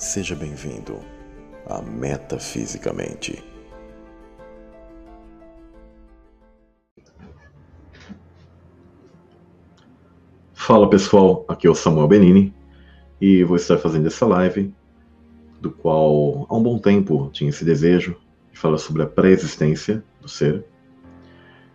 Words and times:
Seja 0.00 0.34
bem-vindo 0.34 0.98
a 1.66 1.82
Metafisicamente. 1.82 3.44
Fala 10.54 10.88
pessoal, 10.88 11.44
aqui 11.46 11.66
é 11.66 11.70
o 11.70 11.74
Samuel 11.74 12.08
Benini 12.08 12.54
e 13.20 13.44
vou 13.44 13.56
estar 13.56 13.76
fazendo 13.76 14.06
essa 14.06 14.24
live, 14.24 14.74
do 15.60 15.70
qual 15.70 16.46
há 16.48 16.56
um 16.56 16.62
bom 16.62 16.78
tempo 16.78 17.28
tinha 17.30 17.50
esse 17.50 17.62
desejo 17.62 18.16
de 18.50 18.58
falar 18.58 18.78
sobre 18.78 19.02
a 19.02 19.06
pré-existência 19.06 20.02
do 20.18 20.30
ser. 20.30 20.64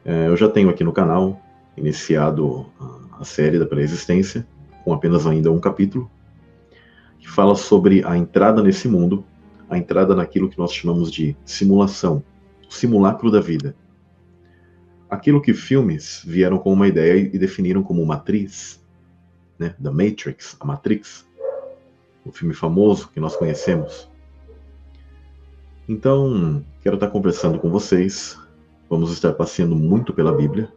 É, 0.03 0.29
eu 0.29 0.35
já 0.35 0.49
tenho 0.49 0.71
aqui 0.71 0.83
no 0.83 0.91
canal 0.91 1.39
iniciado 1.77 2.65
a 3.19 3.23
série 3.23 3.59
da 3.59 3.67
pré-existência, 3.67 4.47
com 4.83 4.91
apenas 4.91 5.27
ainda 5.27 5.51
um 5.51 5.59
capítulo, 5.59 6.09
que 7.25 7.31
fala 7.31 7.55
sobre 7.55 8.05
a 8.05 8.15
entrada 8.15 8.61
nesse 8.61 8.87
mundo, 8.87 9.25
a 9.67 9.79
entrada 9.79 10.13
naquilo 10.13 10.47
que 10.47 10.59
nós 10.59 10.71
chamamos 10.71 11.11
de 11.11 11.35
simulação, 11.43 12.23
simulacro 12.69 13.31
da 13.31 13.41
vida. 13.41 13.75
Aquilo 15.09 15.41
que 15.41 15.51
filmes 15.51 16.21
vieram 16.23 16.59
com 16.59 16.71
uma 16.71 16.87
ideia 16.87 17.31
e 17.33 17.39
definiram 17.39 17.81
como 17.81 18.05
matriz, 18.05 18.79
né, 19.57 19.73
da 19.79 19.91
Matrix, 19.91 20.55
a 20.59 20.65
Matrix, 20.65 21.25
o 22.23 22.31
filme 22.31 22.53
famoso 22.53 23.09
que 23.09 23.19
nós 23.19 23.35
conhecemos. 23.35 24.07
Então, 25.89 26.63
quero 26.83 26.95
estar 26.95 27.07
conversando 27.07 27.57
com 27.57 27.71
vocês. 27.71 28.39
Vamos 28.87 29.11
estar 29.11 29.33
passeando 29.33 29.75
muito 29.75 30.13
pela 30.13 30.31
Bíblia 30.31 30.71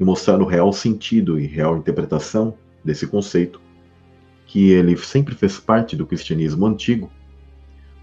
e 0.00 0.04
mostrar 0.04 0.42
o 0.42 0.44
real 0.44 0.72
sentido 0.72 1.38
e 1.38 1.46
real 1.46 1.76
interpretação 1.76 2.58
desse 2.84 3.06
conceito 3.06 3.64
que 4.46 4.70
ele 4.70 4.96
sempre 4.96 5.34
fez 5.34 5.58
parte 5.58 5.96
do 5.96 6.06
cristianismo 6.06 6.66
antigo, 6.66 7.10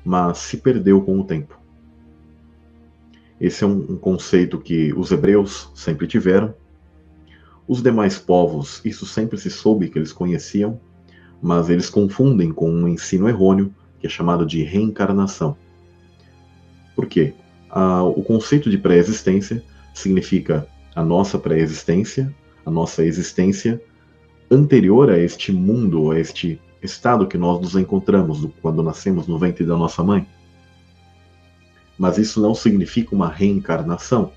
mas 0.03 0.39
se 0.39 0.57
perdeu 0.57 1.01
com 1.01 1.19
o 1.19 1.23
tempo. 1.23 1.57
Esse 3.39 3.63
é 3.63 3.67
um, 3.67 3.93
um 3.93 3.97
conceito 3.97 4.59
que 4.59 4.93
os 4.93 5.11
hebreus 5.11 5.71
sempre 5.73 6.05
tiveram. 6.05 6.53
Os 7.67 7.81
demais 7.81 8.19
povos, 8.19 8.81
isso 8.83 9.05
sempre 9.05 9.37
se 9.37 9.49
soube 9.49 9.89
que 9.89 9.97
eles 9.97 10.11
conheciam, 10.11 10.79
mas 11.41 11.69
eles 11.69 11.89
confundem 11.89 12.51
com 12.51 12.69
um 12.69 12.87
ensino 12.87 13.27
errôneo 13.27 13.73
que 13.99 14.07
é 14.07 14.09
chamado 14.09 14.45
de 14.45 14.63
reencarnação. 14.63 15.57
Por 16.95 17.05
quê? 17.05 17.33
Ah, 17.69 18.03
o 18.03 18.21
conceito 18.21 18.69
de 18.69 18.77
pré-existência 18.77 19.63
significa 19.93 20.67
a 20.93 21.03
nossa 21.03 21.39
pré-existência, 21.39 22.33
a 22.65 22.69
nossa 22.69 23.03
existência 23.03 23.81
anterior 24.49 25.09
a 25.09 25.17
este 25.17 25.51
mundo, 25.51 26.11
a 26.11 26.19
este 26.19 26.59
estado 26.81 27.27
que 27.27 27.37
nós 27.37 27.61
nos 27.61 27.75
encontramos 27.75 28.47
quando 28.61 28.83
nascemos 28.83 29.27
no 29.27 29.39
ventre 29.39 29.65
da 29.65 29.77
nossa 29.77 30.03
mãe. 30.03 30.27
Mas 31.97 32.17
isso 32.17 32.41
não 32.41 32.53
significa 32.53 33.15
uma 33.15 33.29
reencarnação. 33.29 34.31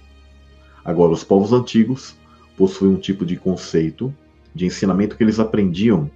Agora, 0.84 1.12
os 1.12 1.24
povos 1.24 1.52
antigos 1.52 2.14
possuem 2.56 2.92
um 2.92 2.98
tipo 2.98 3.26
de 3.26 3.36
conceito, 3.36 4.14
de 4.54 4.66
ensinamento 4.66 5.16
que 5.16 5.24
eles 5.24 5.40
aprendiam, 5.40 6.10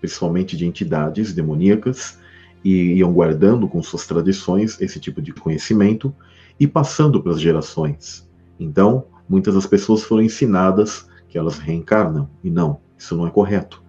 principalmente 0.00 0.56
de 0.56 0.66
entidades 0.66 1.32
demoníacas, 1.32 2.18
e 2.62 2.94
iam 2.94 3.12
guardando 3.12 3.68
com 3.68 3.82
suas 3.82 4.06
tradições 4.06 4.80
esse 4.80 4.98
tipo 4.98 5.20
de 5.20 5.32
conhecimento 5.32 6.14
e 6.58 6.66
passando 6.66 7.22
para 7.22 7.32
as 7.32 7.40
gerações. 7.40 8.28
Então, 8.58 9.06
muitas 9.28 9.54
das 9.54 9.66
pessoas 9.66 10.02
foram 10.04 10.22
ensinadas 10.22 11.08
que 11.28 11.36
elas 11.36 11.58
reencarnam, 11.58 12.28
e 12.42 12.50
não. 12.50 12.83
Isso 12.96 13.16
não 13.16 13.26
é 13.26 13.30
correto. 13.30 13.82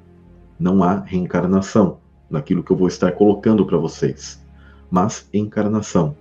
Não 0.59 0.83
há 0.83 0.99
reencarnação 0.99 1.99
naquilo 2.29 2.63
que 2.63 2.71
eu 2.71 2.77
vou 2.77 2.87
estar 2.87 3.11
colocando 3.11 3.65
para 3.65 3.77
vocês, 3.77 4.43
mas 4.89 5.29
encarnação. 5.33 6.15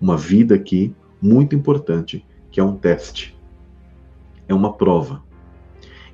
Uma 0.00 0.16
vida 0.16 0.54
aqui 0.54 0.94
muito 1.20 1.54
importante, 1.54 2.24
que 2.50 2.60
é 2.60 2.64
um 2.64 2.76
teste. 2.76 3.36
É 4.48 4.54
uma 4.54 4.72
prova. 4.72 5.22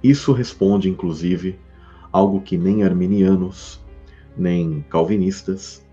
Isso 0.03 0.33
responde, 0.33 0.89
inclusive, 0.89 1.59
algo 2.11 2.41
que 2.41 2.57
nem 2.57 2.83
arminianos, 2.83 3.81
nem 4.37 4.85
calvinistas, 4.89 5.87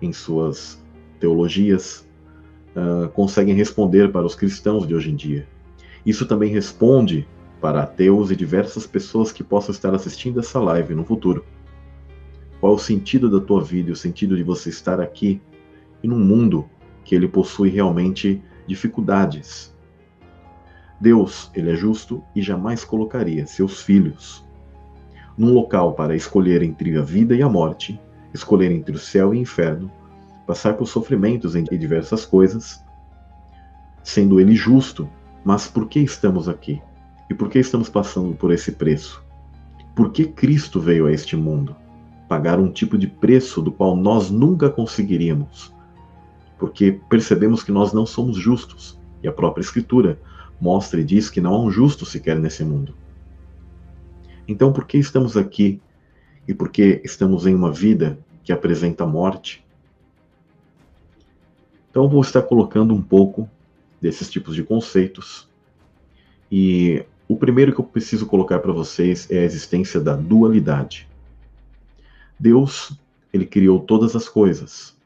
em 0.00 0.12
suas 0.12 0.82
teologias, 1.18 2.06
uh, 2.76 3.08
conseguem 3.10 3.54
responder 3.54 4.12
para 4.12 4.26
os 4.26 4.34
cristãos 4.34 4.86
de 4.86 4.94
hoje 4.94 5.10
em 5.10 5.16
dia. 5.16 5.48
Isso 6.04 6.26
também 6.26 6.52
responde 6.52 7.26
para 7.60 7.82
ateus 7.82 8.30
e 8.30 8.36
diversas 8.36 8.86
pessoas 8.86 9.32
que 9.32 9.42
possam 9.42 9.72
estar 9.72 9.94
assistindo 9.94 10.40
essa 10.40 10.60
live 10.60 10.94
no 10.94 11.04
futuro. 11.04 11.44
Qual 12.60 12.72
é 12.72 12.76
o 12.76 12.78
sentido 12.78 13.30
da 13.30 13.44
tua 13.44 13.62
vida, 13.62 13.92
o 13.92 13.96
sentido 13.96 14.36
de 14.36 14.42
você 14.42 14.70
estar 14.70 15.00
aqui 15.00 15.40
e 16.02 16.08
num 16.08 16.18
mundo 16.18 16.68
que 17.04 17.14
ele 17.14 17.28
possui 17.28 17.68
realmente 17.68 18.42
dificuldades? 18.66 19.74
Deus, 21.00 21.50
ele 21.54 21.70
é 21.70 21.76
justo 21.76 22.22
e 22.34 22.42
jamais 22.42 22.84
colocaria 22.84 23.46
seus 23.46 23.82
filhos 23.82 24.46
num 25.36 25.52
local 25.52 25.92
para 25.92 26.16
escolher 26.16 26.62
entre 26.62 26.96
a 26.96 27.02
vida 27.02 27.34
e 27.34 27.42
a 27.42 27.48
morte, 27.48 28.00
escolher 28.32 28.70
entre 28.72 28.96
o 28.96 28.98
céu 28.98 29.34
e 29.34 29.38
o 29.38 29.40
inferno, 29.40 29.90
passar 30.46 30.74
por 30.74 30.86
sofrimentos 30.86 31.54
em 31.54 31.64
diversas 31.64 32.24
coisas, 32.24 32.82
sendo 34.02 34.40
ele 34.40 34.54
justo, 34.54 35.08
mas 35.44 35.66
por 35.66 35.88
que 35.88 36.00
estamos 36.00 36.48
aqui? 36.48 36.80
E 37.28 37.34
por 37.34 37.50
que 37.50 37.58
estamos 37.58 37.88
passando 37.88 38.34
por 38.34 38.52
esse 38.52 38.72
preço? 38.72 39.24
Por 39.94 40.12
que 40.12 40.26
Cristo 40.26 40.80
veio 40.80 41.06
a 41.06 41.12
este 41.12 41.36
mundo? 41.36 41.74
Pagar 42.28 42.58
um 42.58 42.70
tipo 42.70 42.96
de 42.96 43.06
preço 43.06 43.60
do 43.62 43.72
qual 43.72 43.96
nós 43.96 44.30
nunca 44.30 44.70
conseguiríamos. 44.70 45.72
Porque 46.58 47.00
percebemos 47.08 47.62
que 47.62 47.72
nós 47.72 47.92
não 47.92 48.06
somos 48.06 48.36
justos. 48.36 48.98
E 49.22 49.28
a 49.28 49.32
própria 49.32 49.62
Escritura 49.62 50.18
mostra 50.60 51.00
e 51.00 51.04
diz 51.04 51.28
que 51.28 51.40
não 51.40 51.54
há 51.54 51.60
um 51.60 51.70
justo 51.70 52.04
sequer 52.06 52.38
nesse 52.38 52.64
mundo. 52.64 52.94
Então, 54.46 54.72
por 54.72 54.86
que 54.86 54.98
estamos 54.98 55.36
aqui 55.36 55.80
e 56.46 56.54
por 56.54 56.70
que 56.70 57.00
estamos 57.04 57.46
em 57.46 57.54
uma 57.54 57.72
vida 57.72 58.18
que 58.44 58.52
apresenta 58.52 59.04
morte? 59.04 59.64
Então, 61.90 62.08
vou 62.08 62.20
estar 62.20 62.42
colocando 62.42 62.94
um 62.94 63.02
pouco 63.02 63.48
desses 64.00 64.30
tipos 64.30 64.54
de 64.54 64.62
conceitos 64.62 65.48
e 66.50 67.04
o 67.28 67.36
primeiro 67.36 67.72
que 67.72 67.80
eu 67.80 67.84
preciso 67.84 68.26
colocar 68.26 68.60
para 68.60 68.72
vocês 68.72 69.28
é 69.30 69.38
a 69.38 69.44
existência 69.44 70.00
da 70.00 70.14
dualidade. 70.14 71.08
Deus, 72.38 72.96
ele 73.32 73.44
criou 73.44 73.80
todas 73.80 74.14
as 74.14 74.28
coisas. 74.28 74.96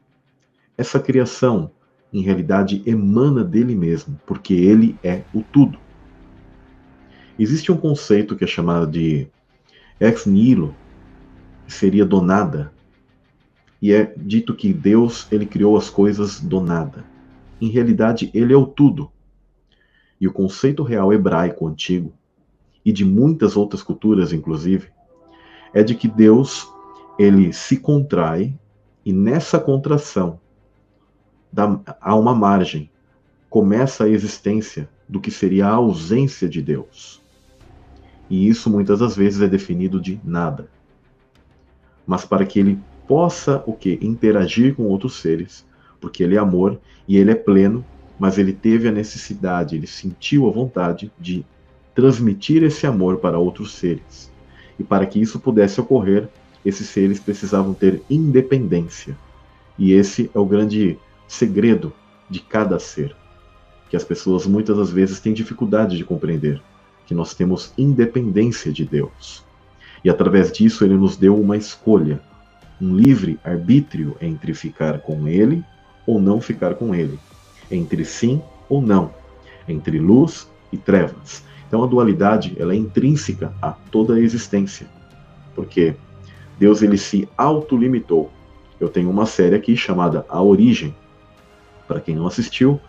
Essa 0.77 0.99
criação, 0.99 1.71
em 2.13 2.21
realidade, 2.21 2.83
emana 2.85 3.43
dele 3.43 3.75
mesmo, 3.75 4.19
porque 4.25 4.53
ele 4.53 4.97
é 5.03 5.23
o 5.33 5.41
tudo. 5.41 5.79
Existe 7.39 7.71
um 7.71 7.77
conceito 7.77 8.35
que 8.35 8.43
é 8.43 8.47
chamado 8.47 8.85
de 8.85 9.27
ex 9.99 10.25
nihilo, 10.25 10.75
que 11.65 11.73
seria 11.73 12.05
do 12.05 12.21
nada. 12.21 12.71
E 13.81 13.91
é 13.93 14.13
dito 14.15 14.53
que 14.53 14.71
Deus, 14.71 15.27
ele 15.31 15.45
criou 15.45 15.75
as 15.75 15.89
coisas 15.89 16.39
do 16.39 16.61
nada. 16.61 17.03
Em 17.59 17.69
realidade, 17.69 18.29
ele 18.33 18.53
é 18.53 18.57
o 18.57 18.65
tudo. 18.65 19.11
E 20.21 20.27
o 20.27 20.31
conceito 20.31 20.83
real 20.83 21.11
hebraico 21.11 21.67
antigo, 21.67 22.13
e 22.85 22.93
de 22.93 23.03
muitas 23.03 23.57
outras 23.57 23.81
culturas, 23.81 24.31
inclusive, 24.31 24.89
é 25.73 25.83
de 25.83 25.95
que 25.95 26.07
Deus 26.07 26.71
ele 27.17 27.51
se 27.51 27.77
contrai 27.77 28.57
e 29.05 29.11
nessa 29.11 29.59
contração 29.59 30.39
dá, 31.51 31.79
há 31.99 32.15
uma 32.15 32.33
margem, 32.33 32.89
começa 33.49 34.03
a 34.03 34.09
existência 34.09 34.87
do 35.09 35.19
que 35.19 35.31
seria 35.31 35.67
a 35.67 35.73
ausência 35.73 36.47
de 36.47 36.61
Deus. 36.61 37.21
E 38.29 38.47
isso 38.47 38.69
muitas 38.69 38.99
das 38.99 39.15
vezes 39.15 39.41
é 39.41 39.47
definido 39.47 39.99
de 39.99 40.19
nada. 40.23 40.69
Mas 42.07 42.23
para 42.23 42.45
que 42.45 42.59
ele 42.59 42.79
possa 43.07 43.61
o 43.65 43.73
que 43.73 43.99
interagir 44.01 44.75
com 44.75 44.83
outros 44.83 45.15
seres, 45.15 45.65
porque 45.99 46.23
ele 46.23 46.35
é 46.35 46.39
amor 46.39 46.79
e 47.07 47.17
ele 47.17 47.31
é 47.31 47.35
pleno, 47.35 47.83
mas 48.21 48.37
ele 48.37 48.53
teve 48.53 48.87
a 48.87 48.91
necessidade, 48.91 49.75
ele 49.75 49.87
sentiu 49.87 50.47
a 50.47 50.51
vontade 50.51 51.11
de 51.19 51.43
transmitir 51.95 52.61
esse 52.61 52.85
amor 52.85 53.17
para 53.17 53.39
outros 53.39 53.73
seres. 53.73 54.31
E 54.77 54.83
para 54.83 55.07
que 55.07 55.19
isso 55.19 55.39
pudesse 55.39 55.81
ocorrer, 55.81 56.29
esses 56.63 56.87
seres 56.87 57.19
precisavam 57.19 57.73
ter 57.73 57.99
independência. 58.07 59.17
E 59.75 59.91
esse 59.93 60.29
é 60.35 60.37
o 60.37 60.45
grande 60.45 60.99
segredo 61.27 61.91
de 62.29 62.39
cada 62.39 62.77
ser, 62.77 63.15
que 63.89 63.97
as 63.97 64.03
pessoas 64.03 64.45
muitas 64.45 64.77
das 64.77 64.91
vezes 64.91 65.19
têm 65.19 65.33
dificuldade 65.33 65.97
de 65.97 66.05
compreender, 66.05 66.61
que 67.07 67.15
nós 67.15 67.33
temos 67.33 67.73
independência 67.75 68.71
de 68.71 68.85
Deus. 68.85 69.43
E 70.05 70.11
através 70.11 70.51
disso 70.51 70.85
ele 70.85 70.93
nos 70.93 71.17
deu 71.17 71.35
uma 71.41 71.57
escolha, 71.57 72.21
um 72.79 72.95
livre 72.95 73.39
arbítrio 73.43 74.15
entre 74.21 74.53
ficar 74.53 74.99
com 74.99 75.27
ele 75.27 75.65
ou 76.05 76.21
não 76.21 76.39
ficar 76.39 76.75
com 76.75 76.93
ele 76.93 77.17
entre 77.71 78.05
sim 78.05 78.41
ou 78.69 78.81
não, 78.81 79.11
entre 79.67 79.97
luz 79.97 80.49
e 80.71 80.77
trevas. 80.77 81.43
Então 81.67 81.83
a 81.83 81.87
dualidade 81.87 82.55
ela 82.59 82.73
é 82.73 82.75
intrínseca 82.75 83.53
a 83.61 83.71
toda 83.71 84.15
a 84.15 84.19
existência, 84.19 84.87
porque 85.55 85.95
Deus 86.59 86.81
ele 86.81 86.97
se 86.97 87.27
autolimitou 87.37 88.29
eu 88.81 88.89
tenho 88.89 89.11
uma 89.11 89.27
série 89.27 89.55
aqui 89.55 89.77
chamada 89.77 90.25
A 90.27 90.41
Origem. 90.41 90.95
Para 91.87 92.01
quem 92.01 92.15
não 92.15 92.25
assistiu, 92.25 92.81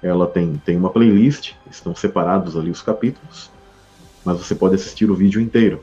ela 0.00 0.24
tem, 0.24 0.62
tem 0.64 0.76
uma 0.76 0.90
playlist, 0.90 1.54
estão 1.68 1.92
separados 1.92 2.56
ali 2.56 2.70
os 2.70 2.80
capítulos, 2.80 3.50
mas 4.24 4.38
você 4.38 4.54
pode 4.54 4.76
assistir 4.76 5.10
o 5.10 5.14
vídeo 5.14 5.40
inteiro. 5.40 5.82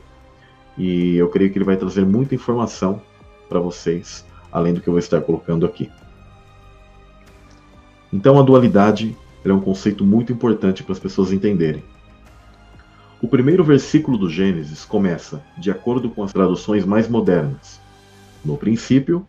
E 0.78 1.16
eu 1.16 1.28
creio 1.28 1.52
que 1.52 1.58
ele 1.58 1.66
vai 1.66 1.76
trazer 1.76 2.06
muita 2.06 2.34
informação 2.34 3.02
para 3.46 3.60
vocês, 3.60 4.24
além 4.50 4.72
do 4.72 4.80
que 4.80 4.88
eu 4.88 4.94
vou 4.94 4.98
estar 4.98 5.20
colocando 5.20 5.66
aqui. 5.66 5.90
Então 8.12 8.38
a 8.38 8.42
dualidade 8.42 9.16
é 9.44 9.52
um 9.52 9.60
conceito 9.60 10.04
muito 10.04 10.32
importante 10.32 10.82
para 10.82 10.92
as 10.92 10.98
pessoas 10.98 11.32
entenderem. 11.32 11.82
O 13.20 13.28
primeiro 13.28 13.64
versículo 13.64 14.16
do 14.16 14.30
Gênesis 14.30 14.84
começa, 14.84 15.42
de 15.56 15.70
acordo 15.70 16.08
com 16.08 16.22
as 16.22 16.32
traduções 16.32 16.84
mais 16.84 17.08
modernas. 17.08 17.80
No 18.44 18.56
princípio, 18.56 19.26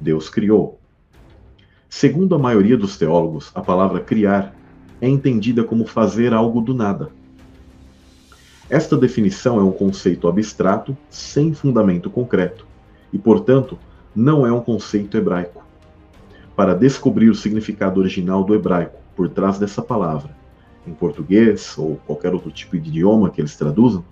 Deus 0.00 0.30
criou. 0.30 0.80
Segundo 1.88 2.34
a 2.34 2.38
maioria 2.38 2.76
dos 2.76 2.96
teólogos, 2.96 3.50
a 3.54 3.60
palavra 3.60 4.00
criar 4.00 4.54
é 5.00 5.08
entendida 5.08 5.62
como 5.62 5.86
fazer 5.86 6.32
algo 6.32 6.60
do 6.60 6.74
nada. 6.74 7.10
Esta 8.70 8.96
definição 8.96 9.58
é 9.58 9.62
um 9.62 9.72
conceito 9.72 10.28
abstrato, 10.28 10.96
sem 11.08 11.54
fundamento 11.54 12.10
concreto, 12.10 12.66
e, 13.12 13.18
portanto, 13.18 13.78
não 14.14 14.46
é 14.46 14.52
um 14.52 14.60
conceito 14.60 15.16
hebraico. 15.16 15.67
Para 16.58 16.74
descobrir 16.74 17.30
o 17.30 17.36
significado 17.36 18.00
original 18.00 18.42
do 18.42 18.52
hebraico 18.52 18.98
por 19.14 19.28
trás 19.28 19.60
dessa 19.60 19.80
palavra, 19.80 20.36
em 20.84 20.92
português 20.92 21.78
ou 21.78 22.00
qualquer 22.04 22.34
outro 22.34 22.50
tipo 22.50 22.76
de 22.76 22.88
idioma 22.88 23.30
que 23.30 23.40
eles 23.40 23.56
traduzam, 23.56 24.04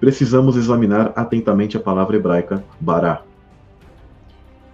precisamos 0.00 0.56
examinar 0.56 1.12
atentamente 1.14 1.76
a 1.76 1.80
palavra 1.80 2.16
hebraica 2.16 2.64
bará, 2.80 3.20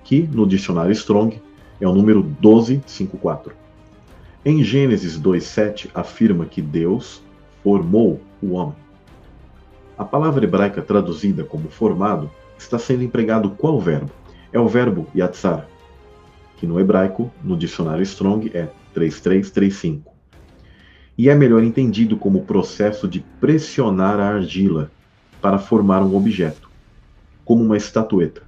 que 0.05 0.23
no 0.23 0.47
dicionário 0.47 0.93
Strong 0.93 1.43
é 1.81 1.89
o 1.89 1.93
número 1.93 2.23
1254. 2.23 3.53
Em 4.45 4.63
Gênesis 4.63 5.19
2:7 5.19 5.91
afirma 5.93 6.47
que 6.47 6.63
Deus 6.63 7.21
formou 7.65 8.21
o 8.41 8.53
homem. 8.53 8.77
A 9.99 10.05
palavra 10.05 10.45
hebraica 10.45 10.81
traduzida 10.81 11.43
como 11.43 11.69
formado 11.69 12.31
está 12.57 12.79
sendo 12.79 13.03
empregado 13.03 13.51
qual 13.51 13.81
verbo? 13.81 14.13
É 14.53 14.61
o 14.61 14.69
verbo 14.69 15.09
yatzar, 15.13 15.67
que 16.63 16.67
no 16.69 16.79
hebraico, 16.79 17.29
no 17.43 17.57
dicionário 17.57 18.05
Strong, 18.05 18.53
é 18.55 18.69
3335 18.95 20.13
e 21.19 21.29
é 21.29 21.35
melhor 21.35 21.65
entendido 21.65 22.17
como 22.17 22.39
o 22.39 22.45
processo 22.45 23.09
de 23.09 23.19
pressionar 23.41 24.21
a 24.21 24.37
argila 24.37 24.89
para 25.41 25.59
formar 25.59 26.05
um 26.05 26.15
objeto, 26.15 26.71
como 27.45 27.65
uma 27.65 27.77
estatueta. 27.77 28.45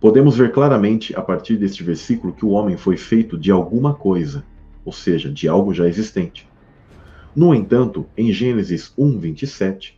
Podemos 0.00 0.36
ver 0.36 0.52
claramente 0.52 1.12
a 1.16 1.20
partir 1.20 1.56
deste 1.56 1.82
versículo 1.82 2.32
que 2.32 2.44
o 2.44 2.50
homem 2.50 2.76
foi 2.76 2.96
feito 2.96 3.36
de 3.36 3.50
alguma 3.50 3.94
coisa, 3.94 4.44
ou 4.84 4.92
seja, 4.92 5.28
de 5.28 5.48
algo 5.48 5.74
já 5.74 5.88
existente. 5.88 6.48
No 7.34 7.52
entanto, 7.52 8.06
em 8.16 8.32
Gênesis 8.32 8.92
1:27, 8.96 9.94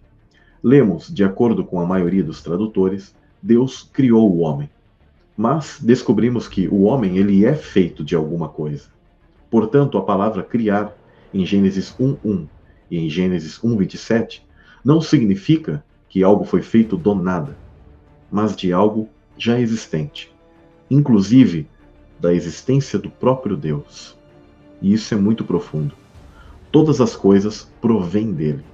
lemos, 0.63 1.13
de 1.13 1.23
acordo 1.23 1.67
com 1.67 1.79
a 1.79 1.85
maioria 1.85 2.25
dos 2.25 2.41
tradutores, 2.41 3.15
Deus 3.43 3.83
criou 3.93 4.35
o 4.35 4.39
homem. 4.39 4.71
Mas 5.37 5.79
descobrimos 5.81 6.47
que 6.47 6.69
o 6.69 6.83
homem 6.83 7.19
ele 7.19 7.45
é 7.45 7.55
feito 7.55 8.05
de 8.05 8.15
alguma 8.15 8.49
coisa. 8.49 8.89
Portanto, 9.51 9.99
a 9.99 10.03
palavra 10.03 10.43
criar 10.43 10.97
em 11.33 11.45
Gênesis 11.45 11.95
1:1 11.99 12.47
e 12.91 12.99
em 12.99 13.11
Gênesis 13.11 13.59
1:27 13.59 14.43
não 14.85 15.01
significa 15.01 15.85
que 16.09 16.23
algo 16.23 16.45
foi 16.45 16.63
feito 16.63 16.97
do 16.97 17.15
nada, 17.15 17.57
mas 18.31 18.55
de 18.55 18.73
algo 18.73 19.09
já 19.37 19.59
existente, 19.59 20.33
inclusive 20.89 21.67
da 22.21 22.33
existência 22.33 22.99
do 22.99 23.11
próprio 23.11 23.57
Deus. 23.57 24.17
E 24.81 24.93
isso 24.93 25.13
é 25.15 25.17
muito 25.17 25.45
profundo. 25.45 25.95
Todas 26.71 27.01
as 27.01 27.17
coisas 27.17 27.69
provêm 27.81 28.33
dele. 28.33 28.65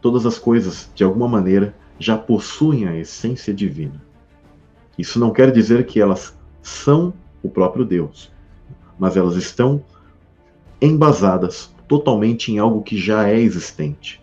Todas 0.00 0.26
as 0.26 0.38
coisas, 0.38 0.90
de 0.94 1.04
alguma 1.04 1.28
maneira, 1.28 1.74
já 1.98 2.18
possuem 2.18 2.88
a 2.88 2.96
essência 2.96 3.54
divina. 3.54 4.02
Isso 5.02 5.18
não 5.18 5.32
quer 5.32 5.50
dizer 5.50 5.84
que 5.84 6.00
elas 6.00 6.32
são 6.62 7.12
o 7.42 7.48
próprio 7.50 7.84
Deus, 7.84 8.30
mas 8.96 9.16
elas 9.16 9.34
estão 9.34 9.84
embasadas 10.80 11.74
totalmente 11.88 12.52
em 12.52 12.60
algo 12.60 12.84
que 12.84 12.96
já 12.96 13.28
é 13.28 13.36
existente. 13.36 14.22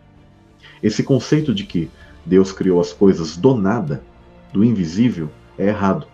Esse 0.81 1.03
conceito 1.03 1.53
de 1.53 1.65
que 1.65 1.91
Deus 2.25 2.53
criou 2.53 2.79
as 2.79 2.93
coisas 2.93 3.35
do 3.35 3.55
nada, 3.55 4.01
do 4.53 4.63
invisível, 4.63 5.29
é 5.57 5.67
errado. 5.67 6.07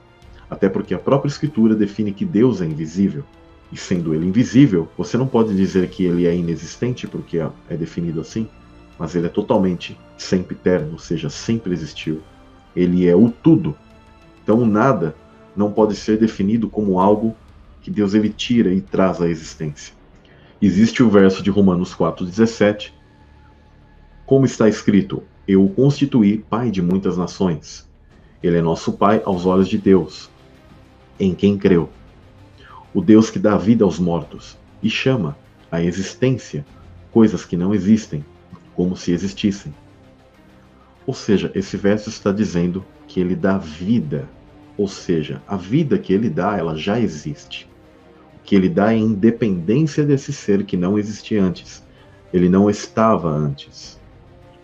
Até 0.49 0.67
porque 0.67 0.95
a 0.95 0.99
própria 0.99 1.29
Escritura 1.29 1.75
define 1.75 2.11
que 2.11 2.25
Deus 2.25 2.59
é 2.59 2.65
invisível. 2.65 3.23
E 3.71 3.77
sendo 3.77 4.15
ele 4.15 4.25
invisível, 4.25 4.89
você 4.97 5.15
não 5.15 5.27
pode 5.27 5.55
dizer 5.55 5.89
que 5.89 6.05
ele 6.05 6.25
é 6.25 6.35
inexistente, 6.35 7.05
porque 7.05 7.37
é 7.37 7.77
definido 7.77 8.19
assim, 8.19 8.49
mas 8.97 9.15
ele 9.15 9.27
é 9.27 9.29
totalmente 9.29 9.95
sempre 10.17 10.55
eterno, 10.55 10.93
ou 10.93 10.97
seja, 10.97 11.29
sempre 11.29 11.71
existiu. 11.71 12.23
Ele 12.75 13.07
é 13.07 13.15
o 13.15 13.29
tudo. 13.29 13.75
Então 14.45 14.63
nada 14.63 15.15
não 15.55 15.71
pode 15.71 15.95
ser 15.95 16.19
definido 16.19 16.69
como 16.69 16.99
algo 16.99 17.35
que 17.81 17.89
Deus 17.89 18.13
ele 18.13 18.29
tira 18.29 18.71
e 18.71 18.79
traz 18.79 19.19
à 19.19 19.27
existência. 19.27 19.91
Existe 20.61 21.01
o 21.01 21.09
verso 21.09 21.41
de 21.41 21.49
Romanos 21.49 21.95
4,17, 21.95 22.91
como 24.23 24.45
está 24.45 24.69
escrito: 24.69 25.23
Eu 25.47 25.65
o 25.65 25.69
constituí 25.69 26.37
pai 26.37 26.69
de 26.69 26.79
muitas 26.79 27.17
nações. 27.17 27.89
Ele 28.43 28.57
é 28.57 28.61
nosso 28.61 28.93
pai 28.93 29.19
aos 29.25 29.47
olhos 29.47 29.67
de 29.67 29.79
Deus, 29.79 30.29
em 31.19 31.33
quem 31.33 31.57
creu. 31.57 31.89
O 32.93 33.01
Deus 33.01 33.31
que 33.31 33.39
dá 33.39 33.57
vida 33.57 33.83
aos 33.83 33.97
mortos 33.97 34.55
e 34.83 34.91
chama 34.91 35.35
à 35.71 35.81
existência 35.81 36.63
coisas 37.11 37.43
que 37.43 37.57
não 37.57 37.73
existem, 37.73 38.23
como 38.75 38.95
se 38.95 39.11
existissem. 39.11 39.73
Ou 41.05 41.13
seja, 41.13 41.51
esse 41.53 41.77
verso 41.77 42.09
está 42.09 42.31
dizendo 42.31 42.83
que 43.07 43.19
ele 43.19 43.35
dá 43.35 43.57
vida, 43.57 44.27
ou 44.77 44.87
seja, 44.87 45.41
a 45.47 45.55
vida 45.55 45.97
que 45.97 46.11
ele 46.11 46.29
dá, 46.29 46.57
ela 46.57 46.75
já 46.75 46.99
existe 46.99 47.67
que 48.45 48.55
ele 48.55 48.69
dá 48.69 48.93
em 48.93 49.03
independência 49.03 50.05
desse 50.05 50.31
ser 50.31 50.63
que 50.63 50.77
não 50.77 50.99
existia 50.99 51.43
antes. 51.43 51.83
Ele 52.31 52.47
não 52.47 52.69
estava 52.69 53.29
antes. 53.29 53.99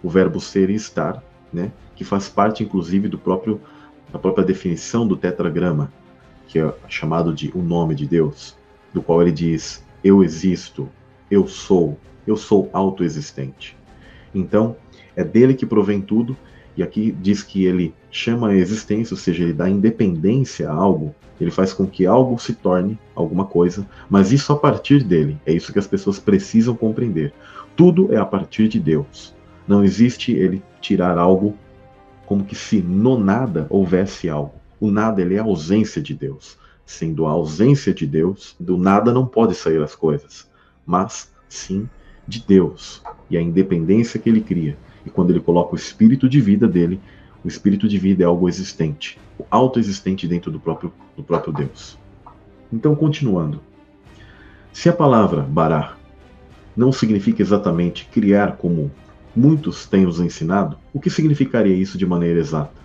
O 0.03 0.09
verbo 0.09 0.39
ser 0.39 0.69
e 0.69 0.75
estar, 0.75 1.23
né, 1.51 1.71
que 1.95 2.03
faz 2.03 2.29
parte 2.29 2.63
inclusive 2.63 3.09
do 3.09 3.17
próprio 3.17 3.59
da 4.11 4.19
própria 4.19 4.43
definição 4.43 5.07
do 5.07 5.15
tetragrama, 5.15 5.91
que 6.47 6.59
é 6.59 6.73
chamado 6.89 7.33
de 7.33 7.49
o 7.55 7.61
nome 7.61 7.95
de 7.95 8.05
Deus, 8.05 8.57
do 8.93 9.01
qual 9.01 9.21
ele 9.21 9.31
diz: 9.31 9.83
eu 10.03 10.23
existo, 10.23 10.89
eu 11.29 11.47
sou, 11.47 11.97
eu 12.27 12.35
sou 12.35 12.69
autoexistente. 12.73 13.77
Então, 14.35 14.75
é 15.15 15.23
dele 15.23 15.53
que 15.53 15.65
provém 15.65 16.01
tudo, 16.01 16.35
e 16.75 16.83
aqui 16.83 17.15
diz 17.21 17.43
que 17.43 17.65
ele 17.65 17.93
chama 18.09 18.49
a 18.49 18.55
existência, 18.55 19.13
ou 19.13 19.17
seja, 19.17 19.43
ele 19.43 19.53
dá 19.53 19.69
independência 19.69 20.69
a 20.69 20.73
algo, 20.73 21.13
ele 21.39 21.51
faz 21.51 21.73
com 21.73 21.85
que 21.85 22.05
algo 22.05 22.37
se 22.39 22.53
torne 22.53 22.97
alguma 23.15 23.45
coisa, 23.45 23.87
mas 24.09 24.31
isso 24.31 24.53
a 24.53 24.55
partir 24.55 25.03
dele. 25.03 25.37
É 25.45 25.51
isso 25.51 25.73
que 25.73 25.79
as 25.79 25.87
pessoas 25.87 26.19
precisam 26.19 26.75
compreender. 26.75 27.33
Tudo 27.75 28.13
é 28.13 28.17
a 28.17 28.25
partir 28.25 28.67
de 28.67 28.79
Deus. 28.79 29.35
Não 29.67 29.83
existe 29.83 30.31
ele 30.31 30.61
tirar 30.79 31.17
algo 31.17 31.57
como 32.25 32.45
que 32.45 32.55
se 32.55 32.81
no 32.81 33.17
nada 33.17 33.65
houvesse 33.69 34.29
algo. 34.29 34.53
O 34.79 34.91
nada 34.91 35.21
ele 35.21 35.35
é 35.35 35.39
a 35.39 35.43
ausência 35.43 36.01
de 36.01 36.13
Deus. 36.13 36.57
Sendo 36.85 37.25
a 37.25 37.31
ausência 37.31 37.93
de 37.93 38.05
Deus, 38.05 38.55
do 38.59 38.77
nada 38.77 39.11
não 39.11 39.25
pode 39.25 39.55
sair 39.55 39.81
as 39.81 39.95
coisas, 39.95 40.47
mas 40.85 41.31
sim 41.49 41.89
de 42.27 42.43
Deus 42.45 43.01
e 43.29 43.37
a 43.37 43.41
independência 43.41 44.19
que 44.19 44.29
ele 44.29 44.41
cria. 44.41 44.77
E 45.05 45.09
quando 45.09 45.31
ele 45.31 45.39
coloca 45.39 45.73
o 45.73 45.77
espírito 45.77 46.29
de 46.29 46.39
vida 46.39 46.67
dele, 46.67 46.99
o 47.43 47.47
espírito 47.47 47.87
de 47.87 47.97
vida 47.97 48.23
é 48.23 48.25
algo 48.25 48.47
existente, 48.47 49.19
autoexistente 49.49 50.27
dentro 50.27 50.51
do 50.51 50.59
próprio, 50.59 50.93
do 51.17 51.23
próprio 51.23 51.53
Deus. 51.53 51.97
Então, 52.71 52.95
continuando. 52.95 53.59
Se 54.71 54.87
a 54.87 54.93
palavra 54.93 55.41
bará 55.41 55.95
não 56.75 56.91
significa 56.91 57.41
exatamente 57.41 58.05
criar 58.05 58.57
como 58.57 58.91
muitos 59.35 59.85
têm 59.85 60.05
nos 60.05 60.19
ensinado, 60.19 60.77
o 60.93 60.99
que 60.99 61.09
significaria 61.09 61.75
isso 61.75 61.97
de 61.97 62.05
maneira 62.05 62.39
exata? 62.39 62.79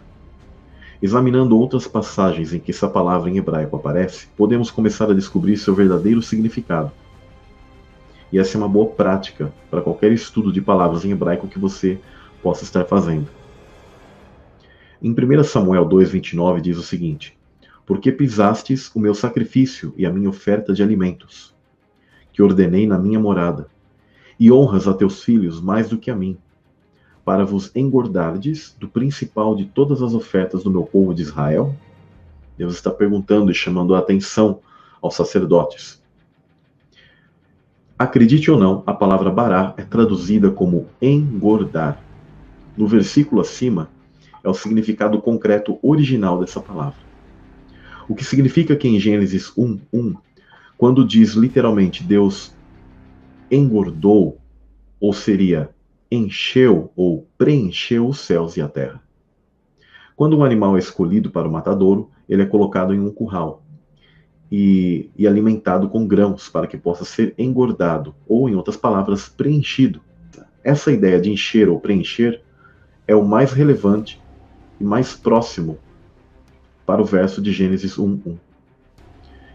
Examinando 1.01 1.59
outras 1.59 1.87
passagens 1.87 2.53
em 2.53 2.59
que 2.59 2.71
essa 2.71 2.89
palavra 2.89 3.31
em 3.31 3.37
hebraico 3.37 3.77
aparece, 3.77 4.27
podemos 4.37 4.71
começar 4.71 5.11
a 5.11 5.15
descobrir 5.15 5.57
seu 5.57 5.75
verdadeiro 5.75 6.23
significado. 6.23 6.91
E 8.33 8.38
essa 8.38 8.56
é 8.56 8.59
uma 8.59 8.68
boa 8.68 8.90
prática 8.90 9.52
para 9.71 9.83
qualquer 9.83 10.12
estudo 10.12 10.52
de 10.52 10.61
palavras 10.61 11.04
em 11.04 11.11
hebraico 11.11 11.49
que 11.49 11.59
você 11.59 11.99
possa 12.42 12.64
estar 12.64 12.85
fazendo. 12.85 13.28
Em 15.00 15.11
1 15.11 15.45
Samuel 15.45 15.88
2,29 15.88 16.61
diz 16.61 16.78
o 16.78 16.83
seguinte: 16.83 17.37
Porque 17.85 18.11
pisastes 18.11 18.90
o 18.95 19.00
meu 19.00 19.14
sacrifício 19.14 19.95
e 19.97 20.06
a 20.06 20.12
minha 20.12 20.28
oferta 20.28 20.73
de 20.73 20.83
alimentos, 20.83 21.54
que 22.33 22.42
ordenei 22.42 22.87
na 22.87 22.99
minha 22.99 23.21
morada, 23.21 23.68
e 24.38 24.50
honras 24.50 24.88
a 24.88 24.95
teus 24.95 25.23
filhos 25.23 25.61
mais 25.61 25.88
do 25.88 25.99
que 25.99 26.11
a 26.11 26.16
mim, 26.16 26.37
para 27.25 27.45
vos 27.45 27.71
engordardes 27.75 28.76
do 28.78 28.88
principal 28.88 29.54
de 29.54 29.66
todas 29.66 30.02
as 30.02 30.14
ofertas 30.14 30.62
do 30.62 30.71
meu 30.71 30.85
povo 30.85 31.14
de 31.14 31.23
Israel? 31.23 31.75
Deus 32.56 32.75
está 32.75 32.90
perguntando 32.90 33.50
e 33.50 33.54
chamando 33.54 33.95
a 33.95 33.99
atenção 33.99 34.61
aos 35.02 35.14
sacerdotes. 35.14 36.02
Acredite 37.99 38.50
ou 38.50 38.59
não, 38.59 38.83
a 38.87 38.93
palavra 38.93 39.31
bará 39.31 39.73
é 39.79 39.83
traduzida 39.83 40.50
como 40.50 40.87
engordar. 41.00 41.99
No 42.76 42.87
versículo 42.87 43.41
acima 43.41 43.88
é 44.45 44.49
o 44.49 44.55
significado 44.55 45.19
concreto 45.19 45.79
original 45.83 46.38
dessa 46.38 46.61
palavra. 46.61 46.99
O 48.07 48.15
que 48.15 48.23
significa 48.23 48.76
que 48.76 48.87
em 48.87 49.00
Gênesis 49.00 49.50
1, 49.57 49.81
1, 49.91 50.15
quando 50.76 51.07
diz 51.07 51.33
literalmente 51.33 52.05
Deus 52.05 52.55
engordou, 53.50 54.38
ou 55.00 55.15
seria 55.15 55.71
encheu 56.11 56.93
ou 56.95 57.26
preencheu 57.38 58.07
os 58.07 58.21
céus 58.21 58.59
e 58.59 58.61
a 58.61 58.69
terra. 58.69 59.03
Quando 60.15 60.37
um 60.37 60.45
animal 60.45 60.76
é 60.76 60.79
escolhido 60.79 61.31
para 61.31 61.49
o 61.49 61.53
matadouro, 61.53 62.11
ele 62.29 62.43
é 62.43 62.47
colocado 62.47 62.95
em 62.95 63.00
um 63.00 63.11
curral 63.11 63.62
e, 64.50 65.11
e 65.17 65.26
alimentado 65.26 65.88
com 65.88 66.07
grãos 66.07 66.49
para 66.49 66.67
que 66.67 66.76
possa 66.76 67.05
ser 67.05 67.35
engordado, 67.37 68.15
ou, 68.29 68.49
em 68.49 68.55
outras 68.55 68.76
palavras, 68.76 69.29
preenchido. 69.29 70.00
Essa 70.62 70.93
ideia 70.93 71.21
de 71.21 71.31
encher 71.31 71.69
ou 71.69 71.81
preencher 71.81 72.43
é 73.07 73.15
o 73.15 73.25
mais 73.25 73.53
relevante 73.53 74.21
e 74.81 74.85
mais 74.85 75.15
próximo 75.15 75.79
para 76.85 77.03
o 77.03 77.05
verso 77.05 77.41
de 77.43 77.53
Gênesis 77.53 77.97
1:1. 77.99 78.37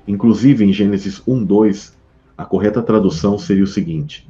Inclusive 0.07 0.65
em 0.65 0.73
Gênesis 0.73 1.21
1:2, 1.25 1.93
a 2.37 2.45
correta 2.45 2.81
tradução 2.81 3.37
seria 3.37 3.63
o 3.63 3.67
seguinte: 3.67 4.27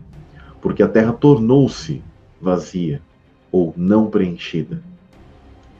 porque 0.61 0.83
a 0.83 0.87
terra 0.87 1.13
tornou-se 1.13 2.03
vazia 2.39 3.01
ou 3.51 3.73
não 3.75 4.09
preenchida, 4.09 4.81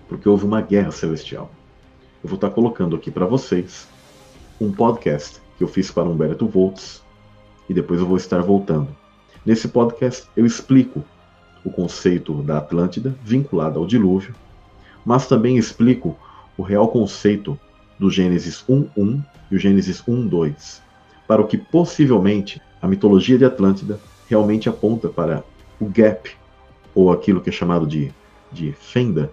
porque 0.08 0.28
houve 0.28 0.46
uma 0.46 0.62
guerra 0.62 0.92
celestial. 0.92 1.52
Eu 2.24 2.30
vou 2.30 2.36
estar 2.36 2.50
colocando 2.50 2.96
aqui 2.96 3.10
para 3.10 3.26
vocês 3.26 3.88
um 4.62 4.72
podcast 4.72 5.42
que 5.58 5.64
eu 5.64 5.68
fiz 5.68 5.90
para 5.90 6.08
Humberto 6.08 6.48
Volts 6.48 7.02
e 7.68 7.74
depois 7.74 8.00
eu 8.00 8.06
vou 8.06 8.16
estar 8.16 8.44
voltando. 8.44 8.96
Nesse 9.44 9.68
podcast 9.68 10.28
eu 10.38 10.46
explico 10.46 11.04
o 11.66 11.72
conceito 11.72 12.44
da 12.44 12.60
Atlântida 12.60 13.16
vinculado 13.24 13.80
ao 13.80 13.88
dilúvio, 13.88 14.36
mas 15.04 15.28
também 15.28 15.58
explico 15.58 16.16
o 16.56 16.62
real 16.62 16.88
conceito 16.90 17.60
do 17.98 18.12
Gênesis 18.12 18.64
1.1 18.70 19.26
e 19.50 19.56
o 19.56 19.60
Gênesis 19.60 20.04
1.2, 20.04 20.80
para 21.28 21.42
o 21.42 21.48
que 21.48 21.58
possivelmente 21.58 22.62
a 22.80 22.88
mitologia 22.88 23.40
de 23.40 23.46
Atlântida 23.46 24.00
realmente 24.30 24.70
aponta 24.70 25.10
para 25.10 25.44
o 25.80 25.86
gap, 25.86 26.30
ou 26.94 27.12
aquilo 27.12 27.42
que 27.42 27.50
é 27.50 27.54
chamado 27.54 27.88
de, 27.88 28.14
de 28.52 28.74
fenda, 28.74 29.32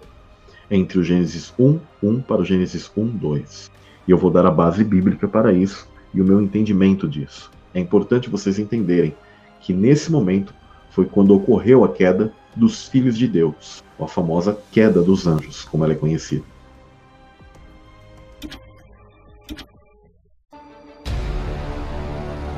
entre 0.71 0.97
o 0.97 1.03
Gênesis 1.03 1.53
1.1 1.59 2.23
para 2.23 2.41
o 2.41 2.45
Gênesis 2.45 2.91
1.2. 2.97 3.69
E 4.09 4.11
eu 4.11 4.17
vou 4.17 4.31
dar 4.31 4.43
a 4.43 4.49
base 4.49 4.83
bíblica 4.83 5.27
para 5.27 5.53
isso 5.53 5.87
e 6.11 6.19
o 6.19 6.25
meu 6.25 6.41
entendimento 6.41 7.07
disso. 7.07 7.51
É 7.75 7.79
importante 7.79 8.27
vocês 8.27 8.57
entenderem 8.57 9.15
que 9.61 9.71
nesse 9.71 10.11
momento 10.11 10.51
foi 10.89 11.05
quando 11.05 11.35
ocorreu 11.35 11.83
a 11.83 11.89
queda 11.89 12.33
dos 12.55 12.87
filhos 12.87 13.15
de 13.15 13.27
Deus, 13.27 13.83
a 13.99 14.07
famosa 14.07 14.57
queda 14.71 15.03
dos 15.03 15.27
anjos, 15.27 15.63
como 15.65 15.83
ela 15.83 15.93
é 15.93 15.95
conhecida. 15.95 16.43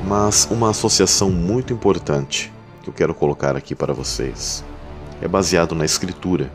Mas 0.08 0.48
uma 0.50 0.70
associação 0.70 1.30
muito 1.30 1.74
importante 1.74 2.50
que 2.82 2.90
eu 2.90 2.94
quero 2.94 3.14
colocar 3.14 3.58
aqui 3.58 3.76
para 3.76 3.94
vocês 3.94 4.64
é 5.22 5.28
baseado 5.28 5.76
na 5.76 5.84
escritura, 5.84 6.50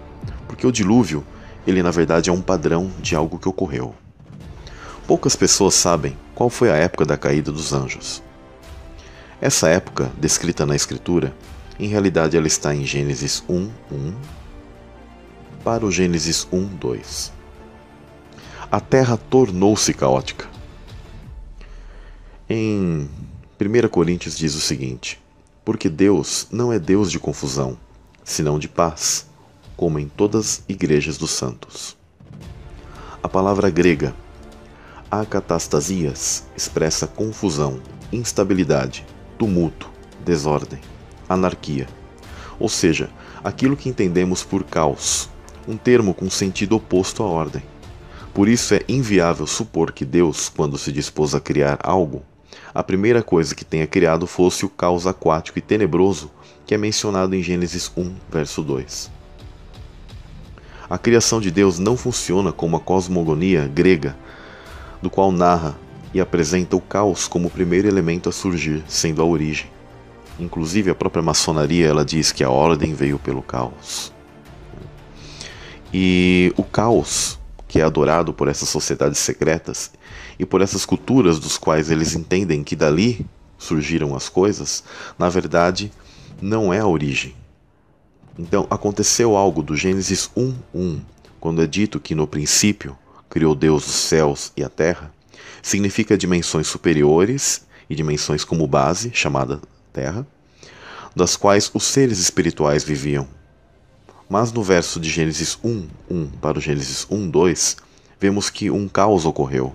porque 0.49 0.67
o 0.67 0.73
dilúvio, 0.73 1.23
ele 1.67 1.83
na 1.83 1.91
verdade 1.91 2.31
é 2.31 2.33
um 2.33 2.41
padrão 2.41 2.91
de 3.03 3.15
algo 3.15 3.39
que 3.39 3.47
ocorreu. 3.47 3.95
Poucas 5.07 5.37
pessoas 5.37 5.75
sabem 5.75 6.17
qual 6.35 6.51
foi 6.51 6.69
a 6.69 6.75
época 6.75 7.05
da 7.05 7.17
caída 7.17 7.53
dos 7.53 7.73
anjos. 7.73 8.21
Essa 9.41 9.69
época, 9.69 10.11
descrita 10.19 10.67
na 10.67 10.75
Escritura, 10.75 11.33
em 11.79 11.87
realidade 11.87 12.37
ela 12.37 12.49
está 12.49 12.75
em 12.75 12.85
Gênesis 12.85 13.45
1, 13.49 13.71
1 13.93 14.15
para 15.63 15.87
o 15.87 15.93
Gênesis 15.93 16.49
1, 16.51 16.67
2. 16.77 17.33
A 18.69 18.81
terra 18.81 19.17
tornou-se 19.17 19.95
caótica. 19.95 20.49
Em 22.51 23.09
1 23.61 23.89
Coríntios 23.89 24.37
diz 24.37 24.57
o 24.57 24.61
seguinte: 24.61 25.23
Porque 25.65 25.89
Deus 25.89 26.49
não 26.51 26.73
é 26.73 26.81
Deus 26.81 27.13
de 27.13 27.21
confusão, 27.21 27.79
senão 28.25 28.59
de 28.59 28.69
paz, 28.69 29.29
como 29.77 30.01
em 30.01 30.09
todas 30.09 30.41
as 30.41 30.65
igrejas 30.69 31.17
dos 31.17 31.31
santos. 31.31 31.97
A 33.23 33.29
palavra 33.29 33.71
grega 33.71 34.13
Acatastasias 35.09 36.45
expressa 36.57 37.07
confusão, 37.07 37.81
instabilidade, 38.13 39.07
tumulto, 39.39 39.89
desordem, 40.25 40.81
anarquia. 41.29 41.87
Ou 42.59 42.69
seja, 42.69 43.09
aquilo 43.45 43.77
que 43.77 43.89
entendemos 43.89 44.43
por 44.43 44.65
caos, 44.65 45.31
um 45.69 45.77
termo 45.77 46.13
com 46.13 46.29
sentido 46.29 46.75
oposto 46.75 47.23
à 47.23 47.27
ordem. 47.27 47.63
Por 48.35 48.49
isso 48.49 48.75
é 48.75 48.81
inviável 48.89 49.47
supor 49.47 49.93
que 49.93 50.05
Deus, 50.05 50.49
quando 50.49 50.77
se 50.77 50.91
dispôs 50.91 51.37
a 51.37 51.41
criar 51.41 51.79
algo, 51.85 52.25
a 52.75 52.83
primeira 52.83 53.23
coisa 53.23 53.55
que 53.55 53.65
tenha 53.65 53.87
criado 53.87 54.27
fosse 54.27 54.67
o 54.67 54.69
caos 54.69 55.07
aquático 55.07 55.61
e 55.61 55.63
tenebroso 55.63 56.33
que 56.67 56.75
é 56.75 56.79
mencionado 56.79 57.37
em 57.37 57.43
Gênesis 57.45 57.91
1, 57.97 58.13
verso 58.29 58.61
2. 58.61 59.09
A 60.91 60.99
criação 60.99 61.41
de 61.41 61.51
Deus 61.51 61.79
não 61.79 61.97
funciona 61.97 62.53
como 62.53 62.77
a 62.77 62.81
cosmogonia 62.81 63.69
grega 63.73 64.17
do 65.03 65.11
qual 65.11 65.31
narra 65.31 65.77
e 66.13 66.21
apresenta 66.21 66.77
o 66.77 66.81
caos 66.81 67.29
como 67.29 67.49
o 67.49 67.51
primeiro 67.51 67.87
elemento 67.87 68.29
a 68.29 68.33
surgir, 68.33 68.83
sendo 68.89 69.21
a 69.21 69.25
origem. 69.25 69.69
Inclusive 70.39 70.91
a 70.91 70.95
própria 70.95 71.23
maçonaria 71.23 71.87
ela 71.87 72.05
diz 72.05 72.33
que 72.33 72.45
a 72.45 72.51
ordem 72.51 72.95
veio 72.95 73.19
pelo 73.19 73.43
caos. 73.43 74.13
E 75.93 76.53
o 76.57 76.63
caos, 76.63 77.39
que 77.67 77.81
é 77.81 77.83
adorado 77.83 78.33
por 78.33 78.49
essas 78.49 78.69
sociedades 78.69 79.19
secretas 79.19 79.91
e 80.39 80.45
por 80.45 80.61
essas 80.61 80.85
culturas 80.85 81.39
dos 81.39 81.57
quais 81.57 81.91
eles 81.91 82.15
entendem 82.15 82.63
que 82.63 82.77
dali 82.77 83.27
surgiram 83.59 84.15
as 84.15 84.29
coisas, 84.29 84.85
na 85.19 85.29
verdade 85.29 85.91
não 86.41 86.73
é 86.73 86.81
a 86.81 86.87
origem. 86.87 87.35
Então 88.39 88.67
aconteceu 88.69 89.37
algo 89.37 89.63
do 89.63 89.75
Gênesis 89.75 90.31
1:1, 90.37 91.01
quando 91.41 91.63
é 91.63 91.67
dito 91.67 91.99
que 91.99 92.15
no 92.15 92.27
princípio 92.27 92.97
criou 93.29 93.55
Deus 93.55 93.87
os 93.87 93.95
céus 93.95 94.53
e 94.57 94.63
a 94.63 94.69
terra, 94.69 95.13
significa 95.63 96.17
dimensões 96.17 96.67
superiores 96.67 97.67
e 97.91 97.95
dimensões 97.95 98.45
como 98.45 98.67
base, 98.67 99.11
chamada 99.13 99.61
Terra, 99.93 100.27
das 101.15 101.37
quais 101.37 101.71
os 101.73 101.85
seres 101.85 102.19
espirituais 102.19 102.85
viviam. 102.85 103.27
Mas 104.29 104.53
no 104.53 104.63
verso 104.63 105.01
de 105.01 105.09
Gênesis 105.09 105.59
1, 105.63 105.89
1 106.11 106.27
para 106.41 106.59
o 106.59 106.61
Gênesis 106.61 107.07
1, 107.11 107.31
2, 107.31 107.77
vemos 108.21 108.51
que 108.51 108.71
um 108.71 108.89
caos 108.89 109.25
ocorreu. 109.25 109.75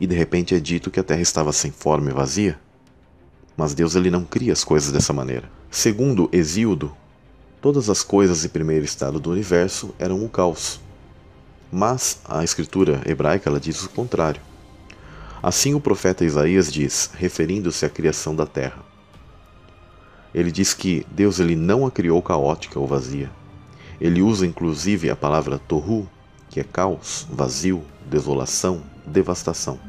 E 0.00 0.06
de 0.06 0.14
repente 0.14 0.54
é 0.54 0.60
dito 0.60 0.90
que 0.90 1.00
a 1.00 1.04
terra 1.04 1.20
estava 1.20 1.52
sem 1.52 1.70
forma 1.70 2.10
e 2.10 2.14
vazia. 2.14 2.58
Mas 3.56 3.74
Deus 3.74 3.94
ele 3.94 4.10
não 4.10 4.24
cria 4.24 4.52
as 4.52 4.64
coisas 4.64 4.90
dessa 4.90 5.12
maneira. 5.12 5.50
Segundo 5.70 6.28
Exíodo, 6.32 6.94
todas 7.60 7.88
as 7.90 8.02
coisas 8.02 8.44
em 8.44 8.48
primeiro 8.48 8.84
estado 8.84 9.20
do 9.20 9.30
universo 9.30 9.94
eram 9.98 10.24
o 10.24 10.28
caos. 10.28 10.80
Mas 11.76 12.20
a 12.24 12.44
escritura 12.44 13.02
hebraica 13.04 13.50
ela 13.50 13.58
diz 13.58 13.82
o 13.82 13.88
contrário. 13.88 14.40
Assim 15.42 15.74
o 15.74 15.80
profeta 15.80 16.24
Isaías 16.24 16.72
diz, 16.72 17.10
referindo-se 17.12 17.84
à 17.84 17.90
criação 17.90 18.32
da 18.32 18.46
terra. 18.46 18.78
Ele 20.32 20.52
diz 20.52 20.72
que 20.72 21.04
Deus 21.10 21.40
ele 21.40 21.56
não 21.56 21.84
a 21.84 21.90
criou 21.90 22.22
caótica 22.22 22.78
ou 22.78 22.86
vazia. 22.86 23.28
Ele 24.00 24.22
usa 24.22 24.46
inclusive 24.46 25.10
a 25.10 25.16
palavra 25.16 25.58
tohu, 25.58 26.08
que 26.48 26.60
é 26.60 26.62
caos, 26.62 27.26
vazio, 27.28 27.82
desolação, 28.08 28.84
devastação, 29.04 29.80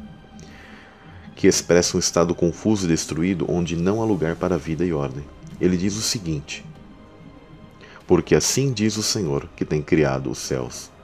que 1.36 1.46
expressa 1.46 1.96
um 1.96 2.00
estado 2.00 2.34
confuso 2.34 2.86
e 2.86 2.88
destruído 2.88 3.46
onde 3.48 3.76
não 3.76 4.02
há 4.02 4.04
lugar 4.04 4.34
para 4.34 4.58
vida 4.58 4.84
e 4.84 4.92
ordem. 4.92 5.24
Ele 5.60 5.76
diz 5.76 5.94
o 5.94 6.02
seguinte: 6.02 6.66
Porque 8.08 8.34
assim 8.34 8.72
diz 8.72 8.96
o 8.96 9.04
Senhor 9.04 9.48
que 9.54 9.64
tem 9.64 9.80
criado 9.80 10.28
os 10.28 10.38
céus 10.38 10.95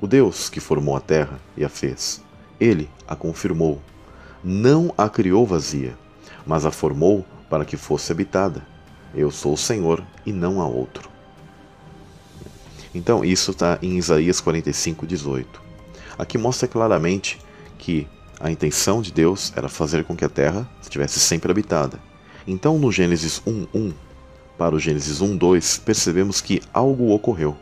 o 0.00 0.06
Deus 0.06 0.48
que 0.48 0.60
formou 0.60 0.96
a 0.96 1.00
terra 1.00 1.40
e 1.56 1.64
a 1.64 1.68
fez, 1.68 2.22
ele 2.60 2.88
a 3.06 3.16
confirmou. 3.16 3.80
Não 4.42 4.92
a 4.98 5.08
criou 5.08 5.46
vazia, 5.46 5.96
mas 6.46 6.66
a 6.66 6.70
formou 6.70 7.24
para 7.48 7.64
que 7.64 7.76
fosse 7.76 8.12
habitada. 8.12 8.66
Eu 9.14 9.30
sou 9.30 9.54
o 9.54 9.58
Senhor 9.58 10.04
e 10.26 10.32
não 10.32 10.60
há 10.60 10.66
outro. 10.66 11.08
Então, 12.94 13.24
isso 13.24 13.50
está 13.50 13.78
em 13.82 13.96
Isaías 13.96 14.40
45, 14.40 15.06
18. 15.06 15.62
Aqui 16.16 16.38
mostra 16.38 16.68
claramente 16.68 17.38
que 17.78 18.06
a 18.38 18.50
intenção 18.50 19.02
de 19.02 19.12
Deus 19.12 19.52
era 19.56 19.68
fazer 19.68 20.04
com 20.04 20.16
que 20.16 20.24
a 20.24 20.28
terra 20.28 20.68
estivesse 20.80 21.18
sempre 21.18 21.50
habitada. 21.50 21.98
Então, 22.46 22.78
no 22.78 22.92
Gênesis 22.92 23.42
1, 23.46 23.66
1 23.74 23.92
para 24.58 24.74
o 24.74 24.78
Gênesis 24.78 25.20
1, 25.20 25.36
2, 25.36 25.78
percebemos 25.78 26.40
que 26.40 26.62
algo 26.72 27.12
ocorreu. 27.12 27.56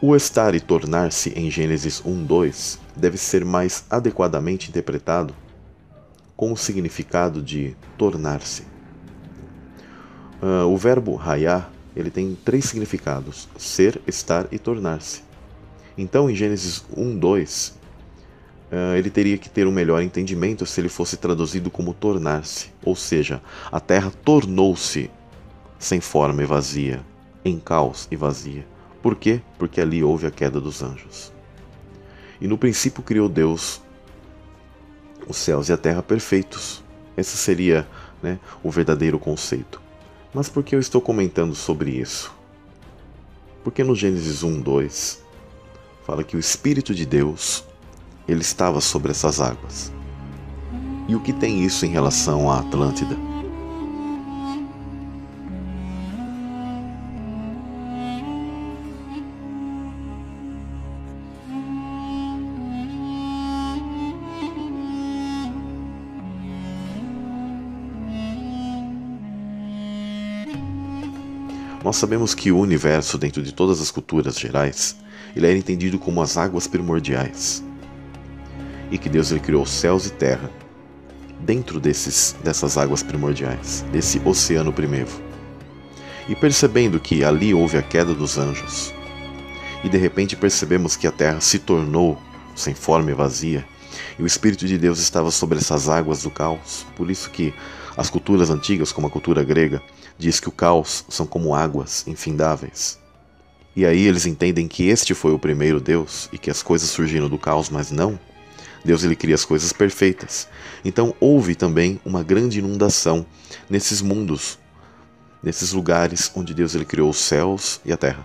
O 0.00 0.14
estar 0.14 0.54
e 0.54 0.60
tornar-se 0.60 1.30
em 1.30 1.50
Gênesis 1.50 2.00
1:2 2.06 2.78
deve 2.94 3.18
ser 3.18 3.44
mais 3.44 3.84
adequadamente 3.90 4.68
interpretado 4.68 5.34
com 6.36 6.52
o 6.52 6.56
significado 6.56 7.42
de 7.42 7.76
tornar-se. 7.96 8.62
Uh, 10.40 10.68
o 10.68 10.76
verbo 10.76 11.16
raiar 11.16 11.68
ele 11.96 12.10
tem 12.10 12.38
três 12.44 12.66
significados: 12.66 13.48
ser, 13.58 14.00
estar 14.06 14.46
e 14.52 14.58
tornar-se. 14.58 15.24
Então, 15.96 16.30
em 16.30 16.34
Gênesis 16.36 16.84
1, 16.96 17.18
2, 17.18 17.78
uh, 18.70 18.96
ele 18.96 19.10
teria 19.10 19.36
que 19.36 19.50
ter 19.50 19.66
um 19.66 19.72
melhor 19.72 20.00
entendimento 20.00 20.64
se 20.64 20.80
ele 20.80 20.88
fosse 20.88 21.16
traduzido 21.16 21.72
como 21.72 21.92
tornar-se, 21.92 22.70
ou 22.84 22.94
seja, 22.94 23.42
a 23.72 23.80
terra 23.80 24.12
tornou-se 24.24 25.10
sem 25.76 26.00
forma 26.00 26.40
e 26.40 26.46
vazia, 26.46 27.04
em 27.44 27.58
caos 27.58 28.06
e 28.12 28.14
vazia. 28.14 28.77
Por 29.02 29.16
quê? 29.16 29.40
Porque 29.58 29.80
ali 29.80 30.02
houve 30.02 30.26
a 30.26 30.30
queda 30.30 30.60
dos 30.60 30.82
anjos. 30.82 31.32
E 32.40 32.46
no 32.46 32.58
princípio 32.58 33.02
criou 33.02 33.28
Deus 33.28 33.80
os 35.26 35.36
céus 35.36 35.68
e 35.68 35.72
a 35.72 35.76
terra 35.76 36.02
perfeitos. 36.02 36.82
Esse 37.16 37.36
seria 37.36 37.86
né, 38.22 38.38
o 38.62 38.70
verdadeiro 38.70 39.18
conceito. 39.18 39.80
Mas 40.32 40.48
por 40.48 40.62
que 40.62 40.74
eu 40.74 40.80
estou 40.80 41.00
comentando 41.00 41.54
sobre 41.54 41.90
isso? 41.90 42.34
Porque 43.64 43.82
no 43.84 43.94
Gênesis 43.94 44.42
1, 44.42 44.60
2 44.60 45.22
fala 46.04 46.24
que 46.24 46.36
o 46.36 46.40
Espírito 46.40 46.94
de 46.94 47.04
Deus 47.04 47.64
ele 48.26 48.40
estava 48.40 48.80
sobre 48.80 49.10
essas 49.10 49.40
águas. 49.40 49.92
E 51.08 51.14
o 51.14 51.20
que 51.20 51.32
tem 51.32 51.64
isso 51.64 51.86
em 51.86 51.90
relação 51.90 52.50
à 52.50 52.60
Atlântida? 52.60 53.16
Nós 71.88 71.96
sabemos 71.96 72.34
que 72.34 72.52
o 72.52 72.58
universo, 72.58 73.16
dentro 73.16 73.42
de 73.42 73.50
todas 73.50 73.80
as 73.80 73.90
culturas 73.90 74.38
gerais, 74.38 74.94
ele 75.34 75.46
era 75.46 75.56
entendido 75.56 75.98
como 75.98 76.20
as 76.20 76.36
águas 76.36 76.66
primordiais. 76.66 77.64
E 78.90 78.98
que 78.98 79.08
Deus 79.08 79.30
ele 79.30 79.40
criou 79.40 79.64
céus 79.64 80.04
e 80.04 80.10
terra 80.10 80.50
dentro 81.40 81.80
desses, 81.80 82.36
dessas 82.44 82.76
águas 82.76 83.02
primordiais, 83.02 83.86
desse 83.90 84.20
oceano 84.22 84.70
primeiro. 84.70 85.08
E 86.28 86.36
percebendo 86.36 87.00
que 87.00 87.24
ali 87.24 87.54
houve 87.54 87.78
a 87.78 87.82
queda 87.82 88.12
dos 88.12 88.36
anjos, 88.36 88.92
e 89.82 89.88
de 89.88 89.96
repente 89.96 90.36
percebemos 90.36 90.94
que 90.94 91.06
a 91.06 91.10
terra 91.10 91.40
se 91.40 91.58
tornou 91.58 92.20
sem 92.54 92.74
forma 92.74 93.12
e 93.12 93.14
vazia, 93.14 93.66
e 94.18 94.22
o 94.22 94.26
Espírito 94.26 94.66
de 94.66 94.76
Deus 94.76 94.98
estava 94.98 95.30
sobre 95.30 95.56
essas 95.56 95.88
águas 95.88 96.22
do 96.22 96.30
caos. 96.30 96.84
Por 96.94 97.10
isso 97.10 97.30
que 97.30 97.54
as 97.98 98.08
culturas 98.08 98.48
antigas, 98.48 98.92
como 98.92 99.08
a 99.08 99.10
cultura 99.10 99.42
grega, 99.42 99.82
diz 100.16 100.38
que 100.38 100.48
o 100.48 100.52
caos 100.52 101.04
são 101.08 101.26
como 101.26 101.52
águas 101.52 102.06
infindáveis. 102.06 102.96
E 103.74 103.84
aí 103.84 104.06
eles 104.06 104.24
entendem 104.24 104.68
que 104.68 104.86
este 104.86 105.14
foi 105.14 105.32
o 105.32 105.38
primeiro 105.38 105.80
Deus 105.80 106.28
e 106.32 106.38
que 106.38 106.48
as 106.48 106.62
coisas 106.62 106.88
surgiram 106.90 107.28
do 107.28 107.36
caos, 107.36 107.68
mas 107.68 107.90
não. 107.90 108.16
Deus 108.84 109.02
ele 109.02 109.16
cria 109.16 109.34
as 109.34 109.44
coisas 109.44 109.72
perfeitas. 109.72 110.46
Então 110.84 111.12
houve 111.18 111.56
também 111.56 112.00
uma 112.04 112.22
grande 112.22 112.60
inundação 112.60 113.26
nesses 113.68 114.00
mundos, 114.00 114.60
nesses 115.42 115.72
lugares 115.72 116.30
onde 116.36 116.54
Deus 116.54 116.76
ele 116.76 116.84
criou 116.84 117.10
os 117.10 117.18
céus 117.18 117.80
e 117.84 117.92
a 117.92 117.96
terra. 117.96 118.24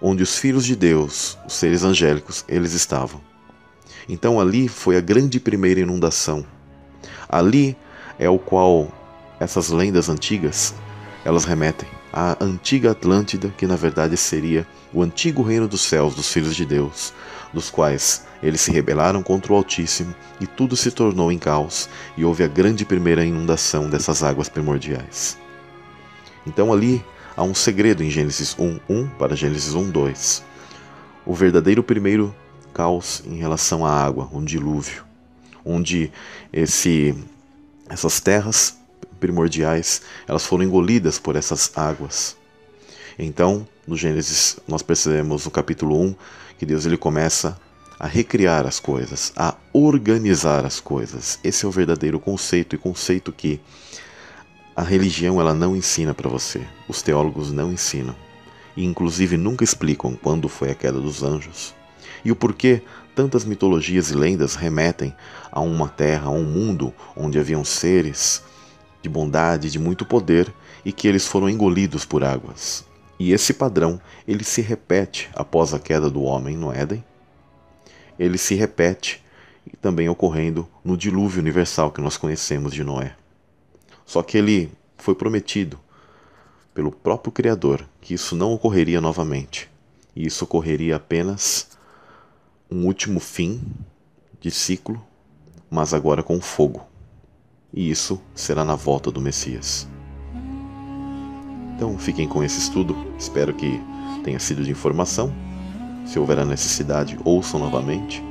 Onde 0.00 0.22
os 0.22 0.38
filhos 0.38 0.64
de 0.64 0.76
Deus, 0.76 1.36
os 1.44 1.54
seres 1.54 1.82
angélicos, 1.82 2.44
eles 2.48 2.72
estavam. 2.72 3.20
Então 4.08 4.38
ali 4.38 4.68
foi 4.68 4.96
a 4.96 5.00
grande 5.00 5.40
primeira 5.40 5.80
inundação. 5.80 6.46
Ali 7.28 7.76
é 8.20 8.28
o 8.28 8.38
qual 8.38 8.86
essas 9.40 9.70
lendas 9.70 10.10
antigas, 10.10 10.74
elas 11.24 11.46
remetem 11.46 11.88
à 12.12 12.36
antiga 12.38 12.90
Atlântida, 12.90 13.48
que 13.56 13.66
na 13.66 13.76
verdade 13.76 14.14
seria 14.16 14.66
o 14.92 15.02
antigo 15.02 15.42
reino 15.42 15.66
dos 15.66 15.80
céus 15.80 16.14
dos 16.14 16.30
filhos 16.30 16.54
de 16.54 16.66
Deus, 16.66 17.14
dos 17.52 17.70
quais 17.70 18.26
eles 18.42 18.60
se 18.60 18.70
rebelaram 18.70 19.22
contra 19.22 19.52
o 19.52 19.56
Altíssimo 19.56 20.14
e 20.38 20.46
tudo 20.46 20.76
se 20.76 20.90
tornou 20.90 21.32
em 21.32 21.38
caos, 21.38 21.88
e 22.16 22.24
houve 22.24 22.44
a 22.44 22.48
grande 22.48 22.84
primeira 22.84 23.24
inundação 23.24 23.88
dessas 23.88 24.22
águas 24.22 24.50
primordiais. 24.50 25.38
Então 26.46 26.72
ali 26.72 27.02
há 27.34 27.42
um 27.42 27.54
segredo 27.54 28.04
em 28.04 28.10
Gênesis 28.10 28.54
1:1 28.54 29.08
para 29.18 29.34
Gênesis 29.34 29.74
1:2. 29.74 30.42
O 31.24 31.34
verdadeiro 31.34 31.82
primeiro 31.82 32.34
caos 32.74 33.22
em 33.26 33.36
relação 33.36 33.84
à 33.84 33.90
água, 33.90 34.28
um 34.30 34.44
dilúvio, 34.44 35.04
onde 35.64 36.12
esse 36.52 37.14
essas 37.90 38.20
terras 38.20 38.78
primordiais, 39.18 40.00
elas 40.26 40.46
foram 40.46 40.64
engolidas 40.64 41.18
por 41.18 41.36
essas 41.36 41.70
águas. 41.76 42.36
Então, 43.18 43.66
no 43.86 43.96
Gênesis, 43.96 44.58
nós 44.66 44.80
percebemos 44.80 45.44
no 45.44 45.50
capítulo 45.50 46.00
1 46.00 46.14
que 46.58 46.64
Deus 46.64 46.86
ele 46.86 46.96
começa 46.96 47.60
a 47.98 48.06
recriar 48.06 48.66
as 48.66 48.80
coisas, 48.80 49.32
a 49.36 49.56
organizar 49.72 50.64
as 50.64 50.80
coisas. 50.80 51.38
Esse 51.44 51.66
é 51.66 51.68
o 51.68 51.72
verdadeiro 51.72 52.18
conceito 52.18 52.74
e 52.74 52.78
conceito 52.78 53.32
que 53.32 53.60
a 54.74 54.82
religião 54.82 55.38
ela 55.38 55.52
não 55.52 55.76
ensina 55.76 56.14
para 56.14 56.30
você. 56.30 56.62
Os 56.88 57.02
teólogos 57.02 57.52
não 57.52 57.72
ensinam 57.72 58.16
e 58.76 58.84
inclusive 58.84 59.36
nunca 59.36 59.64
explicam 59.64 60.14
quando 60.14 60.48
foi 60.48 60.70
a 60.70 60.74
queda 60.74 61.00
dos 61.00 61.22
anjos 61.22 61.74
e 62.24 62.30
o 62.30 62.36
porquê 62.36 62.82
tantas 63.14 63.44
mitologias 63.44 64.10
e 64.10 64.14
lendas 64.14 64.54
remetem 64.54 65.14
a 65.50 65.60
uma 65.60 65.88
terra, 65.88 66.28
a 66.28 66.30
um 66.30 66.44
mundo 66.44 66.92
onde 67.16 67.38
haviam 67.38 67.64
seres 67.64 68.42
de 69.02 69.08
bondade, 69.08 69.70
de 69.70 69.78
muito 69.78 70.04
poder 70.04 70.52
e 70.84 70.92
que 70.92 71.08
eles 71.08 71.26
foram 71.26 71.48
engolidos 71.48 72.04
por 72.04 72.24
águas. 72.24 72.84
E 73.18 73.32
esse 73.32 73.52
padrão, 73.52 74.00
ele 74.26 74.44
se 74.44 74.62
repete 74.62 75.28
após 75.34 75.74
a 75.74 75.78
queda 75.78 76.08
do 76.08 76.22
homem 76.22 76.56
no 76.56 76.72
Éden. 76.72 77.04
Ele 78.18 78.38
se 78.38 78.54
repete 78.54 79.22
também 79.80 80.08
ocorrendo 80.08 80.66
no 80.84 80.96
dilúvio 80.96 81.40
universal 81.40 81.90
que 81.90 82.00
nós 82.00 82.16
conhecemos 82.16 82.72
de 82.72 82.82
Noé. 82.82 83.14
Só 84.06 84.22
que 84.22 84.38
ele 84.38 84.72
foi 84.96 85.14
prometido 85.14 85.78
pelo 86.74 86.90
próprio 86.90 87.32
Criador 87.32 87.86
que 88.00 88.14
isso 88.14 88.34
não 88.34 88.52
ocorreria 88.52 89.00
novamente. 89.00 89.70
E 90.16 90.26
isso 90.26 90.44
ocorreria 90.44 90.96
apenas 90.96 91.69
um 92.70 92.86
último 92.86 93.20
fim 93.20 93.60
de 94.40 94.50
ciclo, 94.50 95.02
mas 95.70 95.92
agora 95.94 96.22
com 96.22 96.40
fogo 96.40 96.90
e 97.72 97.90
isso 97.90 98.20
será 98.34 98.64
na 98.64 98.74
volta 98.74 99.10
do 99.10 99.20
Messias. 99.20 99.88
Então 101.74 101.96
fiquem 101.98 102.28
com 102.28 102.42
esse 102.42 102.58
estudo, 102.58 102.96
espero 103.18 103.54
que 103.54 103.80
tenha 104.22 104.38
sido 104.38 104.62
de 104.62 104.70
informação. 104.70 105.32
Se 106.04 106.18
houver 106.18 106.38
a 106.38 106.44
necessidade, 106.44 107.18
ouçam 107.24 107.60
novamente, 107.60 108.22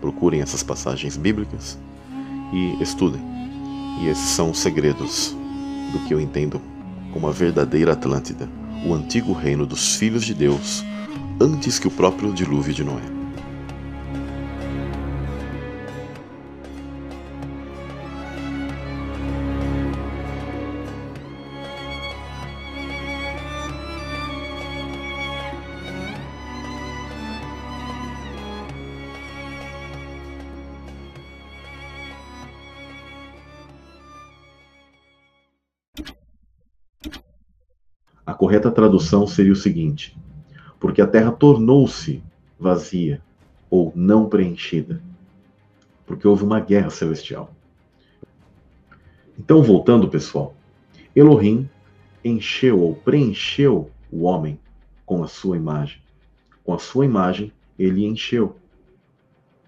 procurem 0.00 0.40
essas 0.40 0.62
passagens 0.62 1.16
bíblicas 1.16 1.78
e 2.52 2.82
estudem. 2.82 3.20
E 4.00 4.08
esses 4.08 4.30
são 4.30 4.50
os 4.50 4.58
segredos 4.58 5.36
do 5.92 5.98
que 6.06 6.14
eu 6.14 6.20
entendo 6.20 6.60
como 7.12 7.26
a 7.26 7.32
verdadeira 7.32 7.92
Atlântida, 7.92 8.48
o 8.86 8.94
antigo 8.94 9.32
reino 9.32 9.66
dos 9.66 9.96
filhos 9.96 10.24
de 10.24 10.32
Deus, 10.32 10.84
antes 11.40 11.78
que 11.78 11.88
o 11.88 11.90
próprio 11.90 12.32
dilúvio 12.32 12.72
de 12.72 12.84
Noé. 12.84 13.19
Correta 38.40 38.70
tradução 38.70 39.26
seria 39.26 39.52
o 39.52 39.56
seguinte: 39.56 40.16
porque 40.78 41.02
a 41.02 41.06
terra 41.06 41.30
tornou-se 41.30 42.22
vazia 42.58 43.20
ou 43.68 43.92
não 43.94 44.30
preenchida, 44.30 45.02
porque 46.06 46.26
houve 46.26 46.42
uma 46.42 46.58
guerra 46.58 46.88
celestial. 46.88 47.52
Então, 49.38 49.62
voltando, 49.62 50.08
pessoal, 50.08 50.54
Elohim 51.14 51.68
encheu 52.24 52.80
ou 52.80 52.94
preencheu 52.94 53.90
o 54.10 54.22
homem 54.22 54.58
com 55.04 55.22
a 55.22 55.28
sua 55.28 55.58
imagem. 55.58 56.00
Com 56.64 56.72
a 56.72 56.78
sua 56.78 57.04
imagem, 57.04 57.52
ele 57.78 58.06
encheu. 58.06 58.56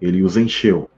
Ele 0.01 0.23
os 0.23 0.39
encheu, 0.39 0.89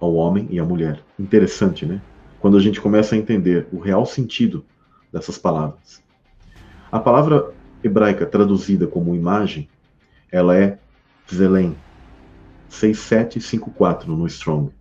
ao 0.00 0.14
homem 0.14 0.46
e 0.50 0.60
à 0.60 0.64
mulher. 0.64 1.02
Interessante, 1.18 1.84
né? 1.84 2.00
Quando 2.38 2.56
a 2.56 2.60
gente 2.60 2.80
começa 2.80 3.16
a 3.16 3.18
entender 3.18 3.66
o 3.72 3.78
real 3.80 4.06
sentido 4.06 4.64
dessas 5.12 5.36
palavras. 5.36 6.06
A 6.90 6.98
palavra 6.98 7.52
hebraica 7.84 8.24
traduzida 8.24 8.86
como 8.86 9.14
imagem, 9.14 9.68
ela 10.32 10.56
é 10.56 10.78
Zelem, 11.30 11.76
6754 12.70 14.16
no 14.16 14.26
Strong. 14.26 14.72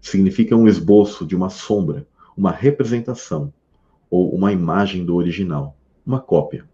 Significa 0.00 0.56
um 0.56 0.66
esboço 0.66 1.24
de 1.24 1.36
uma 1.36 1.48
sombra, 1.48 2.06
uma 2.36 2.50
representação 2.50 3.52
ou 4.10 4.34
uma 4.34 4.52
imagem 4.52 5.04
do 5.04 5.14
original, 5.14 5.76
uma 6.04 6.20
cópia. 6.20 6.64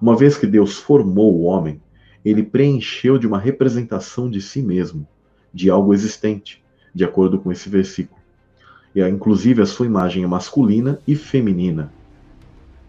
Uma 0.00 0.16
vez 0.16 0.38
que 0.38 0.46
Deus 0.46 0.78
formou 0.78 1.34
o 1.34 1.42
homem, 1.42 1.78
ele 2.24 2.42
preencheu 2.42 3.18
de 3.18 3.26
uma 3.26 3.38
representação 3.38 4.30
de 4.30 4.40
si 4.40 4.62
mesmo, 4.62 5.06
de 5.52 5.68
algo 5.68 5.92
existente, 5.92 6.64
de 6.94 7.04
acordo 7.04 7.38
com 7.38 7.52
esse 7.52 7.68
versículo. 7.68 8.18
E 8.94 9.06
inclusive 9.06 9.60
a 9.60 9.66
sua 9.66 9.84
imagem 9.84 10.24
é 10.24 10.26
masculina 10.26 10.98
e 11.06 11.14
feminina. 11.14 11.92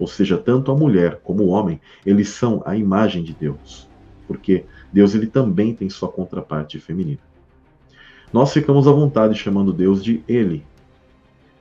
Ou 0.01 0.07
seja, 0.07 0.35
tanto 0.35 0.71
a 0.71 0.75
mulher 0.75 1.19
como 1.23 1.43
o 1.43 1.49
homem, 1.49 1.79
eles 2.03 2.29
são 2.29 2.63
a 2.65 2.75
imagem 2.75 3.21
de 3.21 3.33
Deus. 3.33 3.87
Porque 4.27 4.65
Deus 4.91 5.13
ele 5.13 5.27
também 5.27 5.75
tem 5.75 5.91
sua 5.91 6.09
contraparte 6.09 6.79
feminina. 6.79 7.19
Nós 8.33 8.51
ficamos 8.51 8.87
à 8.87 8.91
vontade 8.91 9.37
chamando 9.37 9.71
Deus 9.71 10.03
de 10.03 10.23
ele 10.27 10.65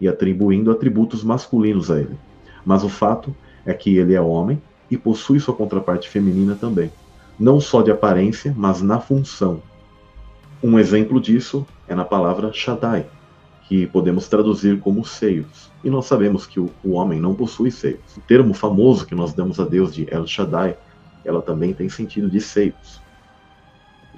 e 0.00 0.08
atribuindo 0.08 0.70
atributos 0.70 1.22
masculinos 1.22 1.90
a 1.90 2.00
ele. 2.00 2.16
Mas 2.64 2.82
o 2.82 2.88
fato 2.88 3.36
é 3.66 3.74
que 3.74 3.98
ele 3.98 4.14
é 4.14 4.20
homem 4.22 4.58
e 4.90 4.96
possui 4.96 5.38
sua 5.38 5.54
contraparte 5.54 6.08
feminina 6.08 6.54
também, 6.54 6.90
não 7.38 7.60
só 7.60 7.82
de 7.82 7.90
aparência, 7.90 8.54
mas 8.56 8.80
na 8.80 8.98
função. 8.98 9.62
Um 10.62 10.78
exemplo 10.78 11.20
disso 11.20 11.66
é 11.86 11.94
na 11.94 12.06
palavra 12.06 12.54
Shaddai, 12.54 13.04
que 13.70 13.86
podemos 13.86 14.26
traduzir 14.26 14.80
como 14.80 15.04
seios. 15.04 15.70
E 15.84 15.88
nós 15.88 16.06
sabemos 16.06 16.44
que 16.44 16.58
o, 16.58 16.68
o 16.82 16.94
homem 16.94 17.20
não 17.20 17.36
possui 17.36 17.70
seios. 17.70 18.16
O 18.16 18.20
termo 18.20 18.52
famoso 18.52 19.06
que 19.06 19.14
nós 19.14 19.32
damos 19.32 19.60
a 19.60 19.64
Deus 19.64 19.94
de 19.94 20.12
El 20.12 20.26
Shaddai, 20.26 20.76
ela 21.24 21.40
também 21.40 21.72
tem 21.72 21.88
sentido 21.88 22.28
de 22.28 22.40
seios. 22.40 23.00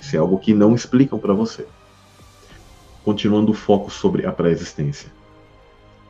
Isso 0.00 0.16
é 0.16 0.18
algo 0.18 0.38
que 0.38 0.54
não 0.54 0.74
explicam 0.74 1.18
para 1.18 1.34
você. 1.34 1.66
Continuando 3.04 3.52
o 3.52 3.54
foco 3.54 3.90
sobre 3.90 4.24
a 4.24 4.32
pré-existência. 4.32 5.12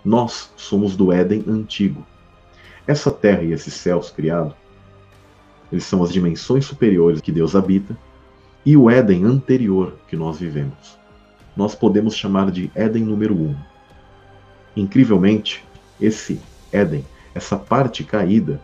Nós 0.04 0.52
somos 0.56 0.94
do 0.94 1.10
Éden 1.10 1.44
antigo. 1.48 2.06
Essa 2.86 3.10
terra 3.10 3.42
e 3.42 3.50
esses 3.50 3.74
céus 3.74 4.08
criados, 4.08 4.54
eles 5.72 5.82
são 5.82 6.00
as 6.04 6.12
dimensões 6.12 6.64
superiores 6.64 7.20
que 7.20 7.32
Deus 7.32 7.56
habita 7.56 7.98
e 8.64 8.76
o 8.76 8.88
Éden 8.88 9.24
anterior 9.24 9.96
que 10.06 10.14
nós 10.14 10.38
vivemos. 10.38 11.01
Nós 11.56 11.74
podemos 11.74 12.14
chamar 12.14 12.50
de 12.50 12.70
Éden 12.74 13.04
número 13.04 13.34
1. 13.34 13.38
Um. 13.38 13.56
Incrivelmente, 14.76 15.64
esse 16.00 16.40
Éden, 16.72 17.04
essa 17.34 17.56
parte 17.56 18.04
caída 18.04 18.60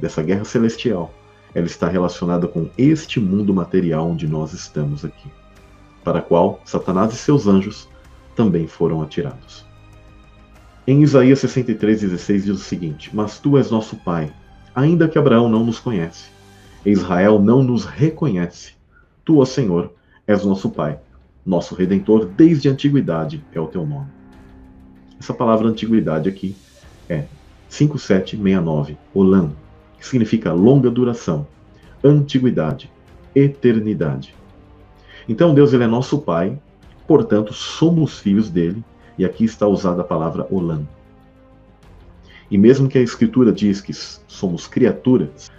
dessa 0.00 0.22
guerra 0.22 0.44
celestial, 0.44 1.12
ela 1.54 1.66
está 1.66 1.88
relacionada 1.88 2.46
com 2.46 2.70
este 2.78 3.18
mundo 3.18 3.52
material 3.52 4.08
onde 4.08 4.26
nós 4.26 4.52
estamos 4.52 5.04
aqui, 5.04 5.28
para 6.04 6.20
a 6.20 6.22
qual 6.22 6.60
Satanás 6.64 7.12
e 7.12 7.16
seus 7.16 7.46
anjos 7.46 7.88
também 8.36 8.66
foram 8.66 9.02
atirados. 9.02 9.66
Em 10.86 11.02
Isaías 11.02 11.40
63,16 11.40 12.42
diz 12.42 12.48
o 12.48 12.58
seguinte: 12.58 13.10
Mas 13.12 13.38
tu 13.38 13.58
és 13.58 13.70
nosso 13.70 13.96
Pai, 13.96 14.32
ainda 14.74 15.08
que 15.08 15.18
Abraão 15.18 15.48
não 15.48 15.64
nos 15.64 15.78
conhece, 15.78 16.30
Israel 16.86 17.38
não 17.38 17.62
nos 17.62 17.84
reconhece. 17.84 18.72
Tu, 19.24 19.38
ó 19.38 19.44
Senhor, 19.44 19.92
és 20.26 20.44
nosso 20.44 20.70
Pai, 20.70 20.98
nosso 21.50 21.74
Redentor 21.74 22.26
desde 22.26 22.68
a 22.68 22.72
antiguidade 22.72 23.44
é 23.52 23.60
o 23.60 23.66
teu 23.66 23.84
nome. 23.84 24.06
Essa 25.18 25.34
palavra 25.34 25.66
antiguidade 25.68 26.28
aqui 26.28 26.54
é 27.08 27.24
5769, 27.68 28.96
Olam, 29.12 29.52
que 29.98 30.06
significa 30.06 30.52
longa 30.52 30.88
duração, 30.88 31.46
antiguidade, 32.04 32.90
eternidade. 33.34 34.32
Então 35.28 35.52
Deus 35.52 35.72
ele 35.72 35.84
é 35.84 35.88
nosso 35.88 36.20
Pai, 36.20 36.56
portanto 37.06 37.52
somos 37.52 38.20
filhos 38.20 38.48
dele, 38.48 38.84
e 39.18 39.24
aqui 39.24 39.44
está 39.44 39.66
usada 39.66 40.02
a 40.02 40.04
palavra 40.04 40.46
Olam. 40.52 40.88
E 42.48 42.56
mesmo 42.56 42.88
que 42.88 42.96
a 42.96 43.02
Escritura 43.02 43.52
diz 43.52 43.80
que 43.80 43.92
somos 43.92 44.68
criaturas, 44.68 45.50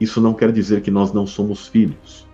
isso 0.00 0.20
não 0.20 0.34
quer 0.34 0.50
dizer 0.50 0.82
que 0.82 0.90
nós 0.90 1.12
não 1.12 1.26
somos 1.26 1.68
filhos, 1.68 2.26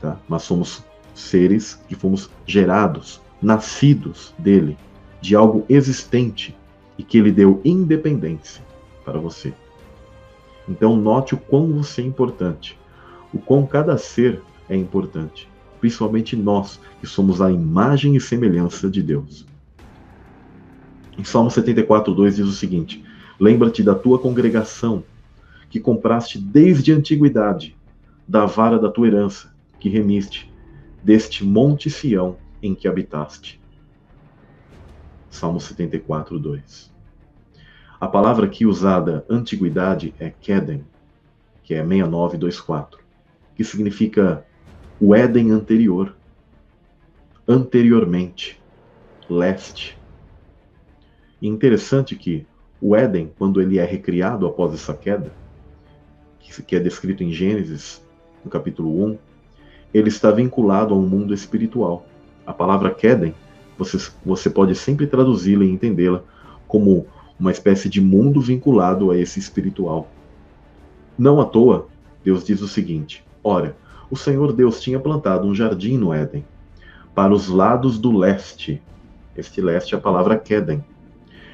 tá? 0.00 0.18
mas 0.28 0.42
somos 0.42 0.84
seres 1.16 1.80
que 1.88 1.94
fomos 1.94 2.30
gerados, 2.46 3.20
nascidos 3.40 4.34
dele, 4.38 4.76
de 5.20 5.34
algo 5.34 5.64
existente 5.68 6.56
e 6.98 7.02
que 7.02 7.18
ele 7.18 7.32
deu 7.32 7.60
independência 7.64 8.62
para 9.04 9.18
você. 9.18 9.52
Então 10.68 10.96
note 10.96 11.34
o 11.34 11.38
quão 11.38 11.72
você 11.72 12.02
é 12.02 12.04
importante, 12.04 12.78
o 13.32 13.38
quão 13.38 13.66
cada 13.66 13.96
ser 13.96 14.42
é 14.68 14.76
importante, 14.76 15.48
principalmente 15.80 16.36
nós, 16.36 16.80
que 17.00 17.06
somos 17.06 17.40
a 17.40 17.50
imagem 17.50 18.16
e 18.16 18.20
semelhança 18.20 18.90
de 18.90 19.02
Deus. 19.02 19.46
Em 21.16 21.24
Salmo 21.24 21.50
74:2 21.50 22.36
diz 22.36 22.46
o 22.46 22.52
seguinte: 22.52 23.02
Lembra-te 23.38 23.82
da 23.82 23.94
tua 23.94 24.18
congregação, 24.18 25.04
que 25.70 25.80
compraste 25.80 26.38
desde 26.38 26.92
a 26.92 26.96
antiguidade, 26.96 27.76
da 28.26 28.44
vara 28.44 28.78
da 28.78 28.90
tua 28.90 29.06
herança, 29.06 29.54
que 29.78 29.88
remiste, 29.88 30.52
deste 31.06 31.44
monte 31.44 31.88
Sião 31.88 32.36
em 32.60 32.74
que 32.74 32.88
habitaste. 32.88 33.60
Salmo 35.30 35.60
74:2. 35.60 36.90
A 38.00 38.08
palavra 38.08 38.46
aqui 38.46 38.66
usada, 38.66 39.24
antiguidade, 39.30 40.12
é 40.18 40.30
Kedem, 40.30 40.84
que 41.62 41.74
é 41.74 41.86
6924, 41.86 42.98
que 43.54 43.62
significa 43.62 44.44
o 45.00 45.14
Éden 45.14 45.52
anterior, 45.52 46.12
anteriormente, 47.46 48.60
leste. 49.30 49.96
E 51.40 51.46
interessante 51.46 52.16
que 52.16 52.44
o 52.80 52.96
Éden, 52.96 53.32
quando 53.38 53.62
ele 53.62 53.78
é 53.78 53.84
recriado 53.84 54.44
após 54.44 54.74
essa 54.74 54.92
queda, 54.92 55.32
que 56.40 56.74
é 56.74 56.80
descrito 56.80 57.22
em 57.22 57.30
Gênesis, 57.30 58.04
no 58.44 58.50
capítulo 58.50 59.04
1, 59.04 59.18
ele 59.96 60.08
está 60.08 60.30
vinculado 60.30 60.92
a 60.92 60.96
um 60.96 61.06
mundo 61.06 61.32
espiritual. 61.32 62.06
A 62.46 62.52
palavra 62.52 62.90
Kedem, 62.90 63.34
você, 63.78 63.98
você 64.24 64.50
pode 64.50 64.74
sempre 64.74 65.06
traduzi-la 65.06 65.64
e 65.64 65.70
entendê-la 65.70 66.22
como 66.68 67.06
uma 67.40 67.50
espécie 67.50 67.88
de 67.88 68.00
mundo 68.00 68.40
vinculado 68.40 69.10
a 69.10 69.16
esse 69.16 69.38
espiritual. 69.38 70.08
Não 71.18 71.40
à 71.40 71.46
toa, 71.46 71.88
Deus 72.22 72.44
diz 72.44 72.60
o 72.60 72.68
seguinte: 72.68 73.24
Ora, 73.42 73.74
o 74.10 74.16
Senhor 74.16 74.52
Deus 74.52 74.80
tinha 74.80 75.00
plantado 75.00 75.46
um 75.46 75.54
jardim 75.54 75.96
no 75.96 76.12
Éden, 76.12 76.44
para 77.14 77.32
os 77.32 77.48
lados 77.48 77.98
do 77.98 78.16
leste. 78.16 78.82
Este 79.34 79.60
leste 79.60 79.94
é 79.94 79.98
a 79.98 80.00
palavra 80.00 80.38
Kedem. 80.38 80.84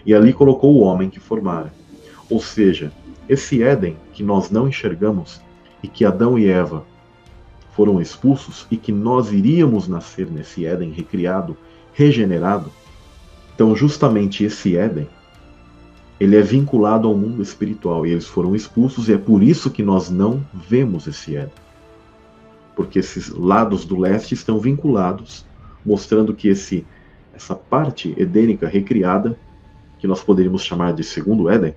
E 0.04 0.12
ali 0.12 0.32
colocou 0.32 0.74
o 0.74 0.80
homem 0.80 1.08
que 1.08 1.20
formara. 1.20 1.72
Ou 2.28 2.40
seja, 2.40 2.90
esse 3.28 3.62
Éden 3.62 3.96
que 4.12 4.24
nós 4.24 4.50
não 4.50 4.66
enxergamos 4.66 5.40
e 5.80 5.86
que 5.86 6.04
Adão 6.04 6.36
e 6.36 6.48
Eva 6.48 6.84
foram 7.72 8.00
expulsos 8.00 8.66
e 8.70 8.76
que 8.76 8.92
nós 8.92 9.32
iríamos 9.32 9.88
nascer 9.88 10.30
nesse 10.30 10.64
Éden 10.66 10.90
recriado, 10.90 11.56
regenerado. 11.92 12.70
Então, 13.54 13.74
justamente 13.74 14.44
esse 14.44 14.76
Éden 14.76 15.08
ele 16.20 16.36
é 16.36 16.42
vinculado 16.42 17.08
ao 17.08 17.16
mundo 17.16 17.42
espiritual 17.42 18.06
e 18.06 18.12
eles 18.12 18.26
foram 18.26 18.54
expulsos 18.54 19.08
e 19.08 19.14
é 19.14 19.18
por 19.18 19.42
isso 19.42 19.70
que 19.70 19.82
nós 19.82 20.08
não 20.08 20.44
vemos 20.54 21.06
esse 21.06 21.34
Éden. 21.34 21.54
Porque 22.76 23.00
esses 23.00 23.28
lados 23.28 23.84
do 23.84 23.98
leste 23.98 24.32
estão 24.32 24.58
vinculados, 24.58 25.44
mostrando 25.84 26.32
que 26.34 26.48
esse 26.48 26.86
essa 27.34 27.54
parte 27.54 28.14
edênica 28.16 28.68
recriada, 28.68 29.36
que 29.98 30.06
nós 30.06 30.22
poderíamos 30.22 30.62
chamar 30.62 30.92
de 30.92 31.02
segundo 31.02 31.48
Éden, 31.48 31.74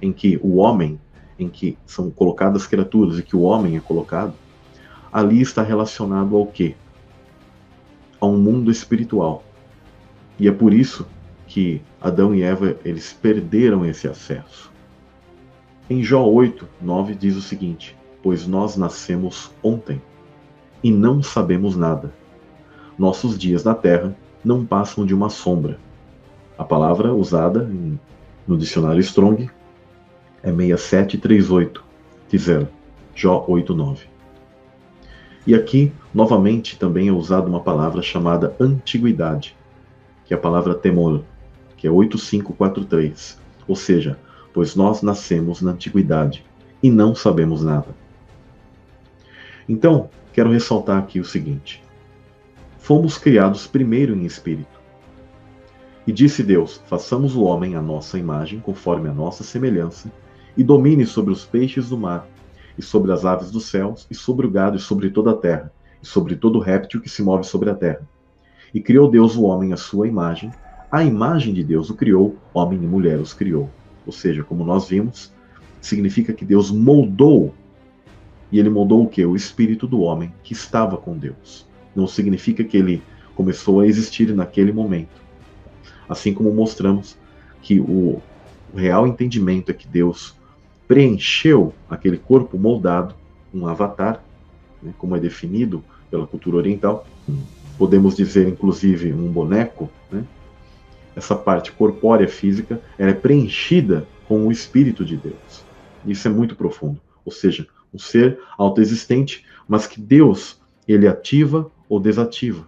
em 0.00 0.12
que 0.12 0.38
o 0.42 0.56
homem, 0.56 0.98
em 1.38 1.48
que 1.48 1.76
são 1.84 2.10
colocadas 2.10 2.66
criaturas 2.66 3.18
e 3.18 3.22
que 3.22 3.34
o 3.34 3.42
homem 3.42 3.76
é 3.76 3.80
colocado, 3.80 4.32
ali 5.14 5.40
está 5.40 5.62
relacionado 5.62 6.36
ao 6.36 6.44
quê? 6.44 6.74
A 8.20 8.26
um 8.26 8.36
mundo 8.36 8.68
espiritual. 8.68 9.44
E 10.40 10.48
é 10.48 10.50
por 10.50 10.74
isso 10.74 11.06
que 11.46 11.80
Adão 12.00 12.34
e 12.34 12.42
Eva 12.42 12.76
eles 12.84 13.12
perderam 13.12 13.86
esse 13.86 14.08
acesso. 14.08 14.72
Em 15.88 16.02
Jó 16.02 16.26
8, 16.26 16.68
9 16.82 17.14
diz 17.14 17.36
o 17.36 17.42
seguinte: 17.42 17.96
Pois 18.24 18.44
nós 18.44 18.76
nascemos 18.76 19.52
ontem 19.62 20.02
e 20.82 20.90
não 20.90 21.22
sabemos 21.22 21.76
nada. 21.76 22.12
Nossos 22.98 23.38
dias 23.38 23.62
na 23.62 23.74
terra 23.74 24.16
não 24.44 24.66
passam 24.66 25.06
de 25.06 25.14
uma 25.14 25.30
sombra. 25.30 25.78
A 26.58 26.64
palavra 26.64 27.14
usada 27.14 27.68
em, 27.70 28.00
no 28.48 28.58
dicionário 28.58 29.00
Strong 29.00 29.48
é 30.42 30.52
6738, 30.52 31.84
dizendo 32.28 32.68
Jó 33.14 33.46
8:9. 33.46 34.13
E 35.46 35.54
aqui, 35.54 35.92
novamente, 36.12 36.78
também 36.78 37.08
é 37.08 37.12
usada 37.12 37.48
uma 37.48 37.60
palavra 37.60 38.00
chamada 38.00 38.56
antiguidade, 38.58 39.54
que 40.24 40.32
é 40.32 40.36
a 40.36 40.40
palavra 40.40 40.74
temor, 40.74 41.22
que 41.76 41.86
é 41.86 41.90
8543. 41.90 43.38
Ou 43.68 43.76
seja, 43.76 44.18
pois 44.54 44.74
nós 44.74 45.02
nascemos 45.02 45.60
na 45.60 45.72
antiguidade 45.72 46.44
e 46.82 46.90
não 46.90 47.14
sabemos 47.14 47.62
nada. 47.62 47.88
Então, 49.68 50.08
quero 50.32 50.50
ressaltar 50.50 50.98
aqui 50.98 51.20
o 51.20 51.24
seguinte: 51.24 51.82
fomos 52.78 53.18
criados 53.18 53.66
primeiro 53.66 54.14
em 54.14 54.24
espírito. 54.24 54.80
E 56.06 56.12
disse 56.12 56.42
Deus: 56.42 56.80
façamos 56.86 57.36
o 57.36 57.42
homem 57.42 57.74
à 57.74 57.82
nossa 57.82 58.18
imagem, 58.18 58.60
conforme 58.60 59.08
a 59.08 59.12
nossa 59.12 59.44
semelhança, 59.44 60.10
e 60.56 60.62
domine 60.62 61.04
sobre 61.04 61.32
os 61.32 61.44
peixes 61.44 61.88
do 61.88 61.98
mar, 61.98 62.26
e 62.76 62.82
sobre 62.82 63.12
as 63.12 63.24
aves 63.24 63.50
dos 63.50 63.66
céus, 63.66 64.06
e 64.10 64.14
sobre 64.14 64.46
o 64.46 64.50
gado, 64.50 64.76
e 64.76 64.80
sobre 64.80 65.10
toda 65.10 65.30
a 65.30 65.36
terra, 65.36 65.72
e 66.02 66.06
sobre 66.06 66.36
todo 66.36 66.58
réptil 66.58 67.00
que 67.00 67.08
se 67.08 67.22
move 67.22 67.44
sobre 67.44 67.70
a 67.70 67.74
terra. 67.74 68.08
E 68.72 68.80
criou 68.80 69.10
Deus 69.10 69.36
o 69.36 69.44
homem 69.44 69.72
à 69.72 69.76
sua 69.76 70.08
imagem, 70.08 70.50
a 70.90 71.02
imagem 71.02 71.52
de 71.52 71.64
Deus 71.64 71.90
o 71.90 71.94
criou, 71.94 72.36
homem 72.52 72.82
e 72.82 72.86
mulher 72.86 73.18
os 73.18 73.32
criou. 73.32 73.70
Ou 74.06 74.12
seja, 74.12 74.44
como 74.44 74.64
nós 74.64 74.88
vimos, 74.88 75.32
significa 75.80 76.32
que 76.32 76.44
Deus 76.44 76.70
moldou. 76.70 77.54
E 78.50 78.58
ele 78.58 78.70
moldou 78.70 79.04
o 79.04 79.08
que? 79.08 79.24
O 79.24 79.34
espírito 79.34 79.86
do 79.86 80.00
homem 80.00 80.32
que 80.42 80.52
estava 80.52 80.96
com 80.96 81.16
Deus. 81.16 81.66
Não 81.94 82.06
significa 82.06 82.62
que 82.62 82.76
ele 82.76 83.02
começou 83.34 83.80
a 83.80 83.86
existir 83.86 84.32
naquele 84.34 84.72
momento. 84.72 85.22
Assim 86.08 86.32
como 86.32 86.52
mostramos 86.52 87.16
que 87.62 87.80
o, 87.80 88.20
o 88.72 88.76
real 88.76 89.06
entendimento 89.06 89.70
é 89.70 89.74
que 89.74 89.88
Deus 89.88 90.36
preencheu 90.86 91.72
aquele 91.88 92.18
corpo 92.18 92.58
moldado, 92.58 93.14
um 93.52 93.66
avatar, 93.66 94.22
né, 94.82 94.92
como 94.98 95.16
é 95.16 95.20
definido 95.20 95.82
pela 96.10 96.26
cultura 96.26 96.56
oriental. 96.56 97.06
Podemos 97.78 98.16
dizer, 98.16 98.48
inclusive, 98.48 99.12
um 99.12 99.30
boneco, 99.30 99.90
né, 100.10 100.24
essa 101.16 101.34
parte 101.34 101.72
corpórea 101.72 102.28
física, 102.28 102.80
é 102.98 103.12
preenchida 103.12 104.06
com 104.26 104.46
o 104.46 104.52
Espírito 104.52 105.04
de 105.04 105.16
Deus. 105.16 105.64
Isso 106.06 106.26
é 106.28 106.30
muito 106.30 106.56
profundo. 106.56 107.00
Ou 107.24 107.32
seja, 107.32 107.66
um 107.92 107.98
ser 107.98 108.38
autoexistente, 108.58 109.44
mas 109.68 109.86
que 109.86 110.00
Deus 110.00 110.60
ele 110.86 111.06
ativa 111.06 111.70
ou 111.88 111.98
desativa. 111.98 112.66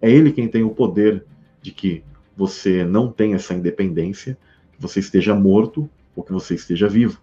É 0.00 0.10
ele 0.10 0.32
quem 0.32 0.48
tem 0.48 0.62
o 0.62 0.70
poder 0.70 1.24
de 1.62 1.70
que 1.70 2.02
você 2.36 2.84
não 2.84 3.10
tenha 3.10 3.36
essa 3.36 3.54
independência, 3.54 4.36
que 4.72 4.82
você 4.82 5.00
esteja 5.00 5.34
morto 5.34 5.88
ou 6.14 6.22
que 6.22 6.32
você 6.32 6.54
esteja 6.54 6.88
vivo. 6.88 7.18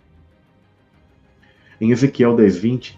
Em 1.81 1.89
Ezequiel 1.89 2.35
10:20 2.35 2.95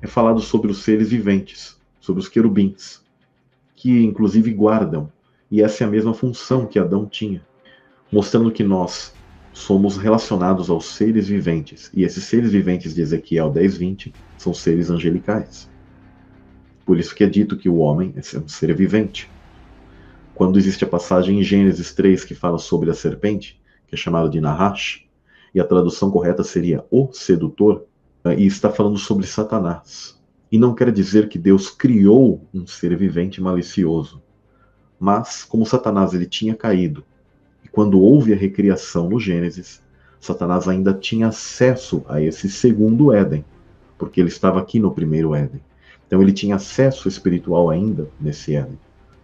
é 0.00 0.06
falado 0.06 0.40
sobre 0.40 0.70
os 0.70 0.84
seres 0.84 1.10
viventes, 1.10 1.76
sobre 1.98 2.22
os 2.22 2.28
querubins, 2.28 3.02
que 3.74 4.04
inclusive 4.04 4.52
guardam 4.52 5.10
e 5.50 5.60
essa 5.60 5.82
é 5.82 5.86
a 5.88 5.90
mesma 5.90 6.14
função 6.14 6.64
que 6.64 6.78
Adão 6.78 7.06
tinha, 7.06 7.44
mostrando 8.12 8.52
que 8.52 8.62
nós 8.62 9.12
somos 9.52 9.96
relacionados 9.96 10.70
aos 10.70 10.84
seres 10.94 11.26
viventes. 11.26 11.90
E 11.92 12.04
esses 12.04 12.22
seres 12.22 12.52
viventes 12.52 12.94
de 12.94 13.02
Ezequiel 13.02 13.50
10:20 13.50 14.14
são 14.38 14.54
seres 14.54 14.90
angelicais. 14.90 15.68
Por 16.86 17.00
isso 17.00 17.16
que 17.16 17.24
é 17.24 17.28
dito 17.28 17.56
que 17.56 17.68
o 17.68 17.78
homem 17.78 18.14
é 18.14 18.38
um 18.38 18.46
ser 18.46 18.72
vivente. 18.76 19.28
Quando 20.36 20.56
existe 20.56 20.84
a 20.84 20.88
passagem 20.88 21.40
em 21.40 21.42
Gênesis 21.42 21.92
3 21.92 22.24
que 22.24 22.34
fala 22.36 22.58
sobre 22.58 22.92
a 22.92 22.94
serpente, 22.94 23.60
que 23.88 23.96
é 23.96 23.98
chamada 23.98 24.28
de 24.28 24.40
Nahash, 24.40 25.04
e 25.52 25.58
a 25.58 25.64
tradução 25.64 26.12
correta 26.12 26.44
seria 26.44 26.84
o 26.92 27.12
sedutor, 27.12 27.86
e 28.32 28.46
está 28.46 28.70
falando 28.70 28.98
sobre 28.98 29.26
Satanás. 29.26 30.18
E 30.50 30.58
não 30.58 30.74
quer 30.74 30.90
dizer 30.90 31.28
que 31.28 31.38
Deus 31.38 31.68
criou 31.68 32.46
um 32.54 32.66
ser 32.66 32.96
vivente 32.96 33.42
malicioso. 33.42 34.22
Mas, 34.98 35.44
como 35.44 35.66
Satanás 35.66 36.14
ele 36.14 36.26
tinha 36.26 36.54
caído, 36.54 37.04
e 37.62 37.68
quando 37.68 38.00
houve 38.00 38.32
a 38.32 38.36
recriação 38.36 39.08
no 39.08 39.20
Gênesis, 39.20 39.82
Satanás 40.20 40.66
ainda 40.66 40.94
tinha 40.94 41.28
acesso 41.28 42.02
a 42.08 42.20
esse 42.20 42.48
segundo 42.48 43.12
Éden, 43.12 43.44
porque 43.98 44.20
ele 44.20 44.28
estava 44.28 44.58
aqui 44.58 44.78
no 44.78 44.92
primeiro 44.92 45.34
Éden. 45.34 45.60
Então 46.06 46.22
ele 46.22 46.32
tinha 46.32 46.56
acesso 46.56 47.08
espiritual 47.08 47.68
ainda 47.68 48.08
nesse 48.18 48.54
Éden, 48.54 48.78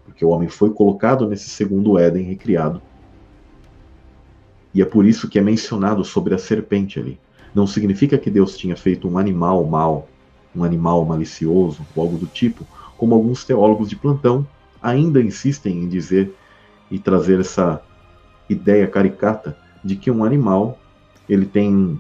porque 0.05 0.25
o 0.25 0.29
homem 0.29 0.49
foi 0.49 0.71
colocado 0.71 1.27
nesse 1.27 1.49
segundo 1.49 1.99
Éden 1.99 2.25
recriado. 2.25 2.83
E 4.75 4.83
é 4.83 4.85
por 4.85 5.07
isso 5.07 5.29
que 5.29 5.39
é 5.39 5.43
mencionado 5.43 6.05
sobre 6.05 6.35
a 6.35 6.39
serpente 6.39 6.99
ali. 6.99 7.19
Não 7.55 7.67
significa 7.67 8.19
que 8.19 8.31
Deus 8.31 8.57
tinha 8.57 8.77
feito 8.77 9.09
um 9.09 9.19
animal 9.19 9.65
mau, 9.65 10.09
um 10.55 10.65
animal 10.65 11.05
malicioso 11.05 11.85
ou 11.95 12.03
algo 12.03 12.19
do 12.19 12.27
tipo, 12.27 12.67
como 12.97 13.15
alguns 13.15 13.45
teólogos 13.45 13.89
de 13.89 13.97
plantão 13.97 14.47
ainda 14.83 15.21
insistem 15.21 15.85
em 15.85 15.89
dizer 15.89 16.35
e 16.91 16.99
trazer 16.99 17.41
essa 17.41 17.83
ideia 18.49 18.87
caricata 18.87 19.57
de 19.85 19.97
que 19.97 20.11
um 20.11 20.25
animal 20.25 20.79
ele 21.29 21.47
tem 21.47 21.99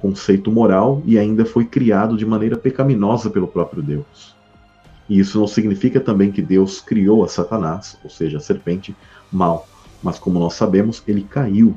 conceito 0.00 0.50
moral 0.50 1.02
e 1.06 1.18
ainda 1.18 1.44
foi 1.44 1.64
criado 1.64 2.16
de 2.16 2.26
maneira 2.26 2.56
pecaminosa 2.56 3.30
pelo 3.30 3.48
próprio 3.48 3.82
Deus. 3.82 4.34
E 5.08 5.18
isso 5.18 5.38
não 5.38 5.46
significa 5.46 6.00
também 6.00 6.32
que 6.32 6.42
Deus 6.42 6.80
criou 6.80 7.24
a 7.24 7.28
Satanás, 7.28 7.98
ou 8.02 8.10
seja, 8.10 8.38
a 8.38 8.40
serpente, 8.40 8.94
mal. 9.30 9.68
Mas 10.02 10.18
como 10.18 10.38
nós 10.38 10.54
sabemos, 10.54 11.02
ele 11.06 11.22
caiu. 11.22 11.76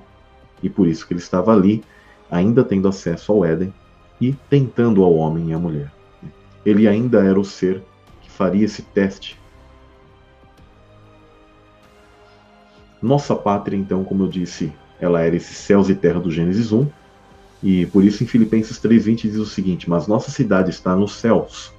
E 0.62 0.69
por 0.69 0.88
isso 0.88 1.06
que 1.06 1.13
ele 1.13 1.19
estava 1.19 1.53
ali, 1.53 1.84
ainda 2.29 2.63
tendo 2.63 2.87
acesso 2.87 3.31
ao 3.31 3.45
Éden 3.45 3.73
e 4.19 4.33
tentando 4.49 5.03
ao 5.03 5.13
homem 5.13 5.49
e 5.49 5.53
à 5.53 5.59
mulher. 5.59 5.91
Ele 6.65 6.87
ainda 6.87 7.23
era 7.23 7.39
o 7.39 7.45
ser 7.45 7.83
que 8.21 8.29
faria 8.29 8.65
esse 8.65 8.81
teste 8.81 9.37
Nossa 13.01 13.35
pátria, 13.35 13.77
então, 13.77 14.03
como 14.03 14.23
eu 14.23 14.27
disse, 14.27 14.73
ela 14.99 15.21
era 15.21 15.35
esses 15.35 15.55
céus 15.55 15.89
e 15.89 15.95
terra 15.95 16.19
do 16.19 16.31
Gênesis 16.31 16.71
1, 16.71 16.87
e 17.61 17.85
por 17.87 18.03
isso 18.03 18.23
em 18.23 18.27
Filipenses 18.27 18.79
3:20 18.79 19.29
diz 19.29 19.37
o 19.37 19.45
seguinte: 19.45 19.89
"Mas 19.89 20.07
nossa 20.07 20.31
cidade 20.31 20.71
está 20.71 20.95
nos 20.95 21.13
céus, 21.13 21.71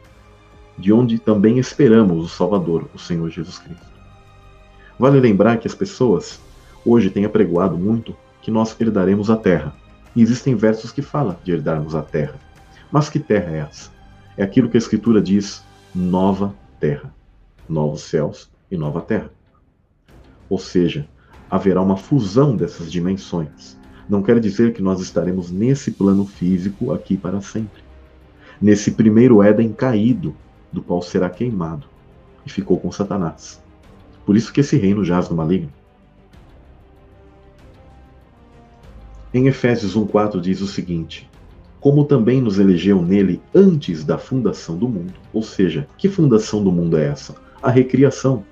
de 0.77 0.93
onde 0.93 1.19
também 1.19 1.59
esperamos 1.59 2.25
o 2.25 2.29
Salvador, 2.29 2.89
o 2.95 2.99
Senhor 2.99 3.29
Jesus 3.31 3.59
Cristo." 3.59 3.87
Vale 4.99 5.19
lembrar 5.19 5.59
que 5.59 5.67
as 5.67 5.75
pessoas 5.75 6.41
hoje 6.85 7.11
têm 7.11 7.25
apregoado 7.25 7.77
muito 7.77 8.17
que 8.41 8.51
nós 8.51 8.77
herdaremos 8.81 9.29
a 9.29 9.37
terra. 9.37 9.75
E 10.15 10.23
existem 10.23 10.55
versos 10.55 10.93
que 10.93 11.03
falam 11.03 11.37
de 11.45 11.53
herdarmos 11.53 11.95
a 11.95 12.03
terra. 12.03 12.35
Mas 12.91 13.09
que 13.09 13.19
terra 13.19 13.53
é 13.53 13.59
essa? 13.59 13.91
É 14.37 14.43
aquilo 14.43 14.69
que 14.69 14.77
a 14.77 14.79
Escritura 14.79 15.21
diz: 15.21 15.63
nova 15.95 16.55
terra, 16.81 17.13
novos 17.69 18.03
céus 18.03 18.51
e 18.71 18.77
nova 18.77 19.01
terra. 19.01 19.31
Ou 20.49 20.59
seja, 20.59 21.07
haverá 21.51 21.83
uma 21.83 21.97
fusão 21.97 22.57
dessas 22.57 22.91
dimensões. 22.91 23.77
Não 24.09 24.23
quer 24.23 24.41
dizer 24.41 24.73
que 24.73 24.83
nós 24.83 25.01
estaremos 25.01 25.51
nesse 25.51 25.91
plano 25.91 26.25
físico 26.25 26.93
aqui 26.93 27.17
para 27.17 27.41
sempre. 27.41 27.83
Nesse 28.61 28.93
primeiro 28.93 29.43
Éden 29.43 29.73
caído, 29.73 30.35
do 30.73 30.83
qual 30.83 31.03
será 31.03 31.29
queimado, 31.29 31.87
e 32.45 32.51
ficou 32.51 32.79
com 32.79 32.91
Satanás. 32.91 33.63
Por 34.25 34.37
isso 34.37 34.53
que 34.53 34.61
esse 34.61 34.77
reino 34.77 35.05
jaz 35.05 35.29
no 35.29 35.37
maligno. 35.37 35.73
Em 39.33 39.47
Efésios 39.47 39.95
1,4 39.95 40.41
diz 40.41 40.63
o 40.63 40.67
seguinte: 40.67 41.29
Como 41.81 42.05
também 42.05 42.41
nos 42.41 42.59
elegeu 42.59 43.03
nele 43.03 43.43
antes 43.55 44.03
da 44.03 44.17
fundação 44.17 44.77
do 44.77 44.89
mundo. 44.89 45.13
Ou 45.33 45.43
seja, 45.43 45.87
que 45.99 46.09
fundação 46.09 46.65
do 46.65 46.73
mundo 46.73 46.97
é 46.97 47.07
essa? 47.07 47.35
A 47.63 47.71
recriação 47.71 48.45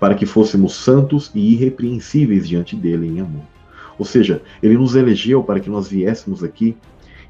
para 0.00 0.14
que 0.14 0.26
fôssemos 0.26 0.74
santos 0.74 1.30
e 1.34 1.54
irrepreensíveis 1.54 2.48
diante 2.48 2.76
dele 2.76 3.06
em 3.06 3.20
amor. 3.20 3.44
Ou 3.98 4.04
seja, 4.04 4.42
ele 4.62 4.76
nos 4.76 4.94
elegeu 4.94 5.42
para 5.42 5.60
que 5.60 5.70
nós 5.70 5.88
viéssemos 5.88 6.44
aqui 6.44 6.76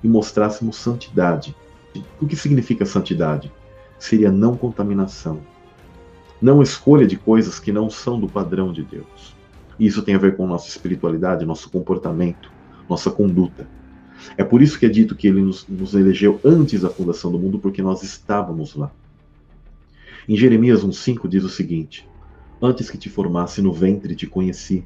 e 0.03 0.09
mostrássemos 0.09 0.77
santidade. 0.77 1.55
O 2.21 2.27
que 2.27 2.37
significa 2.37 2.85
santidade? 2.85 3.51
Seria 3.99 4.31
não 4.31 4.57
contaminação, 4.57 5.41
não 6.41 6.63
escolha 6.63 7.07
de 7.07 7.17
coisas 7.17 7.59
que 7.59 7.73
não 7.73 7.91
são 7.91 8.21
do 8.21 8.29
padrão 8.29 8.73
de 8.73 8.83
Deus. 8.83 9.38
E 9.79 9.87
isso 9.87 10.03
tem 10.03 10.15
a 10.15 10.19
ver 10.19 10.37
com 10.37 10.47
nossa 10.47 10.69
espiritualidade, 10.69 11.47
nosso 11.47 11.71
comportamento, 11.71 12.51
nossa 12.89 13.11
conduta. 13.11 13.69
É 14.37 14.43
por 14.43 14.61
isso 14.61 14.79
que 14.79 14.87
é 14.87 14.89
dito 14.89 15.15
que 15.15 15.29
ele 15.29 15.41
nos, 15.41 15.67
nos 15.69 15.95
elegeu 15.95 16.41
antes 16.45 16.81
da 16.81 16.91
fundação 16.91 17.31
do 17.31 17.39
mundo, 17.39 17.59
porque 17.59 17.81
nós 17.81 18.03
estávamos 18.03 18.75
lá. 18.75 18.91
Em 20.29 20.37
Jeremias 20.37 20.85
1,5 20.85 21.29
diz 21.29 21.45
o 21.45 21.49
seguinte: 21.49 22.09
Antes 22.61 22.91
que 22.91 22.99
te 22.99 23.09
formasse 23.09 23.63
no 23.63 23.73
ventre 23.73 24.17
te 24.17 24.27
conheci, 24.27 24.85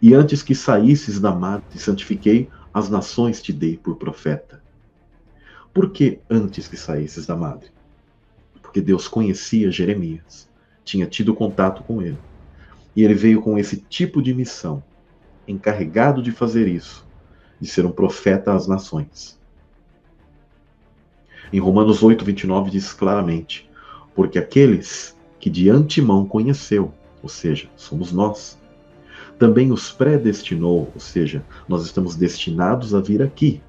e 0.00 0.12
antes 0.14 0.42
que 0.42 0.54
saísses 0.54 1.18
da 1.18 1.32
madre 1.32 1.66
te 1.70 1.78
santifiquei, 1.78 2.48
as 2.72 2.90
nações 2.90 3.40
te 3.40 3.52
dei 3.52 3.76
por 3.76 3.96
profeta. 3.96 4.62
Por 5.72 5.90
que 5.90 6.20
antes 6.28 6.68
que 6.68 6.76
saísses 6.76 7.26
da 7.26 7.34
madre? 7.34 7.70
Porque 8.60 8.80
Deus 8.80 9.08
conhecia 9.08 9.70
Jeremias, 9.70 10.48
tinha 10.84 11.06
tido 11.06 11.34
contato 11.34 11.82
com 11.82 12.02
ele. 12.02 12.18
E 12.96 13.04
ele 13.04 13.14
veio 13.14 13.42
com 13.42 13.58
esse 13.58 13.76
tipo 13.76 14.22
de 14.22 14.34
missão, 14.34 14.82
encarregado 15.46 16.22
de 16.22 16.32
fazer 16.32 16.66
isso, 16.66 17.06
de 17.60 17.68
ser 17.68 17.84
um 17.84 17.92
profeta 17.92 18.54
às 18.54 18.66
nações. 18.66 19.38
Em 21.52 21.60
Romanos 21.60 22.02
8, 22.02 22.24
29 22.24 22.70
diz 22.70 22.92
claramente: 22.92 23.70
Porque 24.14 24.38
aqueles 24.38 25.16
que 25.38 25.50
de 25.50 25.68
antemão 25.70 26.26
conheceu, 26.26 26.92
ou 27.22 27.28
seja, 27.28 27.68
somos 27.76 28.12
nós. 28.12 28.58
Também 29.38 29.70
os 29.70 29.92
predestinou, 29.92 30.90
ou 30.94 31.00
seja, 31.00 31.44
nós 31.68 31.84
estamos 31.84 32.16
destinados 32.16 32.94
a 32.94 33.00
vir 33.00 33.22
aqui 33.22 33.60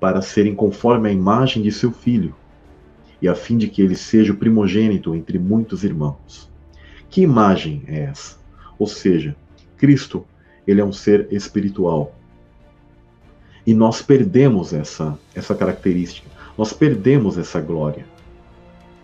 para 0.00 0.22
serem 0.22 0.54
conforme 0.54 1.10
a 1.10 1.12
imagem 1.12 1.62
de 1.62 1.70
seu 1.70 1.92
filho, 1.92 2.34
e 3.20 3.28
a 3.28 3.34
fim 3.34 3.58
de 3.58 3.68
que 3.68 3.82
ele 3.82 3.94
seja 3.94 4.32
o 4.32 4.36
primogênito 4.36 5.14
entre 5.14 5.38
muitos 5.38 5.84
irmãos. 5.84 6.49
Que 7.10 7.22
imagem 7.22 7.82
é 7.86 8.04
essa? 8.04 8.38
Ou 8.78 8.86
seja, 8.86 9.36
Cristo, 9.76 10.24
ele 10.66 10.80
é 10.80 10.84
um 10.84 10.92
ser 10.92 11.26
espiritual. 11.30 12.14
E 13.66 13.74
nós 13.74 14.00
perdemos 14.00 14.72
essa 14.72 15.18
essa 15.34 15.54
característica. 15.54 16.28
Nós 16.56 16.72
perdemos 16.72 17.36
essa 17.36 17.60
glória, 17.60 18.06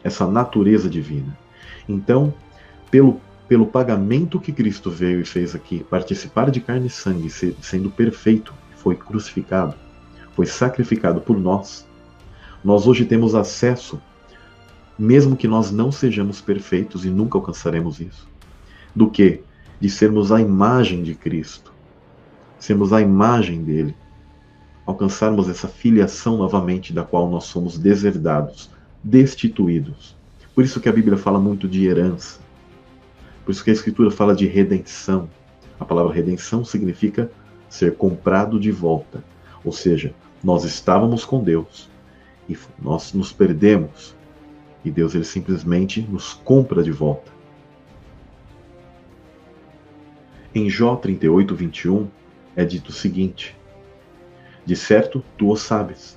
essa 0.03 0.27
natureza 0.27 0.89
divina. 0.89 1.37
Então, 1.89 2.33
pelo 2.91 3.21
pelo 3.49 3.67
pagamento 3.67 4.41
que 4.41 4.53
Cristo 4.53 4.91
veio 4.91 5.21
e 5.21 5.25
fez 5.25 5.55
aqui, 5.55 5.85
participar 5.85 6.51
de 6.51 6.61
carne 6.61 6.89
e 6.89 6.91
sangue, 6.91 7.31
sendo 7.31 7.91
perfeito, 7.91 8.53
foi 8.77 8.97
crucificado, 8.97 9.75
foi 10.35 10.47
sacrificado 10.47 11.21
por 11.21 11.39
nós, 11.39 11.87
nós 12.65 12.87
hoje 12.87 13.05
temos 13.05 13.35
acesso, 13.35 14.01
mesmo 14.99 15.37
que 15.37 15.47
nós 15.47 15.71
não 15.71 15.93
sejamos 15.93 16.41
perfeitos 16.41 17.05
e 17.05 17.11
nunca 17.11 17.39
alcançaremos 17.39 18.01
isso, 18.01 18.29
do 18.95 19.11
que 19.11 19.43
de 19.81 19.91
sermos 19.91 20.33
a 20.33 20.41
imagem 20.41 21.03
de 21.03 21.15
Cristo, 21.15 21.73
sermos 22.59 22.93
a 22.93 23.01
imagem 23.01 23.63
dele, 23.63 23.95
alcançarmos 24.87 25.49
essa 25.49 25.69
filiação 25.69 26.39
novamente 26.39 26.93
da 26.93 27.03
qual 27.03 27.29
nós 27.29 27.45
somos 27.45 27.77
deserdados, 27.77 28.71
destituídos. 29.03 30.17
Por 30.55 30.65
isso 30.65 30.81
que 30.81 30.89
a 30.89 30.93
Bíblia 30.93 31.19
fala 31.19 31.39
muito 31.39 31.69
de 31.69 31.87
herança. 31.87 32.41
Por 33.45 33.53
isso 33.53 33.63
que 33.63 33.71
a 33.71 33.73
Escritura 33.73 34.11
fala 34.11 34.35
de 34.35 34.47
redenção. 34.47 35.29
A 35.79 35.85
palavra 35.85 36.15
redenção 36.15 36.65
significa 36.65 37.31
ser 37.69 37.97
comprado 37.97 38.59
de 38.59 38.73
volta. 38.73 39.23
Ou 39.63 39.73
seja, 39.73 40.15
nós 40.43 40.65
estávamos 40.65 41.25
com 41.25 41.43
Deus 41.45 41.91
e 42.49 42.57
nós 42.81 43.13
nos 43.13 43.33
perdemos 43.33 44.16
e 44.87 44.91
Deus 44.91 45.17
ele 45.17 45.25
simplesmente 45.25 46.01
nos 46.01 46.33
compra 46.33 46.81
de 46.81 46.93
volta. 46.93 47.33
Em 50.55 50.71
Jó 50.71 50.95
38, 50.95 51.55
21 51.57 52.07
é 52.55 52.65
dito 52.65 52.91
o 52.91 52.93
seguinte: 52.93 53.57
De 54.65 54.77
certo 54.77 55.25
tu 55.37 55.51
o 55.51 55.57
sabes, 55.57 56.17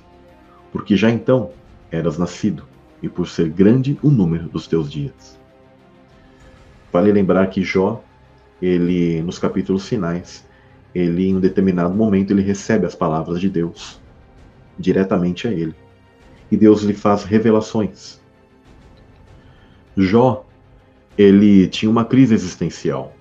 porque 0.70 0.96
já 0.96 1.10
então 1.10 1.50
eras 1.90 2.16
nascido, 2.16 2.64
e 3.02 3.08
por 3.08 3.26
ser 3.26 3.48
grande 3.48 3.98
o 4.04 4.08
número 4.08 4.48
dos 4.48 4.68
teus 4.68 4.90
dias. 4.90 5.36
Vale 6.92 7.10
lembrar 7.10 7.48
que 7.48 7.62
Jó, 7.62 8.02
ele 8.62 9.20
nos 9.22 9.36
capítulos 9.36 9.88
finais, 9.88 10.46
ele 10.94 11.26
em 11.26 11.36
um 11.36 11.40
determinado 11.40 11.92
momento 11.92 12.30
ele 12.30 12.42
recebe 12.42 12.86
as 12.86 12.94
palavras 12.94 13.40
de 13.40 13.50
Deus 13.50 14.00
diretamente 14.78 15.48
a 15.48 15.50
ele. 15.50 15.74
E 16.52 16.56
Deus 16.56 16.82
lhe 16.82 16.94
faz 16.94 17.24
revelações. 17.24 18.19
Jó, 20.00 20.44
ele 21.16 21.68
tinha 21.68 21.90
uma 21.90 22.04
crise 22.04 22.34
existencial. 22.34 23.12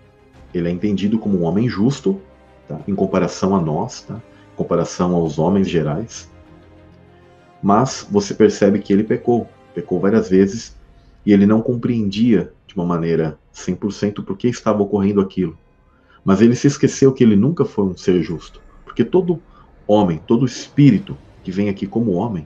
Ele 0.53 0.67
é 0.67 0.71
entendido 0.71 1.19
como 1.19 1.39
um 1.39 1.43
homem 1.43 1.67
justo, 1.67 2.19
tá? 2.67 2.79
em 2.87 2.95
comparação 2.95 3.55
a 3.55 3.61
nós, 3.61 4.01
tá? 4.01 4.15
em 4.15 4.55
comparação 4.55 5.15
aos 5.15 5.37
homens 5.37 5.69
gerais. 5.69 6.29
Mas 7.61 8.07
você 8.09 8.33
percebe 8.33 8.79
que 8.79 8.93
ele 8.93 9.03
pecou, 9.03 9.47
pecou 9.73 9.99
várias 9.99 10.29
vezes 10.29 10.75
e 11.25 11.33
ele 11.33 11.45
não 11.45 11.61
compreendia 11.61 12.53
de 12.65 12.75
uma 12.75 12.85
maneira 12.85 13.37
100% 13.53 14.23
por 14.23 14.37
que 14.37 14.47
estava 14.47 14.81
ocorrendo 14.81 15.21
aquilo. 15.21 15.57
Mas 16.23 16.41
ele 16.41 16.55
se 16.55 16.67
esqueceu 16.67 17.11
que 17.11 17.23
ele 17.23 17.35
nunca 17.35 17.65
foi 17.65 17.85
um 17.85 17.97
ser 17.97 18.21
justo. 18.21 18.61
Porque 18.85 19.03
todo 19.03 19.41
homem, 19.87 20.21
todo 20.25 20.45
espírito 20.45 21.17
que 21.43 21.51
vem 21.51 21.69
aqui 21.69 21.85
como 21.85 22.13
homem, 22.13 22.45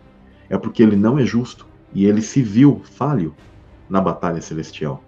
é 0.50 0.58
porque 0.58 0.82
ele 0.82 0.96
não 0.96 1.20
é 1.20 1.26
justo 1.26 1.68
e 1.94 2.06
ele 2.06 2.22
se 2.22 2.42
viu 2.42 2.82
falho 2.84 3.34
na 3.90 4.02
batalha 4.02 4.42
celestial. 4.42 5.04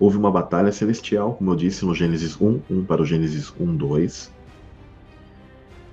Houve 0.00 0.16
uma 0.16 0.30
batalha 0.30 0.70
celestial, 0.70 1.34
como 1.34 1.50
eu 1.50 1.56
disse 1.56 1.84
no 1.84 1.94
Gênesis 1.94 2.40
1, 2.40 2.60
1 2.70 2.84
para 2.84 3.02
o 3.02 3.06
Gênesis 3.06 3.52
1, 3.58 3.76
2. 3.76 4.32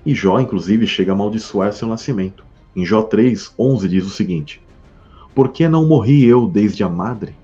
E 0.04 0.14
Jó, 0.14 0.38
inclusive, 0.38 0.86
chega 0.86 1.10
a 1.10 1.14
amaldiçoar 1.14 1.72
seu 1.72 1.88
nascimento. 1.88 2.44
Em 2.74 2.84
Jó 2.84 3.02
3, 3.02 3.52
11 3.58 3.88
diz 3.88 4.04
o 4.06 4.10
seguinte: 4.10 4.62
Por 5.34 5.48
que 5.48 5.68
não 5.68 5.86
morri 5.86 6.24
eu 6.24 6.46
desde 6.46 6.84
a 6.84 6.88
madre? 6.88 7.34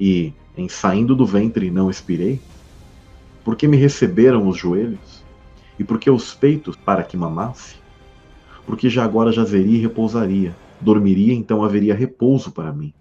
E 0.00 0.32
em 0.56 0.68
saindo 0.68 1.14
do 1.14 1.26
ventre 1.26 1.70
não 1.70 1.90
expirei? 1.90 2.40
Porque 3.44 3.68
me 3.68 3.76
receberam 3.76 4.48
os 4.48 4.56
joelhos? 4.56 5.22
E 5.78 5.84
porque 5.84 6.10
os 6.10 6.32
peitos 6.32 6.74
para 6.76 7.02
que 7.02 7.16
mamasse? 7.16 7.76
Porque 8.64 8.88
já 8.88 9.04
agora 9.04 9.30
jazeria 9.30 9.76
e 9.76 9.82
repousaria, 9.82 10.56
dormiria 10.80 11.34
então 11.34 11.62
haveria 11.62 11.94
repouso 11.94 12.50
para 12.50 12.72
mim, 12.72 12.92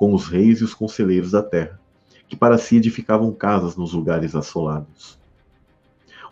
com 0.00 0.14
os 0.14 0.28
reis 0.28 0.62
e 0.62 0.64
os 0.64 0.72
conselheiros 0.72 1.32
da 1.32 1.42
terra, 1.42 1.78
que 2.26 2.34
para 2.34 2.56
si 2.56 2.76
edificavam 2.76 3.30
casas 3.32 3.76
nos 3.76 3.92
lugares 3.92 4.34
assolados. 4.34 5.18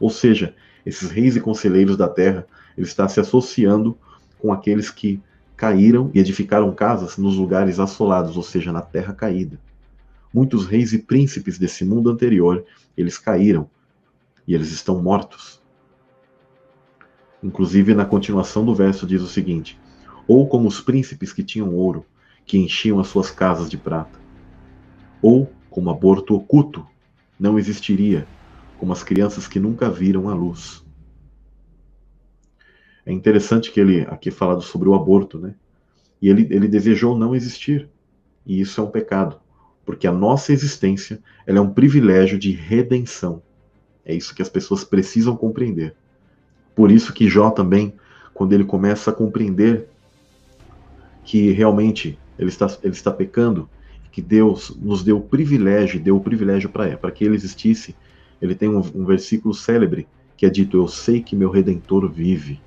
Ou 0.00 0.08
seja, 0.08 0.54
esses 0.86 1.10
reis 1.10 1.36
e 1.36 1.40
conselheiros 1.42 1.94
da 1.94 2.08
terra, 2.08 2.46
ele 2.78 2.86
está 2.86 3.06
se 3.06 3.20
associando 3.20 3.94
com 4.38 4.54
aqueles 4.54 4.90
que 4.90 5.20
caíram 5.54 6.10
e 6.14 6.18
edificaram 6.18 6.74
casas 6.74 7.18
nos 7.18 7.36
lugares 7.36 7.78
assolados, 7.78 8.38
ou 8.38 8.42
seja, 8.42 8.72
na 8.72 8.80
terra 8.80 9.12
caída. 9.12 9.60
Muitos 10.32 10.66
reis 10.66 10.94
e 10.94 11.00
príncipes 11.00 11.58
desse 11.58 11.84
mundo 11.84 12.10
anterior, 12.10 12.64
eles 12.96 13.18
caíram 13.18 13.68
e 14.46 14.54
eles 14.54 14.72
estão 14.72 15.02
mortos. 15.02 15.60
Inclusive, 17.42 17.94
na 17.94 18.06
continuação 18.06 18.64
do 18.64 18.74
verso 18.74 19.06
diz 19.06 19.20
o 19.20 19.28
seguinte: 19.28 19.78
Ou 20.26 20.48
como 20.48 20.66
os 20.66 20.80
príncipes 20.80 21.34
que 21.34 21.44
tinham 21.44 21.74
ouro, 21.74 22.06
que 22.48 22.58
enchiam 22.58 22.98
as 22.98 23.06
suas 23.06 23.30
casas 23.30 23.70
de 23.70 23.78
prata. 23.78 24.18
Ou 25.22 25.48
como 25.70 25.90
aborto 25.90 26.34
oculto, 26.34 26.84
não 27.38 27.56
existiria, 27.56 28.26
como 28.78 28.92
as 28.92 29.04
crianças 29.04 29.46
que 29.46 29.60
nunca 29.60 29.88
viram 29.88 30.28
a 30.28 30.34
luz. 30.34 30.84
É 33.06 33.12
interessante 33.12 33.70
que 33.70 33.78
ele 33.78 34.00
aqui 34.08 34.32
falado 34.32 34.62
sobre 34.62 34.88
o 34.88 34.94
aborto, 34.94 35.38
né? 35.38 35.54
E 36.20 36.28
ele, 36.28 36.48
ele 36.50 36.66
desejou 36.66 37.16
não 37.16 37.36
existir. 37.36 37.88
E 38.44 38.60
isso 38.60 38.80
é 38.80 38.84
um 38.84 38.90
pecado 38.90 39.38
porque 39.88 40.06
a 40.06 40.12
nossa 40.12 40.52
existência 40.52 41.18
ela 41.46 41.56
é 41.56 41.60
um 41.62 41.72
privilégio 41.72 42.38
de 42.38 42.50
redenção. 42.52 43.40
É 44.04 44.14
isso 44.14 44.34
que 44.34 44.42
as 44.42 44.48
pessoas 44.50 44.84
precisam 44.84 45.34
compreender. 45.34 45.96
Por 46.76 46.90
isso 46.90 47.10
que 47.10 47.26
Jó 47.26 47.48
também, 47.48 47.94
quando 48.34 48.52
ele 48.52 48.64
começa 48.64 49.10
a 49.10 49.14
compreender 49.14 49.88
que 51.24 51.52
realmente 51.52 52.18
ele 52.38 52.48
está, 52.48 52.66
ele 52.82 52.92
está 52.92 53.10
pecando, 53.10 53.68
que 54.10 54.22
Deus 54.22 54.76
nos 54.80 55.02
deu 55.02 55.18
o 55.18 55.22
privilégio, 55.22 56.00
deu 56.00 56.16
o 56.16 56.20
privilégio 56.20 56.70
para 56.70 57.10
que 57.10 57.24
ele 57.24 57.34
existisse, 57.34 57.94
ele 58.40 58.54
tem 58.54 58.68
um, 58.68 58.78
um 58.94 59.04
versículo 59.04 59.54
célebre 59.54 60.06
que 60.36 60.46
é 60.46 60.50
dito: 60.50 60.76
Eu 60.76 60.88
sei 60.88 61.22
que 61.22 61.36
meu 61.36 61.50
redentor 61.50 62.08
vive. 62.08 62.60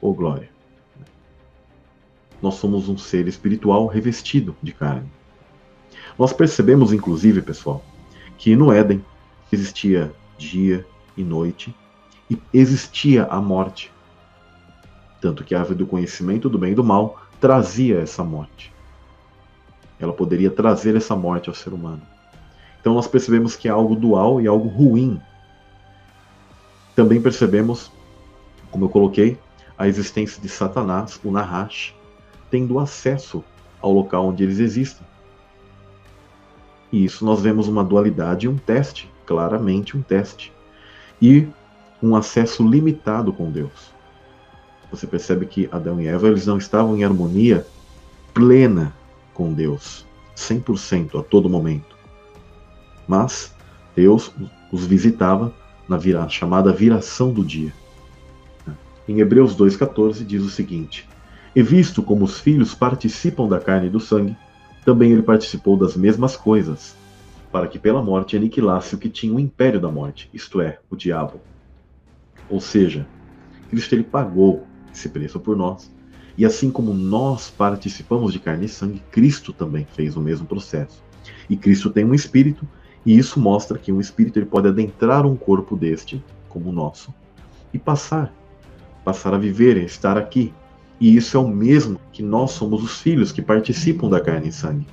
Oh 0.00 0.14
glória! 0.14 0.48
Nós 2.40 2.54
somos 2.54 2.88
um 2.88 2.96
ser 2.96 3.28
espiritual 3.28 3.86
revestido 3.86 4.56
de 4.62 4.72
carne. 4.72 5.10
Nós 6.18 6.32
percebemos, 6.32 6.92
inclusive, 6.92 7.42
pessoal, 7.42 7.84
que 8.38 8.56
no 8.56 8.72
Éden 8.72 9.04
existia 9.52 10.12
dia 10.38 10.86
e 11.16 11.22
noite 11.22 11.74
e 12.30 12.40
existia 12.54 13.24
a 13.24 13.40
morte. 13.40 13.92
Tanto 15.20 15.44
que 15.44 15.54
a 15.54 15.58
árvore 15.58 15.78
do 15.78 15.86
conhecimento 15.86 16.48
do 16.48 16.58
bem 16.58 16.72
e 16.72 16.74
do 16.74 16.84
mal 16.84 17.20
trazia 17.40 18.00
essa 18.00 18.24
morte. 18.24 18.72
Ela 20.00 20.12
poderia 20.12 20.50
trazer 20.50 20.96
essa 20.96 21.14
morte 21.14 21.48
ao 21.48 21.54
ser 21.54 21.72
humano. 21.72 22.02
Então 22.80 22.94
nós 22.94 23.06
percebemos 23.06 23.54
que 23.54 23.68
é 23.68 23.70
algo 23.70 23.94
dual 23.94 24.40
e 24.40 24.46
algo 24.46 24.68
ruim. 24.68 25.20
Também 26.96 27.20
percebemos, 27.20 27.92
como 28.70 28.86
eu 28.86 28.88
coloquei, 28.88 29.38
a 29.76 29.86
existência 29.86 30.40
de 30.40 30.48
Satanás, 30.48 31.20
o 31.22 31.30
Nahash, 31.30 31.94
tendo 32.50 32.78
acesso 32.78 33.44
ao 33.80 33.92
local 33.92 34.28
onde 34.28 34.42
eles 34.42 34.58
existem. 34.58 35.06
E 36.92 37.04
isso 37.04 37.24
nós 37.24 37.40
vemos 37.40 37.68
uma 37.68 37.84
dualidade 37.84 38.46
e 38.46 38.48
um 38.48 38.56
teste, 38.56 39.10
claramente 39.24 39.96
um 39.96 40.02
teste. 40.02 40.52
E 41.20 41.46
um 42.02 42.16
acesso 42.16 42.66
limitado 42.66 43.32
com 43.32 43.50
Deus. 43.50 43.92
Você 44.90 45.06
percebe 45.06 45.46
que 45.46 45.68
Adão 45.70 46.00
e 46.00 46.08
Eva 46.08 46.28
eles 46.28 46.46
não 46.46 46.58
estavam 46.58 46.96
em 46.96 47.04
harmonia 47.04 47.66
plena 48.34 48.92
com 49.40 49.54
Deus, 49.54 50.04
100% 50.36 51.18
a 51.18 51.22
todo 51.22 51.48
momento. 51.48 51.96
Mas 53.08 53.56
Deus 53.96 54.30
os 54.70 54.84
visitava 54.84 55.50
na 55.88 55.96
vira, 55.96 56.28
chamada 56.28 56.74
viração 56.74 57.32
do 57.32 57.42
dia. 57.42 57.72
Em 59.08 59.18
Hebreus 59.18 59.56
2,14 59.56 60.26
diz 60.26 60.42
o 60.42 60.50
seguinte: 60.50 61.08
E 61.56 61.62
visto 61.62 62.02
como 62.02 62.22
os 62.26 62.38
filhos 62.38 62.74
participam 62.74 63.48
da 63.48 63.58
carne 63.58 63.86
e 63.86 63.90
do 63.90 63.98
sangue, 63.98 64.36
também 64.84 65.10
ele 65.10 65.22
participou 65.22 65.74
das 65.74 65.96
mesmas 65.96 66.36
coisas, 66.36 66.94
para 67.50 67.66
que 67.66 67.78
pela 67.78 68.02
morte 68.02 68.36
aniquilasse 68.36 68.94
o 68.94 68.98
que 68.98 69.08
tinha 69.08 69.32
o 69.32 69.40
império 69.40 69.80
da 69.80 69.90
morte, 69.90 70.28
isto 70.34 70.60
é, 70.60 70.80
o 70.90 70.96
diabo. 70.96 71.40
Ou 72.50 72.60
seja, 72.60 73.08
Cristo 73.70 73.94
ele 73.94 74.04
pagou 74.04 74.66
esse 74.92 75.08
preço 75.08 75.40
por 75.40 75.56
nós, 75.56 75.90
E 76.36 76.44
assim 76.44 76.70
como 76.70 76.94
nós 76.94 77.50
participamos 77.50 78.32
de 78.32 78.38
carne 78.38 78.66
e 78.66 78.68
sangue, 78.68 79.02
Cristo 79.10 79.52
também 79.52 79.86
fez 79.94 80.16
o 80.16 80.20
mesmo 80.20 80.46
processo. 80.46 81.02
E 81.48 81.56
Cristo 81.56 81.90
tem 81.90 82.04
um 82.04 82.14
espírito, 82.14 82.66
e 83.04 83.16
isso 83.16 83.40
mostra 83.40 83.78
que 83.78 83.92
um 83.92 84.00
espírito 84.00 84.38
ele 84.38 84.46
pode 84.46 84.68
adentrar 84.68 85.26
um 85.26 85.36
corpo 85.36 85.76
deste, 85.76 86.22
como 86.48 86.70
o 86.70 86.72
nosso, 86.72 87.14
e 87.72 87.78
passar, 87.78 88.32
passar 89.04 89.34
a 89.34 89.38
viver, 89.38 89.76
estar 89.78 90.16
aqui. 90.16 90.52
E 91.00 91.16
isso 91.16 91.36
é 91.36 91.40
o 91.40 91.48
mesmo 91.48 91.98
que 92.12 92.22
nós 92.22 92.52
somos 92.52 92.82
os 92.82 93.00
filhos 93.00 93.32
que 93.32 93.40
participam 93.40 94.08
da 94.08 94.20
carne 94.20 94.48
e 94.48 94.52
sangue. 94.52 94.86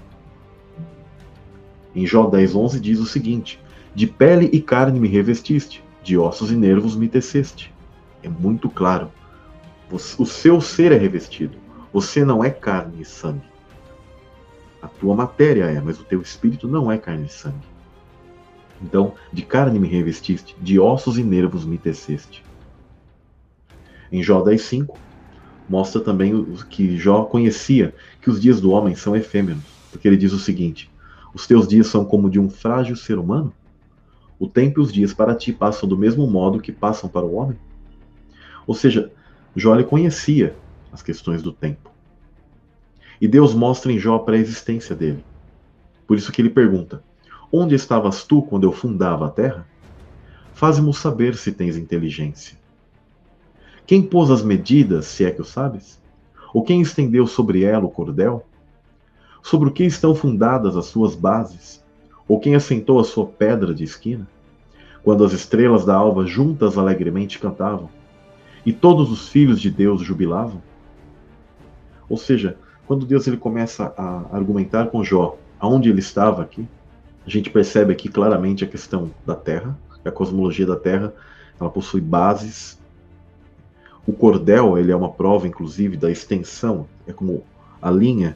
Em 1.94 2.06
Jó 2.06 2.30
10:11 2.30 2.80
diz 2.80 3.00
o 3.00 3.06
seguinte: 3.06 3.60
De 3.94 4.08
pele 4.08 4.50
e 4.54 4.62
carne 4.62 5.00
me 5.00 5.08
revestiste, 5.08 5.84
de 6.04 6.18
ossos 6.18 6.52
e 6.52 6.56
nervos 6.56 6.96
me 6.96 7.08
teceste. 7.08 7.74
É 8.24 8.30
muito 8.30 8.70
claro 8.70 9.12
o 9.92 10.26
seu 10.26 10.60
ser 10.60 10.92
é 10.92 10.98
revestido. 10.98 11.58
Você 11.94 12.26
não 12.26 12.44
é 12.44 12.50
carne 12.50 13.02
e 13.02 13.06
sangue. 13.06 13.48
A 14.82 14.88
tua 14.88 15.16
matéria 15.16 15.66
é, 15.66 15.80
mas 15.82 16.00
o 16.00 16.04
teu 16.04 16.22
espírito 16.22 16.68
não 16.68 16.92
é 16.92 16.98
carne 16.98 17.26
e 17.26 17.32
sangue. 17.32 17.66
Então, 18.82 19.14
de 19.34 19.42
carne 19.42 19.80
me 19.80 19.88
revestiste, 19.88 20.56
de 20.62 20.80
ossos 20.80 21.18
e 21.18 21.24
nervos 21.24 21.66
me 21.66 21.78
teceste. 21.78 22.44
Em 24.12 24.22
Jó 24.22 24.44
10,5, 24.44 24.96
mostra 25.68 26.00
também 26.00 26.46
que 26.70 26.98
Jó 26.98 27.24
conhecia 27.24 27.96
que 28.22 28.30
os 28.30 28.40
dias 28.40 28.62
do 28.62 28.72
homem 28.72 28.96
são 28.96 29.16
efêmeros, 29.16 29.64
porque 29.92 30.08
ele 30.08 30.18
diz 30.18 30.32
o 30.32 30.40
seguinte: 30.40 30.92
Os 31.34 31.48
teus 31.48 31.68
dias 31.68 31.88
são 31.88 32.06
como 32.06 32.30
de 32.30 32.40
um 32.40 32.50
frágil 32.50 32.96
ser 32.96 33.18
humano? 33.18 33.52
O 34.40 34.48
tempo 34.48 34.80
e 34.80 34.84
os 34.84 34.94
dias 34.94 35.14
para 35.14 35.34
ti 35.34 35.52
passam 35.52 35.90
do 35.90 35.98
mesmo 35.98 36.28
modo 36.28 36.62
que 36.62 36.72
passam 36.72 37.10
para 37.10 37.26
o 37.26 37.34
homem? 37.34 37.58
Ou 38.68 38.76
seja, 38.76 39.12
Jó 39.60 39.82
conhecia 39.84 40.56
as 40.94 41.02
questões 41.02 41.42
do 41.42 41.52
tempo. 41.52 41.90
E 43.20 43.28
Deus 43.28 43.56
mostra 43.56 43.92
em 43.92 43.98
Jó 43.98 44.16
a 44.16 44.20
pré-existência 44.20 44.96
dele. 44.96 45.26
Por 46.06 46.16
isso 46.16 46.32
que 46.32 46.40
ele 46.40 46.50
pergunta: 46.52 47.04
Onde 47.52 47.74
estavas 47.74 48.24
tu 48.24 48.44
quando 48.44 48.66
eu 48.66 48.72
fundava 48.72 49.26
a 49.26 49.30
terra? 49.32 49.66
Faze-mo 50.54 50.94
saber 50.94 51.36
se 51.36 51.52
tens 51.52 51.76
inteligência. 51.76 52.56
Quem 53.88 54.04
pôs 54.04 54.30
as 54.30 54.44
medidas, 54.44 55.08
se 55.08 55.26
é 55.26 55.32
que 55.32 55.42
o 55.42 55.46
sabes? 55.46 56.00
Ou 56.54 56.64
quem 56.64 56.80
estendeu 56.80 57.26
sobre 57.26 57.64
ela 57.64 57.86
o 57.86 57.90
cordel? 57.90 58.46
Sobre 59.42 59.70
o 59.70 59.72
que 59.72 59.86
estão 59.86 60.14
fundadas 60.14 60.78
as 60.78 60.86
suas 60.86 61.16
bases? 61.16 61.84
Ou 62.28 62.40
quem 62.40 62.54
assentou 62.54 63.00
a 63.00 63.04
sua 63.04 63.26
pedra 63.26 63.74
de 63.74 63.84
esquina? 63.84 64.28
Quando 65.04 65.24
as 65.24 65.34
estrelas 65.34 65.84
da 65.84 65.96
alva 65.96 66.28
juntas 66.28 66.78
alegremente 66.78 67.40
cantavam, 67.40 67.90
e 68.68 68.74
todos 68.74 69.10
os 69.10 69.30
filhos 69.30 69.62
de 69.62 69.72
Deus 69.72 70.02
jubilavam? 70.02 70.62
Ou 72.10 72.18
seja, 72.18 72.58
quando 72.86 73.06
Deus 73.06 73.26
ele 73.26 73.38
começa 73.38 73.94
a 73.98 74.36
argumentar 74.36 74.88
com 74.88 75.06
Jó 75.06 75.38
aonde 75.58 75.90
ele 75.90 76.02
estava 76.02 76.42
aqui, 76.42 76.68
a 77.26 77.30
gente 77.30 77.50
percebe 77.50 77.94
aqui 77.94 78.10
claramente 78.10 78.66
a 78.66 78.68
questão 78.68 79.10
da 79.26 79.36
Terra, 79.36 79.80
a 80.04 80.12
cosmologia 80.12 80.66
da 80.66 80.76
Terra, 80.76 81.14
ela 81.58 81.70
possui 81.70 82.02
bases. 82.02 82.78
O 84.06 84.12
cordel, 84.12 84.78
ele 84.78 84.92
é 84.92 84.96
uma 84.98 85.14
prova 85.14 85.48
inclusive 85.48 85.96
da 85.96 86.12
extensão, 86.12 86.86
é 87.08 87.14
como 87.14 87.46
a 87.82 87.90
linha 87.90 88.36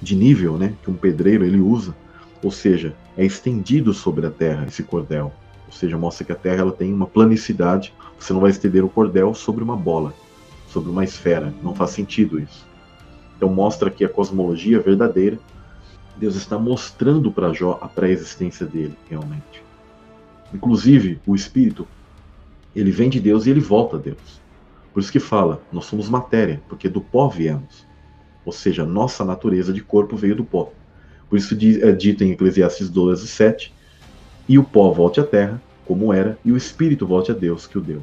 de 0.00 0.16
nível, 0.16 0.58
né, 0.58 0.74
que 0.82 0.90
um 0.90 0.94
pedreiro 0.94 1.44
ele 1.44 1.60
usa, 1.60 1.94
ou 2.42 2.50
seja, 2.50 2.96
é 3.16 3.24
estendido 3.24 3.94
sobre 3.94 4.26
a 4.26 4.30
Terra 4.30 4.66
esse 4.66 4.82
cordel, 4.82 5.32
ou 5.68 5.72
seja, 5.72 5.96
mostra 5.96 6.24
que 6.24 6.32
a 6.32 6.36
Terra 6.36 6.62
ela 6.62 6.72
tem 6.72 6.92
uma 6.92 7.06
planicidade 7.06 7.94
você 8.22 8.32
não 8.32 8.40
vai 8.40 8.50
estender 8.50 8.84
o 8.84 8.88
cordel 8.88 9.34
sobre 9.34 9.64
uma 9.64 9.76
bola, 9.76 10.14
sobre 10.68 10.90
uma 10.90 11.02
esfera. 11.02 11.52
Não 11.62 11.74
faz 11.74 11.90
sentido 11.90 12.38
isso. 12.38 12.64
Então 13.36 13.48
mostra 13.48 13.90
que 13.90 14.04
a 14.04 14.08
cosmologia 14.08 14.78
verdadeira, 14.78 15.38
Deus 16.16 16.36
está 16.36 16.56
mostrando 16.56 17.32
para 17.32 17.52
Jó 17.52 17.78
a 17.82 17.88
pré-existência 17.88 18.64
dele, 18.64 18.96
realmente. 19.10 19.64
Inclusive, 20.54 21.20
o 21.26 21.34
espírito, 21.34 21.88
ele 22.76 22.92
vem 22.92 23.10
de 23.10 23.18
Deus 23.18 23.46
e 23.46 23.50
ele 23.50 23.60
volta 23.60 23.96
a 23.96 23.98
Deus. 23.98 24.40
Por 24.94 25.00
isso 25.00 25.10
que 25.10 25.18
fala, 25.18 25.60
nós 25.72 25.86
somos 25.86 26.08
matéria, 26.08 26.62
porque 26.68 26.88
do 26.88 27.00
pó 27.00 27.28
viemos. 27.28 27.84
Ou 28.44 28.52
seja, 28.52 28.84
nossa 28.84 29.24
natureza 29.24 29.72
de 29.72 29.82
corpo 29.82 30.16
veio 30.16 30.36
do 30.36 30.44
pó. 30.44 30.70
Por 31.28 31.38
isso 31.38 31.56
é 31.82 31.90
dito 31.90 32.22
em 32.22 32.30
Eclesiastes 32.30 32.88
12, 32.88 33.26
7, 33.26 33.74
e 34.48 34.58
o 34.58 34.64
pó 34.64 34.92
volte 34.92 35.18
à 35.18 35.24
terra, 35.24 35.60
como 35.84 36.12
era, 36.12 36.38
e 36.44 36.52
o 36.52 36.56
espírito 36.56 37.06
volte 37.06 37.32
a 37.32 37.34
Deus 37.34 37.66
que 37.66 37.78
o 37.78 37.80
deu. 37.80 38.02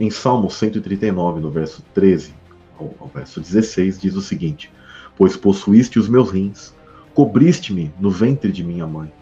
Em 0.00 0.10
Salmo 0.10 0.48
139, 0.48 1.40
no 1.40 1.50
verso 1.50 1.82
13 1.92 2.32
ao, 2.78 2.94
ao 3.00 3.08
verso 3.08 3.40
16, 3.40 4.00
diz 4.00 4.14
o 4.14 4.20
seguinte: 4.20 4.72
Pois 5.16 5.36
possuíste 5.36 5.98
os 5.98 6.08
meus 6.08 6.30
rins, 6.30 6.72
cobriste-me 7.12 7.92
no 7.98 8.08
ventre 8.08 8.52
de 8.52 8.62
minha 8.62 8.86
mãe. 8.86 9.12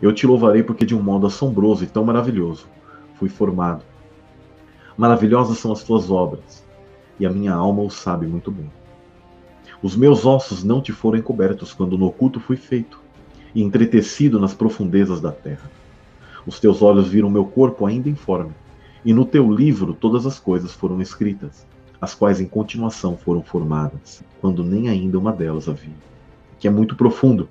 Eu 0.00 0.14
te 0.14 0.26
louvarei 0.26 0.62
porque 0.62 0.86
de 0.86 0.94
um 0.94 1.02
modo 1.02 1.26
assombroso 1.26 1.84
e 1.84 1.86
tão 1.86 2.02
maravilhoso 2.02 2.66
fui 3.16 3.28
formado. 3.28 3.84
Maravilhosas 4.96 5.58
são 5.58 5.70
as 5.70 5.82
tuas 5.82 6.10
obras, 6.10 6.64
e 7.20 7.26
a 7.26 7.30
minha 7.30 7.52
alma 7.52 7.82
o 7.82 7.90
sabe 7.90 8.26
muito 8.26 8.50
bem. 8.50 8.72
Os 9.82 9.94
meus 9.94 10.24
ossos 10.24 10.64
não 10.64 10.80
te 10.80 10.92
foram 10.92 11.18
encobertos 11.18 11.74
quando 11.74 11.98
no 11.98 12.06
oculto 12.06 12.40
fui 12.40 12.56
feito, 12.56 12.98
e 13.54 13.62
entretecido 13.62 14.40
nas 14.40 14.54
profundezas 14.54 15.20
da 15.20 15.30
terra. 15.30 15.70
Os 16.46 16.58
teus 16.58 16.80
olhos 16.80 17.06
viram 17.06 17.28
meu 17.28 17.44
corpo 17.44 17.84
ainda 17.84 18.08
informe 18.08 18.54
e 19.06 19.14
no 19.14 19.24
teu 19.24 19.48
livro 19.48 19.94
todas 19.94 20.26
as 20.26 20.40
coisas 20.40 20.72
foram 20.72 21.00
escritas, 21.00 21.64
as 22.00 22.12
quais 22.12 22.40
em 22.40 22.46
continuação 22.46 23.16
foram 23.16 23.40
formadas, 23.40 24.20
quando 24.40 24.64
nem 24.64 24.88
ainda 24.88 25.16
uma 25.16 25.32
delas 25.32 25.68
havia. 25.68 25.94
Que 26.58 26.66
é 26.66 26.70
muito 26.72 26.96
profundo, 26.96 27.48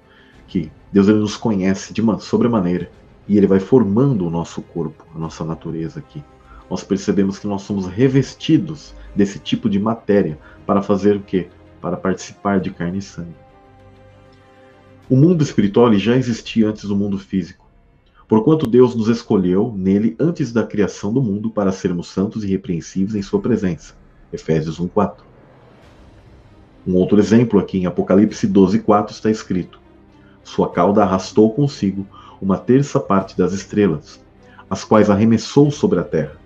que 0.49 0.69
Deus 0.91 1.07
ele 1.07 1.19
nos 1.19 1.37
conhece 1.37 1.93
de 1.93 2.01
uma 2.01 2.19
sobremaneira 2.19 2.91
e 3.25 3.37
ele 3.37 3.47
vai 3.47 3.61
formando 3.61 4.27
o 4.27 4.29
nosso 4.29 4.61
corpo, 4.61 5.05
a 5.15 5.17
nossa 5.17 5.45
natureza 5.45 5.99
aqui. 5.99 6.21
Nós 6.69 6.83
percebemos 6.83 7.39
que 7.39 7.47
nós 7.47 7.61
somos 7.61 7.87
revestidos 7.87 8.93
desse 9.15 9.39
tipo 9.39 9.69
de 9.69 9.79
matéria 9.79 10.37
para 10.65 10.81
fazer 10.81 11.15
o 11.15 11.21
quê? 11.21 11.47
Para 11.79 11.95
participar 11.95 12.59
de 12.59 12.69
carne 12.69 12.97
e 12.97 13.01
sangue. 13.01 13.33
O 15.09 15.15
mundo 15.15 15.41
espiritual 15.41 15.93
já 15.93 16.17
existia 16.17 16.67
antes 16.67 16.83
do 16.83 16.97
mundo 16.97 17.17
físico. 17.17 17.64
Porquanto 18.27 18.65
Deus 18.65 18.95
nos 18.95 19.07
escolheu 19.07 19.71
nele 19.77 20.15
antes 20.19 20.51
da 20.51 20.65
criação 20.65 21.13
do 21.13 21.21
mundo 21.21 21.49
para 21.51 21.71
sermos 21.71 22.07
santos 22.07 22.43
e 22.43 22.47
repreensíveis 22.47 23.13
em 23.13 23.21
sua 23.21 23.39
presença. 23.39 23.93
Efésios 24.33 24.79
1:4. 24.79 25.23
Um 26.87 26.95
outro 26.95 27.19
exemplo 27.19 27.59
aqui 27.59 27.77
em 27.77 27.85
Apocalipse 27.85 28.47
12:4 28.47 29.11
está 29.11 29.29
escrito: 29.29 29.79
Sua 30.43 30.71
cauda 30.71 31.03
arrastou 31.03 31.51
consigo 31.53 32.07
uma 32.41 32.57
terça 32.57 32.99
parte 32.99 33.37
das 33.37 33.53
estrelas, 33.53 34.19
as 34.67 34.83
quais 34.83 35.09
arremessou 35.09 35.69
sobre 35.69 35.99
a 35.99 36.03
terra. 36.03 36.37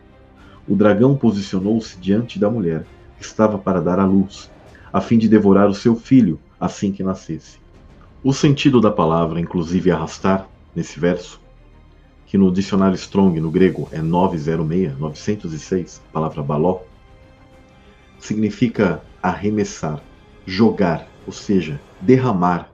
O 0.67 0.75
dragão 0.75 1.15
posicionou-se 1.15 1.97
diante 1.97 2.37
da 2.37 2.49
mulher, 2.49 2.85
que 3.17 3.23
estava 3.23 3.57
para 3.57 3.81
dar 3.81 3.99
à 3.99 4.05
luz, 4.05 4.51
a 4.91 4.99
fim 4.99 5.17
de 5.17 5.29
devorar 5.29 5.69
o 5.69 5.73
seu 5.73 5.95
filho 5.95 6.39
assim 6.59 6.91
que 6.91 7.03
nascesse. 7.03 7.57
O 8.21 8.33
sentido 8.33 8.81
da 8.81 8.91
palavra, 8.91 9.39
inclusive 9.39 9.91
arrastar, 9.91 10.47
nesse 10.75 10.99
verso, 10.99 11.41
que 12.29 12.37
no 12.37 12.51
dicionário 12.51 12.93
Strong, 12.93 13.39
no 13.39 13.49
grego, 13.49 13.89
é 13.91 14.03
906, 14.03 14.99
906, 14.99 15.99
a 16.07 16.11
palavra 16.13 16.43
baló, 16.43 16.81
significa 18.19 19.01
arremessar, 19.19 19.99
jogar, 20.45 21.09
ou 21.25 21.33
seja, 21.33 21.81
derramar. 21.99 22.71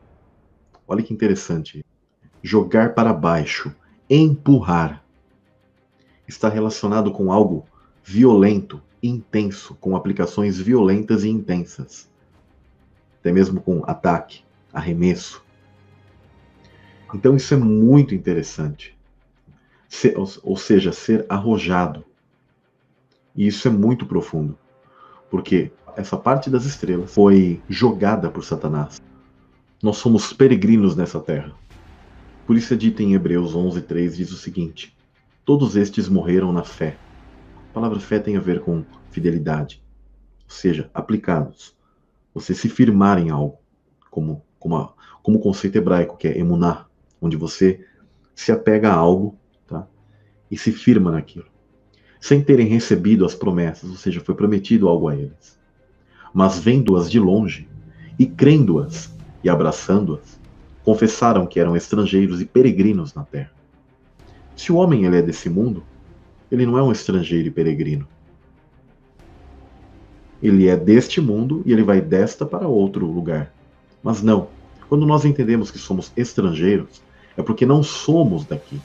Olha 0.85 1.01
que 1.01 1.13
interessante. 1.13 1.85
Jogar 2.43 2.93
para 2.93 3.13
baixo, 3.13 3.73
empurrar. 4.09 5.01
Está 6.27 6.49
relacionado 6.49 7.09
com 7.09 7.31
algo 7.31 7.65
violento, 8.03 8.81
intenso, 9.01 9.73
com 9.75 9.95
aplicações 9.95 10.59
violentas 10.59 11.23
e 11.23 11.29
intensas. 11.29 12.09
Até 13.21 13.31
mesmo 13.31 13.61
com 13.61 13.85
ataque, 13.87 14.43
arremesso. 14.73 15.41
Então 17.13 17.37
isso 17.37 17.53
é 17.53 17.57
muito 17.57 18.13
interessante 18.13 18.94
ser, 19.95 20.15
ou 20.17 20.57
seja, 20.57 20.91
ser 20.91 21.25
arrojado. 21.29 22.03
E 23.35 23.47
isso 23.47 23.67
é 23.67 23.71
muito 23.71 24.05
profundo, 24.05 24.57
porque 25.29 25.71
essa 25.95 26.17
parte 26.17 26.49
das 26.49 26.65
estrelas 26.65 27.13
foi 27.13 27.61
jogada 27.67 28.29
por 28.29 28.43
Satanás. 28.43 29.01
Nós 29.81 29.97
somos 29.97 30.31
peregrinos 30.33 30.95
nessa 30.95 31.19
terra. 31.19 31.53
Por 32.45 32.55
isso 32.55 32.73
é 32.73 32.77
dito 32.77 33.01
em 33.01 33.13
Hebreus 33.13 33.53
11:3 33.53 34.15
diz 34.15 34.31
o 34.31 34.37
seguinte: 34.37 34.95
Todos 35.43 35.75
estes 35.75 36.07
morreram 36.07 36.51
na 36.51 36.63
fé. 36.63 36.97
A 37.69 37.73
palavra 37.73 37.99
fé 37.99 38.19
tem 38.19 38.37
a 38.37 38.41
ver 38.41 38.61
com 38.61 38.85
fidelidade, 39.11 39.83
ou 40.43 40.51
seja, 40.51 40.89
aplicados. 40.93 41.75
Você 42.33 42.53
se 42.53 42.69
firmar 42.69 43.17
em 43.17 43.29
algo, 43.29 43.57
como 44.09 44.45
como, 44.65 44.77
a, 44.77 44.93
como 45.21 45.39
conceito 45.39 45.77
hebraico 45.77 46.17
que 46.17 46.27
é 46.27 46.39
emunar, 46.39 46.89
onde 47.21 47.37
você 47.37 47.85
se 48.33 48.51
apega 48.51 48.89
a 48.89 48.95
algo 48.95 49.37
e 50.49 50.57
se 50.57 50.71
firma 50.71 51.11
naquilo. 51.11 51.45
sem 52.19 52.41
terem 52.41 52.65
recebido 52.67 53.23
as 53.23 53.35
promessas, 53.35 53.87
ou 53.87 53.95
seja, 53.95 54.19
foi 54.19 54.33
prometido 54.33 54.87
algo 54.87 55.07
a 55.07 55.15
eles. 55.15 55.59
Mas 56.33 56.57
vendo-as 56.57 57.09
de 57.09 57.19
longe 57.19 57.67
e 58.17 58.25
crendo-as 58.25 59.13
e 59.43 59.49
abraçando-as, 59.49 60.39
confessaram 60.83 61.45
que 61.45 61.59
eram 61.59 61.75
estrangeiros 61.75 62.41
e 62.41 62.45
peregrinos 62.45 63.13
na 63.13 63.23
terra. 63.23 63.51
Se 64.55 64.71
o 64.71 64.77
homem 64.77 65.05
ele 65.05 65.17
é 65.17 65.21
desse 65.21 65.49
mundo, 65.49 65.83
ele 66.51 66.65
não 66.65 66.79
é 66.79 66.81
um 66.83 66.91
estrangeiro 66.91 67.47
e 67.47 67.51
peregrino. 67.51 68.07
Ele 70.41 70.67
é 70.67 70.75
deste 70.75 71.21
mundo 71.21 71.61
e 71.65 71.71
ele 71.71 71.83
vai 71.83 72.01
desta 72.01 72.45
para 72.45 72.67
outro 72.67 73.05
lugar. 73.05 73.53
Mas 74.01 74.23
não. 74.23 74.47
Quando 74.89 75.05
nós 75.05 75.25
entendemos 75.25 75.69
que 75.69 75.77
somos 75.77 76.11
estrangeiros, 76.17 77.01
é 77.37 77.43
porque 77.43 77.65
não 77.65 77.83
somos 77.83 78.45
daqui. 78.45 78.79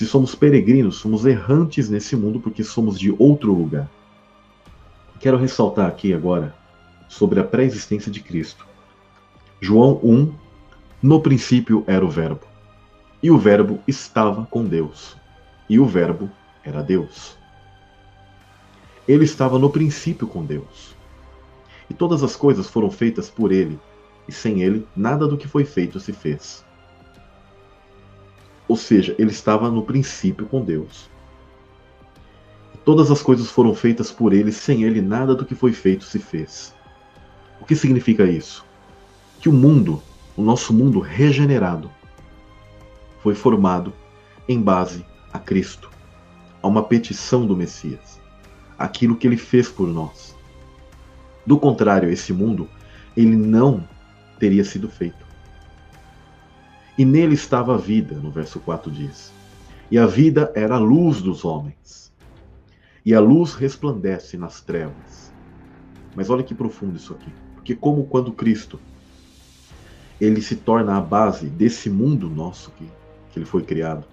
Se 0.00 0.06
somos 0.06 0.34
peregrinos, 0.34 0.96
somos 0.96 1.26
errantes 1.26 1.90
nesse 1.90 2.16
mundo 2.16 2.40
porque 2.40 2.64
somos 2.64 2.98
de 2.98 3.14
outro 3.18 3.52
lugar. 3.52 3.86
Quero 5.20 5.36
ressaltar 5.36 5.86
aqui 5.86 6.14
agora 6.14 6.56
sobre 7.06 7.38
a 7.38 7.44
pré-existência 7.44 8.10
de 8.10 8.18
Cristo. 8.20 8.66
João 9.60 10.00
1, 10.02 10.32
no 11.02 11.20
princípio 11.20 11.84
era 11.86 12.02
o 12.02 12.08
Verbo, 12.08 12.46
e 13.22 13.30
o 13.30 13.36
Verbo 13.36 13.78
estava 13.86 14.46
com 14.46 14.64
Deus, 14.64 15.18
e 15.68 15.78
o 15.78 15.84
Verbo 15.84 16.30
era 16.64 16.82
Deus. 16.82 17.36
Ele 19.06 19.26
estava 19.26 19.58
no 19.58 19.68
princípio 19.68 20.26
com 20.26 20.46
Deus. 20.46 20.96
E 21.90 21.92
todas 21.92 22.22
as 22.22 22.34
coisas 22.34 22.68
foram 22.68 22.90
feitas 22.90 23.28
por 23.28 23.52
ele, 23.52 23.78
e 24.26 24.32
sem 24.32 24.62
ele 24.62 24.88
nada 24.96 25.28
do 25.28 25.36
que 25.36 25.46
foi 25.46 25.66
feito 25.66 26.00
se 26.00 26.14
fez. 26.14 26.64
Ou 28.70 28.76
seja, 28.76 29.16
ele 29.18 29.32
estava 29.32 29.68
no 29.68 29.82
princípio 29.82 30.46
com 30.46 30.62
Deus. 30.62 31.10
Todas 32.84 33.10
as 33.10 33.20
coisas 33.20 33.50
foram 33.50 33.74
feitas 33.74 34.12
por 34.12 34.32
ele, 34.32 34.52
sem 34.52 34.84
ele 34.84 35.00
nada 35.00 35.34
do 35.34 35.44
que 35.44 35.56
foi 35.56 35.72
feito 35.72 36.04
se 36.04 36.20
fez. 36.20 36.72
O 37.60 37.64
que 37.64 37.74
significa 37.74 38.22
isso? 38.26 38.64
Que 39.40 39.48
o 39.48 39.52
mundo, 39.52 40.00
o 40.36 40.42
nosso 40.42 40.72
mundo 40.72 41.00
regenerado, 41.00 41.90
foi 43.24 43.34
formado 43.34 43.92
em 44.48 44.62
base 44.62 45.04
a 45.32 45.40
Cristo, 45.40 45.90
a 46.62 46.68
uma 46.68 46.84
petição 46.84 47.44
do 47.44 47.56
Messias 47.56 48.20
aquilo 48.78 49.16
que 49.16 49.26
ele 49.26 49.36
fez 49.36 49.68
por 49.68 49.88
nós. 49.88 50.36
Do 51.44 51.58
contrário, 51.58 52.08
esse 52.08 52.32
mundo, 52.32 52.68
ele 53.16 53.34
não 53.34 53.82
teria 54.38 54.62
sido 54.62 54.88
feito. 54.88 55.29
E 57.00 57.04
nele 57.06 57.32
estava 57.32 57.76
a 57.76 57.78
vida, 57.78 58.16
no 58.16 58.30
verso 58.30 58.60
4 58.60 58.90
diz. 58.90 59.32
E 59.90 59.96
a 59.96 60.04
vida 60.04 60.52
era 60.54 60.74
a 60.74 60.78
luz 60.78 61.22
dos 61.22 61.46
homens. 61.46 62.12
E 63.06 63.14
a 63.14 63.20
luz 63.20 63.54
resplandece 63.54 64.36
nas 64.36 64.60
trevas. 64.60 65.32
Mas 66.14 66.28
olha 66.28 66.42
que 66.42 66.54
profundo 66.54 66.98
isso 66.98 67.14
aqui. 67.14 67.32
Porque 67.54 67.74
como 67.74 68.04
quando 68.04 68.30
Cristo 68.32 68.78
ele 70.20 70.42
se 70.42 70.54
torna 70.56 70.98
a 70.98 71.00
base 71.00 71.46
desse 71.46 71.88
mundo 71.88 72.28
nosso 72.28 72.70
que, 72.72 72.86
que 73.32 73.38
ele 73.38 73.46
foi 73.46 73.62
criado, 73.62 74.04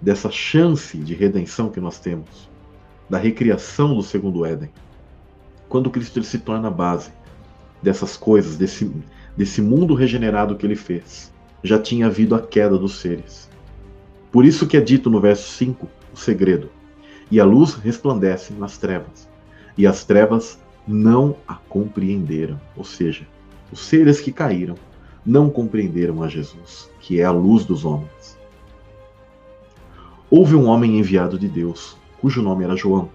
dessa 0.00 0.30
chance 0.30 0.96
de 0.96 1.12
redenção 1.12 1.70
que 1.70 1.80
nós 1.80 1.98
temos, 1.98 2.48
da 3.10 3.18
recriação 3.18 3.96
do 3.96 4.02
segundo 4.04 4.46
Éden. 4.46 4.70
Quando 5.68 5.90
Cristo 5.90 6.20
ele 6.20 6.26
se 6.26 6.38
torna 6.38 6.68
a 6.68 6.70
base 6.70 7.10
dessas 7.82 8.16
coisas, 8.16 8.56
desse, 8.56 8.88
desse 9.36 9.60
mundo 9.60 9.92
regenerado 9.92 10.54
que 10.54 10.64
ele 10.64 10.76
fez, 10.76 11.34
já 11.66 11.78
tinha 11.78 12.06
havido 12.06 12.34
a 12.34 12.40
queda 12.40 12.78
dos 12.78 13.00
seres. 13.00 13.50
Por 14.30 14.44
isso 14.44 14.66
que 14.66 14.76
é 14.76 14.80
dito 14.80 15.10
no 15.10 15.20
verso 15.20 15.50
5 15.52 15.88
o 16.12 16.16
segredo: 16.16 16.70
E 17.30 17.40
a 17.40 17.44
luz 17.44 17.74
resplandece 17.74 18.52
nas 18.52 18.78
trevas, 18.78 19.28
e 19.76 19.86
as 19.86 20.04
trevas 20.04 20.58
não 20.86 21.36
a 21.46 21.54
compreenderam. 21.54 22.60
Ou 22.76 22.84
seja, 22.84 23.26
os 23.72 23.80
seres 23.80 24.20
que 24.20 24.32
caíram 24.32 24.76
não 25.24 25.50
compreenderam 25.50 26.22
a 26.22 26.28
Jesus, 26.28 26.88
que 27.00 27.20
é 27.20 27.24
a 27.24 27.32
luz 27.32 27.64
dos 27.64 27.84
homens. 27.84 28.38
Houve 30.30 30.54
um 30.54 30.66
homem 30.66 30.98
enviado 30.98 31.38
de 31.38 31.48
Deus, 31.48 31.96
cujo 32.20 32.42
nome 32.42 32.64
era 32.64 32.76
João. 32.76 33.10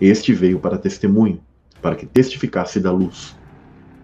Este 0.00 0.32
veio 0.32 0.58
para 0.58 0.78
testemunho, 0.78 1.40
para 1.80 1.94
que 1.94 2.06
testificasse 2.06 2.80
da 2.80 2.90
luz, 2.90 3.36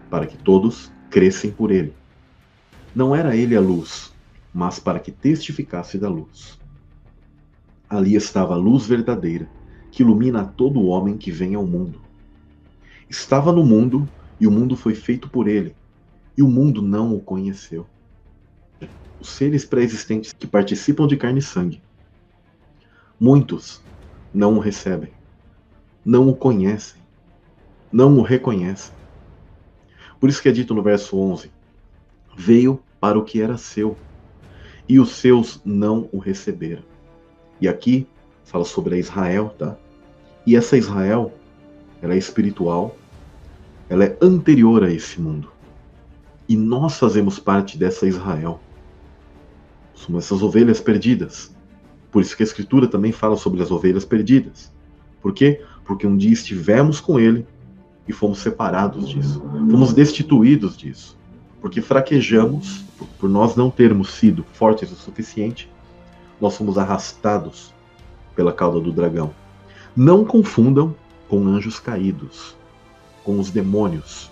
para 0.09 0.25
que 0.25 0.37
todos 0.37 0.91
crescem 1.09 1.51
por 1.51 1.71
ele. 1.71 1.93
Não 2.97 3.15
era 3.15 3.35
ele 3.35 3.55
a 3.55 3.61
luz, 3.61 4.11
mas 4.51 4.79
para 4.79 4.99
que 4.99 5.11
testificasse 5.11 5.99
da 5.99 6.09
luz. 6.09 6.59
Ali 7.87 8.15
estava 8.15 8.55
a 8.55 8.57
luz 8.57 8.87
verdadeira, 8.87 9.47
que 9.91 10.01
ilumina 10.01 10.41
a 10.41 10.45
todo 10.45 10.87
homem 10.87 11.15
que 11.15 11.29
vem 11.29 11.53
ao 11.53 11.63
mundo. 11.63 12.01
Estava 13.07 13.51
no 13.51 13.63
mundo, 13.63 14.09
e 14.39 14.47
o 14.47 14.51
mundo 14.51 14.75
foi 14.75 14.95
feito 14.95 15.29
por 15.29 15.47
ele, 15.47 15.75
e 16.35 16.41
o 16.41 16.47
mundo 16.47 16.81
não 16.81 17.15
o 17.15 17.21
conheceu. 17.21 17.85
Os 19.19 19.29
seres 19.29 19.63
pré-existentes 19.63 20.33
que 20.33 20.47
participam 20.47 21.05
de 21.05 21.17
carne 21.17 21.37
e 21.37 21.43
sangue 21.43 21.83
Muitos 23.19 23.79
não 24.33 24.55
o 24.55 24.59
recebem, 24.59 25.13
não 26.03 26.27
o 26.29 26.35
conhecem, 26.35 26.99
não 27.91 28.17
o 28.17 28.23
reconhecem. 28.23 28.91
Por 30.19 30.29
isso 30.29 30.41
que 30.41 30.49
é 30.49 30.51
dito 30.51 30.73
no 30.73 30.81
verso 30.81 31.15
11: 31.15 31.51
Veio 32.35 32.83
para 32.99 33.17
o 33.17 33.23
que 33.23 33.41
era 33.41 33.57
seu, 33.57 33.97
e 34.87 34.99
os 34.99 35.11
seus 35.11 35.61
não 35.65 36.09
o 36.11 36.17
receberam. 36.17 36.83
E 37.59 37.67
aqui 37.67 38.07
fala 38.43 38.63
sobre 38.63 38.95
a 38.95 38.97
Israel, 38.97 39.53
tá? 39.57 39.75
E 40.45 40.55
essa 40.55 40.77
Israel, 40.77 41.33
ela 42.01 42.13
é 42.13 42.17
espiritual, 42.17 42.95
ela 43.89 44.05
é 44.05 44.17
anterior 44.21 44.83
a 44.83 44.91
esse 44.91 45.19
mundo. 45.19 45.51
E 46.47 46.55
nós 46.55 46.97
fazemos 46.97 47.39
parte 47.39 47.77
dessa 47.77 48.07
Israel. 48.07 48.59
Somos 49.93 50.25
essas 50.25 50.41
ovelhas 50.41 50.79
perdidas 50.79 51.51
por 52.11 52.21
isso 52.21 52.35
que 52.35 52.43
a 52.43 52.45
Escritura 52.45 52.87
também 52.87 53.11
fala 53.11 53.35
sobre 53.35 53.61
as 53.61 53.71
ovelhas 53.71 54.05
perdidas. 54.05 54.71
Por 55.21 55.33
quê? 55.33 55.61
Porque 55.85 56.07
um 56.07 56.15
dia 56.15 56.31
estivemos 56.31 56.99
com 56.99 57.19
Ele 57.19 57.45
e 58.07 58.13
fomos 58.13 58.39
separados 58.39 59.09
disso. 59.09 59.41
Fomos 59.41 59.93
destituídos 59.93 60.77
disso. 60.77 61.16
Porque 61.61 61.81
fraquejamos, 61.81 62.83
por 63.19 63.29
nós 63.29 63.55
não 63.55 63.69
termos 63.69 64.11
sido 64.11 64.45
fortes 64.53 64.91
o 64.91 64.95
suficiente, 64.95 65.69
nós 66.39 66.55
fomos 66.55 66.77
arrastados 66.77 67.73
pela 68.35 68.53
cauda 68.53 68.79
do 68.79 68.91
dragão. 68.91 69.33
Não 69.95 70.23
confundam 70.23 70.95
com 71.27 71.47
anjos 71.47 71.79
caídos, 71.79 72.55
com 73.23 73.39
os 73.39 73.49
demônios, 73.49 74.29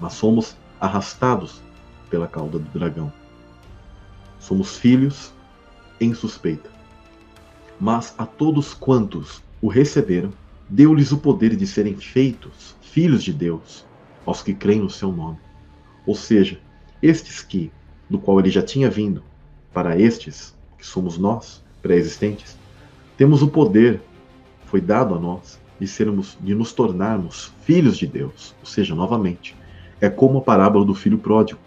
mas 0.00 0.14
somos 0.14 0.56
arrastados 0.80 1.60
pela 2.08 2.26
cauda 2.26 2.58
do 2.58 2.78
dragão. 2.78 3.12
Somos 4.38 4.76
filhos 4.76 5.32
em 6.00 6.14
suspeita. 6.14 6.70
Mas 7.78 8.14
a 8.16 8.24
todos 8.24 8.72
quantos 8.72 9.42
o 9.60 9.68
receberam, 9.68 10.32
deu-lhes 10.68 11.12
o 11.12 11.18
poder 11.18 11.56
de 11.56 11.66
serem 11.66 11.96
feitos 11.96 12.74
filhos 12.80 13.24
de 13.24 13.32
Deus, 13.32 13.84
aos 14.24 14.42
que 14.42 14.54
creem 14.54 14.80
no 14.80 14.88
seu 14.88 15.10
nome. 15.10 15.38
Ou 16.06 16.14
seja, 16.14 16.60
estes 17.02 17.42
que, 17.42 17.72
do 18.08 18.18
qual 18.18 18.38
ele 18.38 18.50
já 18.50 18.62
tinha 18.62 18.90
vindo, 18.90 19.22
para 19.72 19.98
estes, 19.98 20.54
que 20.78 20.86
somos 20.86 21.18
nós, 21.18 21.62
pré-existentes, 21.82 22.56
temos 23.16 23.42
o 23.42 23.48
poder, 23.48 24.00
foi 24.66 24.80
dado 24.80 25.14
a 25.14 25.18
nós, 25.18 25.60
de 25.78 25.86
sermos, 25.86 26.38
de 26.40 26.54
nos 26.54 26.72
tornarmos 26.72 27.52
filhos 27.62 27.96
de 27.96 28.06
Deus. 28.06 28.54
Ou 28.60 28.66
seja, 28.66 28.94
novamente, 28.94 29.56
é 30.00 30.08
como 30.08 30.38
a 30.38 30.42
parábola 30.42 30.84
do 30.84 30.94
filho 30.94 31.18
pródigo, 31.18 31.60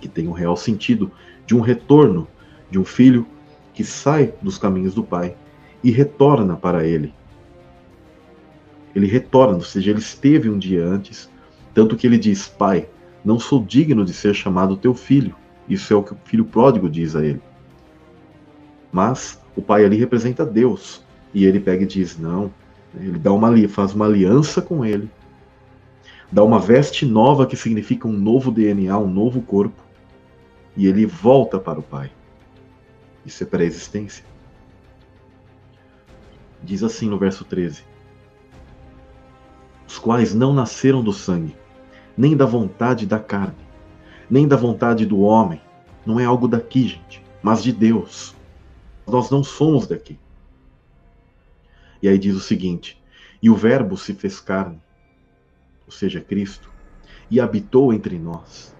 que 0.00 0.08
tem 0.08 0.26
um 0.26 0.32
real 0.32 0.56
sentido 0.56 1.10
de 1.46 1.54
um 1.54 1.60
retorno 1.60 2.26
de 2.70 2.78
um 2.78 2.84
filho 2.84 3.26
que 3.74 3.84
sai 3.84 4.32
dos 4.40 4.58
caminhos 4.58 4.94
do 4.94 5.02
Pai 5.02 5.36
e 5.82 5.90
retorna 5.90 6.56
para 6.56 6.86
Ele. 6.86 7.14
Ele 8.94 9.06
retorna, 9.06 9.54
ou 9.54 9.62
seja, 9.62 9.90
ele 9.90 10.00
esteve 10.00 10.50
um 10.50 10.58
dia 10.58 10.84
antes, 10.84 11.30
tanto 11.72 11.96
que 11.96 12.06
ele 12.06 12.18
diz: 12.18 12.46
Pai, 12.46 12.88
não 13.24 13.38
sou 13.38 13.62
digno 13.62 14.04
de 14.04 14.12
ser 14.12 14.34
chamado 14.34 14.76
teu 14.76 14.94
filho. 14.94 15.34
Isso 15.68 15.92
é 15.92 15.96
o 15.96 16.02
que 16.02 16.12
o 16.12 16.18
filho 16.24 16.44
pródigo 16.44 16.88
diz 16.88 17.14
a 17.14 17.24
ele. 17.24 17.40
Mas 18.90 19.40
o 19.56 19.62
pai 19.62 19.84
ali 19.84 19.96
representa 19.96 20.44
Deus. 20.44 21.04
E 21.32 21.44
ele 21.44 21.60
pega 21.60 21.84
e 21.84 21.86
diz: 21.86 22.18
Não. 22.18 22.50
Ele 22.94 23.18
dá 23.18 23.32
uma, 23.32 23.68
faz 23.68 23.94
uma 23.94 24.04
aliança 24.04 24.60
com 24.60 24.84
ele, 24.84 25.10
dá 26.30 26.44
uma 26.44 26.58
veste 26.58 27.06
nova 27.06 27.46
que 27.46 27.56
significa 27.56 28.06
um 28.06 28.12
novo 28.12 28.50
DNA, 28.50 28.98
um 28.98 29.10
novo 29.10 29.40
corpo, 29.40 29.82
e 30.76 30.86
ele 30.86 31.06
volta 31.06 31.58
para 31.58 31.80
o 31.80 31.82
pai. 31.82 32.10
Isso 33.24 33.42
é 33.42 33.46
pré-existência. 33.46 34.24
Diz 36.62 36.82
assim 36.82 37.08
no 37.08 37.18
verso 37.18 37.44
13: 37.44 37.82
Os 39.88 39.98
quais 39.98 40.34
não 40.34 40.52
nasceram 40.52 41.02
do 41.02 41.12
sangue, 41.12 41.56
nem 42.16 42.36
da 42.36 42.44
vontade 42.44 43.06
da 43.06 43.18
carne, 43.18 43.54
nem 44.30 44.46
da 44.46 44.56
vontade 44.56 45.06
do 45.06 45.20
homem. 45.20 45.60
Não 46.04 46.18
é 46.18 46.24
algo 46.24 46.48
daqui, 46.48 46.88
gente, 46.88 47.22
mas 47.42 47.62
de 47.62 47.72
Deus. 47.72 48.34
Nós 49.06 49.30
não 49.30 49.42
somos 49.42 49.86
daqui. 49.86 50.18
E 52.02 52.08
aí 52.08 52.18
diz 52.18 52.34
o 52.34 52.40
seguinte: 52.40 53.00
E 53.42 53.48
o 53.48 53.54
Verbo 53.54 53.96
se 53.96 54.12
fez 54.12 54.40
carne, 54.40 54.80
ou 55.86 55.92
seja, 55.92 56.20
Cristo, 56.20 56.70
e 57.30 57.40
habitou 57.40 57.92
entre 57.92 58.18
nós. 58.18 58.74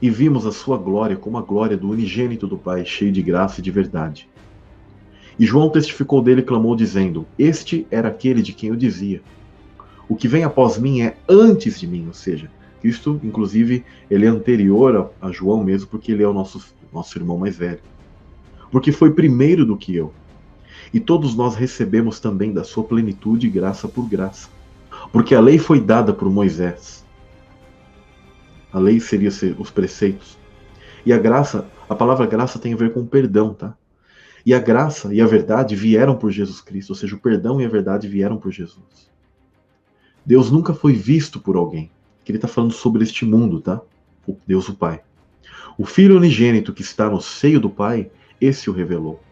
E 0.00 0.10
vimos 0.10 0.44
a 0.46 0.52
sua 0.52 0.76
glória 0.76 1.16
como 1.16 1.38
a 1.38 1.42
glória 1.42 1.76
do 1.76 1.88
unigênito 1.88 2.46
do 2.46 2.58
Pai, 2.58 2.84
cheio 2.84 3.10
de 3.10 3.22
graça 3.22 3.60
e 3.60 3.62
de 3.62 3.70
verdade. 3.70 4.28
E 5.38 5.46
João 5.46 5.70
testificou 5.70 6.22
dele 6.22 6.40
e 6.42 6.44
clamou, 6.44 6.76
dizendo: 6.76 7.26
Este 7.38 7.86
era 7.90 8.08
aquele 8.08 8.42
de 8.42 8.52
quem 8.52 8.68
eu 8.68 8.76
dizia: 8.76 9.22
O 10.08 10.14
que 10.14 10.28
vem 10.28 10.44
após 10.44 10.78
mim 10.78 11.00
é 11.00 11.16
antes 11.28 11.80
de 11.80 11.86
mim, 11.86 12.06
ou 12.06 12.14
seja, 12.14 12.50
Cristo, 12.86 13.20
inclusive, 13.24 13.84
ele 14.08 14.26
é 14.26 14.28
anterior 14.28 15.10
a, 15.20 15.32
João 15.32 15.64
mesmo, 15.64 15.88
porque 15.88 16.12
ele 16.12 16.22
é 16.22 16.28
o 16.28 16.32
nosso, 16.32 16.72
nosso 16.92 17.18
irmão 17.18 17.36
mais 17.36 17.56
velho. 17.56 17.80
Porque 18.70 18.92
foi 18.92 19.10
primeiro 19.10 19.66
do 19.66 19.76
que 19.76 19.96
eu. 19.96 20.12
E 20.94 21.00
todos 21.00 21.34
nós 21.34 21.56
recebemos 21.56 22.20
também 22.20 22.52
da 22.52 22.62
sua 22.62 22.84
plenitude 22.84 23.48
graça 23.48 23.88
por 23.88 24.08
graça. 24.08 24.48
Porque 25.12 25.34
a 25.34 25.40
lei 25.40 25.58
foi 25.58 25.80
dada 25.80 26.12
por 26.12 26.30
Moisés. 26.30 27.04
A 28.72 28.78
lei 28.78 29.00
seria 29.00 29.30
os 29.58 29.70
preceitos. 29.70 30.38
E 31.04 31.12
a 31.12 31.18
graça, 31.18 31.66
a 31.88 31.94
palavra 31.94 32.26
graça 32.26 32.58
tem 32.58 32.72
a 32.72 32.76
ver 32.76 32.92
com 32.92 33.04
perdão, 33.04 33.52
tá? 33.52 33.76
E 34.44 34.54
a 34.54 34.60
graça 34.60 35.12
e 35.12 35.20
a 35.20 35.26
verdade 35.26 35.74
vieram 35.74 36.16
por 36.16 36.30
Jesus 36.30 36.60
Cristo, 36.60 36.90
ou 36.90 36.96
seja, 36.96 37.16
o 37.16 37.18
perdão 37.18 37.60
e 37.60 37.64
a 37.64 37.68
verdade 37.68 38.06
vieram 38.06 38.36
por 38.36 38.52
Jesus. 38.52 39.10
Deus 40.26 40.50
nunca 40.50 40.74
foi 40.74 40.92
visto 40.92 41.38
por 41.38 41.54
alguém. 41.54 41.88
Que 42.24 42.32
ele 42.32 42.38
está 42.38 42.48
falando 42.48 42.72
sobre 42.72 43.04
este 43.04 43.24
mundo, 43.24 43.60
tá? 43.60 43.80
O 44.26 44.36
Deus 44.44 44.68
o 44.68 44.74
Pai. 44.74 45.00
O 45.78 45.86
Filho 45.86 46.16
unigênito 46.16 46.72
que 46.72 46.82
está 46.82 47.08
no 47.08 47.20
seio 47.20 47.60
do 47.60 47.70
Pai, 47.70 48.10
esse 48.40 48.68
o 48.68 48.72
revelou. 48.72 49.22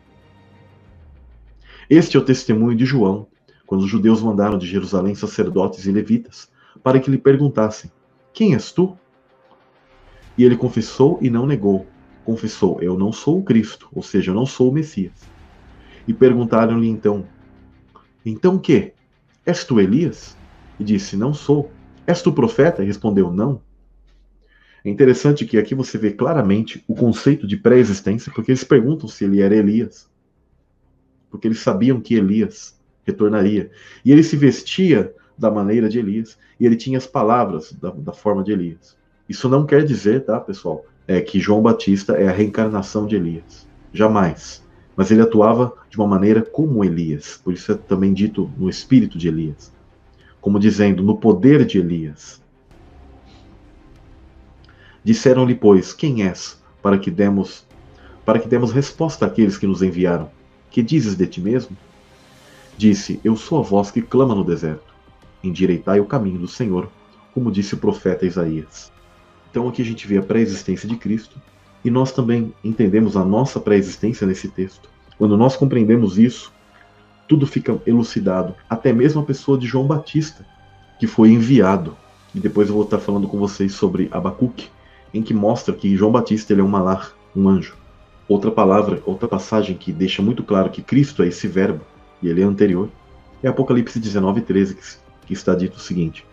Este 1.90 2.16
é 2.16 2.20
o 2.20 2.24
testemunho 2.24 2.76
de 2.76 2.86
João, 2.86 3.26
quando 3.66 3.82
os 3.82 3.90
judeus 3.90 4.22
mandaram 4.22 4.57
de 4.57 4.68
Jerusalém 4.68 5.16
sacerdotes 5.16 5.84
e 5.84 5.90
levitas 5.90 6.49
para 6.80 7.01
que 7.01 7.11
lhe 7.11 7.18
perguntassem: 7.18 7.90
Quem 8.32 8.55
és 8.55 8.70
tu? 8.70 8.97
E 10.38 10.45
ele 10.45 10.57
confessou 10.57 11.18
e 11.20 11.28
não 11.28 11.45
negou. 11.45 11.86
Confessou: 12.24 12.80
Eu 12.80 12.97
não 12.97 13.12
sou 13.12 13.40
o 13.40 13.42
Cristo, 13.42 13.88
ou 13.92 14.03
seja, 14.03 14.30
eu 14.30 14.34
não 14.34 14.47
sou 14.47 14.70
o 14.70 14.72
Messias. 14.72 15.12
E 16.07 16.14
perguntaram-lhe 16.14 16.88
então: 16.88 17.26
Então 18.24 18.59
que? 18.59 18.92
És 19.45 19.64
tu 19.64 19.80
Elias? 19.80 20.36
E 20.79 20.85
disse: 20.85 21.16
Não 21.16 21.33
sou. 21.33 21.70
És 22.07 22.22
tu 22.22 22.33
profeta? 22.33 22.83
E 22.83 22.87
respondeu: 22.87 23.33
Não. 23.33 23.61
É 24.85 24.91
interessante 24.91 25.47
que 25.47 25.57
aqui 25.57 25.75
você 25.75 25.97
vê 25.97 26.11
claramente 26.11 26.85
o 26.87 26.95
conceito 26.95 27.47
de 27.47 27.57
pré-existência, 27.57 28.31
porque 28.35 28.51
eles 28.51 28.64
perguntam 28.64 29.09
se 29.09 29.25
ele 29.25 29.41
era 29.41 29.57
Elias 29.57 30.09
porque 31.35 31.49
eles 31.49 31.59
sabiam 31.59 32.01
que 32.01 32.14
Elias 32.14 32.81
retornaria. 33.03 33.68
E 34.05 34.12
ele 34.12 34.22
se 34.22 34.37
vestia 34.37 35.12
da 35.37 35.51
maneira 35.51 35.89
de 35.89 35.99
Elias, 35.99 36.39
e 36.61 36.64
ele 36.64 36.77
tinha 36.77 36.97
as 36.97 37.09
palavras 37.09 37.72
da, 37.72 37.91
da 37.91 38.12
forma 38.12 38.45
de 38.45 38.53
Elias. 38.53 38.97
Isso 39.29 39.49
não 39.49 39.66
quer 39.66 39.85
dizer, 39.85 40.25
tá, 40.25 40.39
pessoal, 40.39 40.87
é 41.09 41.20
que 41.20 41.41
João 41.41 41.61
Batista 41.61 42.12
é 42.12 42.29
a 42.29 42.31
reencarnação 42.31 43.05
de 43.05 43.16
Elias. 43.16 43.66
Jamais. 43.93 44.64
Mas 44.95 45.11
ele 45.11 45.22
atuava 45.22 45.72
de 45.91 45.97
uma 45.97 46.07
maneira 46.07 46.41
como 46.41 46.85
Elias. 46.85 47.41
Por 47.43 47.53
isso 47.53 47.72
é 47.72 47.75
também 47.75 48.14
dito 48.14 48.49
no 48.57 48.70
espírito 48.70 49.18
de 49.18 49.27
Elias. 49.27 49.74
Como 50.45 50.61
dizendo, 50.61 51.03
no 51.03 51.16
poder 51.16 51.64
de 51.64 51.78
Elias. 51.78 52.38
Disseram-lhe, 55.03 55.55
pois, 55.55 55.95
quem 55.95 56.22
és, 56.22 56.62
para 56.82 56.99
que 56.99 57.11
demos 57.11 57.66
para 58.26 58.38
que 58.38 58.47
demos 58.47 58.70
resposta 58.70 59.24
àqueles 59.24 59.57
que 59.57 59.66
nos 59.66 59.80
enviaram. 59.80 60.30
Que 60.70 60.82
dizes 60.82 61.14
de 61.14 61.26
ti 61.26 61.40
mesmo? 61.40 61.74
Disse: 62.76 63.18
Eu 63.24 63.36
sou 63.36 63.59
a 63.59 63.62
voz 63.62 63.90
que 63.90 64.03
clama 64.03 64.34
no 64.34 64.45
deserto. 64.45 64.95
Endireitai 65.42 65.99
o 65.99 66.05
caminho 66.05 66.38
do 66.38 66.47
Senhor, 66.47 66.90
como 67.32 67.51
disse 67.51 67.72
o 67.72 67.78
profeta 67.78 68.26
Isaías. 68.26 68.92
Então 69.51 69.66
aqui 69.66 69.80
a 69.80 69.84
gente 69.86 70.07
vê 70.07 70.18
a 70.18 70.22
pré-existência 70.22 70.86
de 70.86 70.97
Cristo 70.97 71.40
e 71.82 71.90
nós 71.90 72.12
também 72.12 72.53
entendemos 72.62 73.16
a 73.16 73.24
nossa 73.24 73.59
pré-existência 73.59 74.26
nesse 74.26 74.49
texto. 74.49 74.90
Quando 75.16 75.38
nós 75.38 75.57
compreendemos 75.57 76.18
isso, 76.18 76.53
tudo 77.29 77.47
fica 77.47 77.81
elucidado, 77.87 78.55
até 78.68 78.93
mesmo 78.93 79.20
a 79.20 79.25
pessoa 79.25 79.59
de 79.59 79.66
João 79.66 79.87
Batista, 79.87 80.47
que 80.99 81.07
foi 81.07 81.31
enviado. 81.31 81.97
E 82.35 82.41
depois 82.41 82.68
eu 82.68 82.75
vou 82.75 82.85
estar 82.85 82.99
falando 82.99 83.29
com 83.29 83.39
vocês 83.39 83.72
sobre 83.72 84.09
Abacuque, 84.11 84.68
em 85.12 85.22
que 85.22 85.33
mostra 85.33 85.75
que 85.75 85.97
João 85.97 86.11
Batista 86.11 86.53
ele 86.53 86.61
é 86.61 86.64
um 86.64 86.68
malar, 86.68 87.12
um 87.35 87.49
anjo. 87.49 87.77
Outra 88.29 88.51
palavra, 88.51 89.03
outra 89.05 89.29
passagem 89.29 89.77
que 89.77 89.93
deixa 89.93 90.22
muito 90.22 90.43
claro 90.43 90.70
que 90.70 90.83
Cristo 90.83 91.22
é 91.22 91.29
esse 91.29 91.47
verbo, 91.47 91.85
e 92.22 92.29
ele 92.29 92.43
é 92.43 92.45
anterior, 92.45 92.89
é 93.43 93.49
Apocalipse 93.49 94.01
19, 94.01 94.41
13, 94.41 94.77
que 95.27 95.33
está 95.33 95.55
dito 95.55 95.77
o 95.77 95.81
seguinte: 95.81 96.27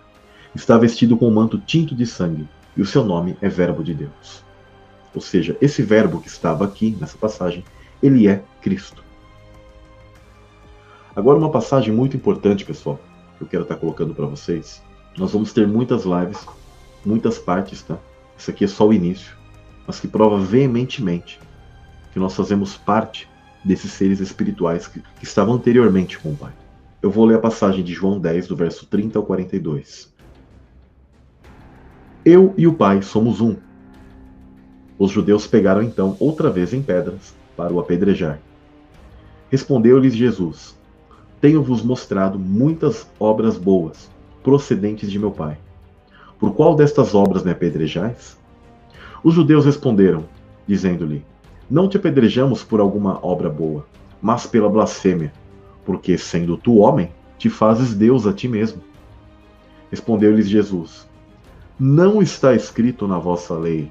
Está 0.56 0.78
vestido 0.78 1.18
com 1.18 1.28
um 1.28 1.34
manto 1.34 1.58
tinto 1.60 1.94
de 1.94 2.06
sangue, 2.06 2.48
e 2.76 2.82
o 2.82 2.86
seu 2.86 3.04
nome 3.04 3.38
é 3.42 3.50
Verbo 3.50 3.84
de 3.84 3.94
Deus. 3.94 4.44
Ou 5.14 5.22
seja, 5.22 5.58
esse 5.62 5.82
verbo 5.82 6.22
que 6.22 6.28
estava 6.28 6.64
aqui 6.64 6.96
nessa 7.00 7.18
passagem, 7.18 7.64
ele 8.02 8.28
é 8.28 8.42
Cristo. 8.62 9.04
Agora, 11.22 11.38
uma 11.38 11.52
passagem 11.52 11.94
muito 11.94 12.18
importante, 12.18 12.66
pessoal, 12.66 13.00
que 13.38 13.44
eu 13.44 13.48
quero 13.48 13.62
estar 13.62 13.76
colocando 13.76 14.12
para 14.16 14.26
vocês. 14.26 14.82
Nós 15.16 15.32
vamos 15.34 15.54
ter 15.54 15.68
muitas 15.68 16.04
lives, 16.04 16.48
muitas 17.06 17.38
partes, 17.38 17.84
tá? 17.84 18.00
Isso 18.36 18.50
aqui 18.50 18.66
é 18.66 18.68
só 18.68 18.88
o 18.88 18.92
início, 18.92 19.38
mas 19.86 20.00
que 20.00 20.08
prova 20.08 20.40
veementemente 20.40 21.40
que 22.12 22.18
nós 22.18 22.36
fazemos 22.36 22.76
parte 22.76 23.30
desses 23.64 23.92
seres 23.92 24.20
espirituais 24.20 24.88
que, 24.88 25.00
que 25.00 25.24
estavam 25.24 25.54
anteriormente 25.54 26.18
com 26.18 26.30
o 26.30 26.36
Pai. 26.36 26.54
Eu 27.04 27.12
vou 27.12 27.26
ler 27.26 27.36
a 27.36 27.40
passagem 27.40 27.84
de 27.84 27.94
João 27.94 28.20
10, 28.20 28.48
do 28.48 28.56
verso 28.56 28.88
30 28.88 29.20
ao 29.20 29.24
42. 29.24 30.12
Eu 32.26 32.56
e 32.58 32.66
o 32.66 32.74
Pai 32.74 33.04
somos 33.04 33.40
um. 33.40 33.58
Os 34.98 35.12
judeus 35.12 35.46
pegaram 35.46 35.84
então 35.84 36.18
outra 36.20 36.50
vez 36.50 36.74
em 36.74 36.82
pedras 36.82 37.36
para 37.56 37.72
o 37.72 37.80
apedrejar. 37.80 38.40
Respondeu-lhes 39.52 40.16
Jesus: 40.16 40.81
Tenho-vos 41.42 41.84
mostrado 41.84 42.40
muitas 42.40 43.10
obras 43.20 43.58
boas, 43.58 44.10
procedentes 44.44 45.12
de 45.12 45.20
meu 45.20 45.32
Pai. 45.32 45.58
Por 46.40 46.54
qual 46.54 46.76
destas 46.76 47.14
obras 47.14 47.44
me 47.44 47.52
apedrejais? 47.52 48.38
Os 49.24 49.34
judeus 49.34 49.66
responderam, 49.66 50.24
dizendo-lhe: 50.66 51.26
não 51.72 51.88
te 51.88 51.96
apedrejamos 51.96 52.66
por 52.66 52.82
alguma 52.82 53.26
obra 53.26 53.50
boa, 53.50 53.86
mas 54.22 54.46
pela 54.46 54.70
blasfêmia, 54.70 55.32
porque, 55.86 56.18
sendo 56.18 56.58
tu 56.58 56.80
homem, 56.80 57.10
te 57.38 57.50
fazes 57.50 57.96
Deus 57.96 58.28
a 58.28 58.34
ti 58.34 58.46
mesmo. 58.46 58.82
Respondeu-lhes 59.90 60.50
Jesus: 60.50 61.08
Não 61.80 62.22
está 62.22 62.54
escrito 62.54 63.08
na 63.08 63.18
vossa 63.18 63.54
lei. 63.54 63.90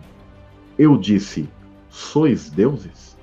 Eu 0.78 0.94
disse: 0.98 1.48
Sois 1.88 2.50
deuses? 2.50 3.16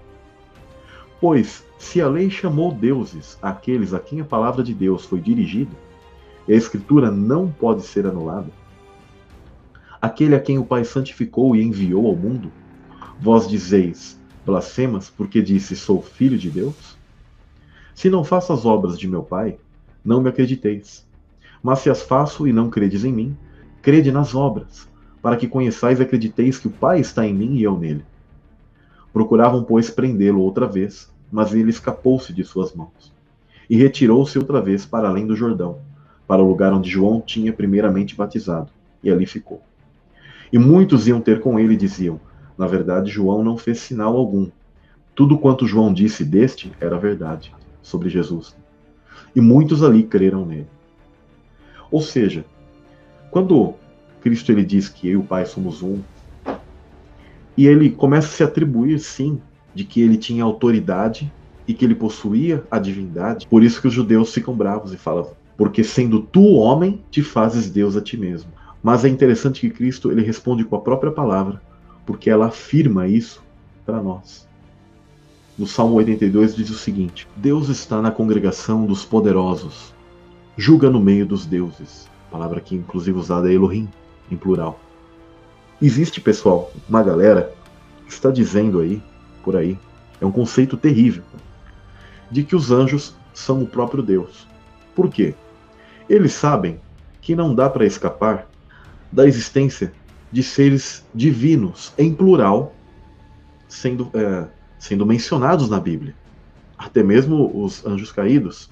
Pois, 1.20 1.65
se 1.80 1.99
a 1.99 2.07
lei 2.07 2.30
chamou 2.30 2.72
deuses 2.72 3.38
aqueles 3.41 3.93
a 3.93 3.99
quem 3.99 4.22
a 4.22 4.26
palavra 4.26 4.63
de 4.63 4.74
Deus 4.74 5.05
foi 5.05 5.20
dirigida, 5.20 5.76
e 6.47 6.53
a 6.53 6.55
Escritura 6.55 7.09
não 7.09 7.49
pode 7.49 7.82
ser 7.82 8.05
anulada, 8.05 8.51
aquele 10.01 10.36
a 10.36 10.39
quem 10.39 10.59
o 10.59 10.65
Pai 10.65 10.84
santificou 10.86 11.55
e 11.55 11.63
enviou 11.63 12.05
ao 12.07 12.15
mundo, 12.15 12.51
vós 13.20 13.47
dizeis: 13.47 14.20
blasfemas 14.45 15.09
porque 15.09 15.41
disse 15.41 15.76
sou 15.76 16.01
filho 16.01 16.38
de 16.38 16.51
Deus? 16.51 16.97
Se 17.95 18.09
não 18.09 18.24
faço 18.24 18.53
as 18.53 18.63
obras 18.63 18.97
de 18.97 19.07
meu 19.07 19.24
Pai, 19.24 19.57
não 20.05 20.22
me 20.22 20.30
acrediteis. 20.30 21.05
Mas 21.63 21.80
se 21.80 21.89
as 21.89 22.03
faço 22.03 22.47
e 22.47 22.53
não 22.53 22.70
credes 22.70 23.03
em 23.03 23.11
mim, 23.11 23.36
crede 23.82 24.11
nas 24.11 24.36
obras, 24.36 24.88
para 25.22 25.36
que 25.36 25.47
conheçais 25.47 25.99
e 25.99 26.03
acrediteis 26.03 26.59
que 26.59 26.68
o 26.68 26.72
Pai 26.72 26.99
está 26.99 27.26
em 27.26 27.34
mim 27.34 27.55
e 27.55 27.63
eu 27.63 27.76
nele. 27.76 28.05
Procuravam, 29.18 29.63
pois, 29.63 29.89
prendê-lo 29.89 30.41
outra 30.41 30.68
vez, 30.68 31.11
mas 31.32 31.51
ele 31.51 31.72
escapou-se 31.72 32.32
de 32.32 32.43
suas 32.43 32.72
mãos. 32.76 33.11
E 33.68 33.76
retirou-se 33.76 34.38
outra 34.38 34.61
vez 34.61 34.86
para 34.86 35.09
além 35.09 35.26
do 35.26 35.36
Jordão, 35.36 35.80
para 36.28 36.43
o 36.43 36.47
lugar 36.47 36.72
onde 36.72 36.88
João 36.88 37.20
tinha 37.20 37.51
primeiramente 37.51 38.15
batizado, 38.15 38.70
e 39.01 39.09
ali 39.09 39.26
ficou. 39.26 39.59
E 40.53 40.59
muitos 40.59 41.07
iam 41.07 41.20
ter 41.20 41.39
com 41.39 41.59
ele 41.59 41.74
e 41.74 41.78
diziam: 41.78 42.20
na 42.55 42.68
verdade, 42.68 43.09
João 43.09 43.43
não 43.43 43.57
fez 43.57 43.80
sinal 43.80 44.15
algum. 44.15 44.51
Tudo 45.15 45.39
quanto 45.39 45.65
João 45.65 45.91
disse 45.91 46.24
deste 46.24 46.72
era 46.80 46.99
verdade 46.99 47.51
sobre 47.82 48.09
Jesus. 48.09 48.55
E 49.36 49.41
muitos 49.41 49.82
ali 49.82 50.03
creram 50.03 50.45
nele. 50.45 50.68
Ou 51.89 52.01
seja, 52.01 52.45
quando 53.32 53.74
Cristo 54.22 54.51
ele 54.51 54.63
diz 54.63 54.88
que 54.88 55.07
eu 55.07 55.13
e 55.13 55.18
o 55.18 55.24
Pai 55.24 55.47
somos 55.47 55.82
um, 55.82 56.03
e 57.57 57.67
ele 57.67 57.89
começa 57.89 58.27
a 58.27 58.31
se 58.31 58.43
atribuir, 58.43 58.99
sim, 58.99 59.41
de 59.73 59.83
que 59.83 60.01
ele 60.01 60.17
tinha 60.17 60.43
autoridade 60.43 61.31
e 61.67 61.73
que 61.73 61.83
ele 61.83 61.95
possuía 61.95 62.63
a 62.69 62.79
divindade. 62.79 63.47
Por 63.47 63.63
isso 63.63 63.81
que 63.81 63.87
os 63.87 63.93
judeus 63.93 64.33
ficam 64.33 64.55
bravos 64.55 64.93
e 64.93 64.97
falam: 64.97 65.27
porque 65.57 65.83
sendo 65.83 66.21
tu 66.21 66.53
homem, 66.53 67.03
te 67.09 67.23
fazes 67.23 67.69
Deus 67.69 67.97
a 67.97 68.01
ti 68.01 68.15
mesmo. 68.15 68.51
Mas 68.81 69.03
é 69.03 69.09
interessante 69.09 69.59
que 69.59 69.69
Cristo 69.69 70.11
ele 70.11 70.21
responde 70.21 70.63
com 70.63 70.75
a 70.75 70.81
própria 70.81 71.11
palavra 71.11 71.61
porque 72.05 72.29
ela 72.29 72.45
afirma 72.45 73.07
isso 73.07 73.43
para 73.85 74.01
nós. 74.01 74.47
no 75.57 75.67
Salmo 75.67 75.95
82 75.95 76.55
diz 76.55 76.69
o 76.69 76.75
seguinte: 76.75 77.27
Deus 77.35 77.67
está 77.67 78.01
na 78.01 78.11
congregação 78.11 78.85
dos 78.85 79.03
poderosos, 79.03 79.93
julga 80.55 80.89
no 80.89 81.01
meio 81.01 81.25
dos 81.25 81.45
deuses. 81.45 82.07
palavra 82.31 82.61
que 82.61 82.75
inclusive 82.75 83.17
usada 83.17 83.49
é 83.49 83.53
Elohim, 83.53 83.89
em 84.31 84.37
plural. 84.37 84.79
Existe, 85.80 86.19
pessoal, 86.19 86.71
uma 86.89 87.03
galera 87.03 87.53
que 88.07 88.11
está 88.11 88.32
dizendo 88.32 88.80
aí, 88.80 89.01
por 89.43 89.55
aí, 89.55 89.78
é 90.19 90.25
um 90.25 90.32
conceito 90.32 90.75
terrível, 90.75 91.23
de 92.32 92.43
que 92.43 92.55
os 92.55 92.71
anjos 92.71 93.15
são 93.32 93.61
o 93.61 93.67
próprio 93.67 94.01
Deus. 94.01 94.47
Por 94.95 95.07
quê? 95.11 95.36
Eles 96.09 96.34
sabem 96.34 96.80
que 97.21 97.36
não 97.36 97.53
dá 97.53 97.69
para 97.69 97.86
escapar 97.86 98.49
da 99.11 99.28
existência 99.28 99.93
de 100.32 100.41
seres 100.41 101.05
divinos, 101.13 101.93
em 101.95 102.11
plural, 102.11 102.73
sendo, 103.67 104.09
é, 104.15 104.47
sendo 104.80 105.05
mencionados 105.05 105.69
na 105.69 105.80
Bíblia. 105.80 106.15
Até 106.75 107.03
mesmo 107.03 107.51
os 107.63 107.86
anjos 107.86 108.11
caídos, 108.11 108.67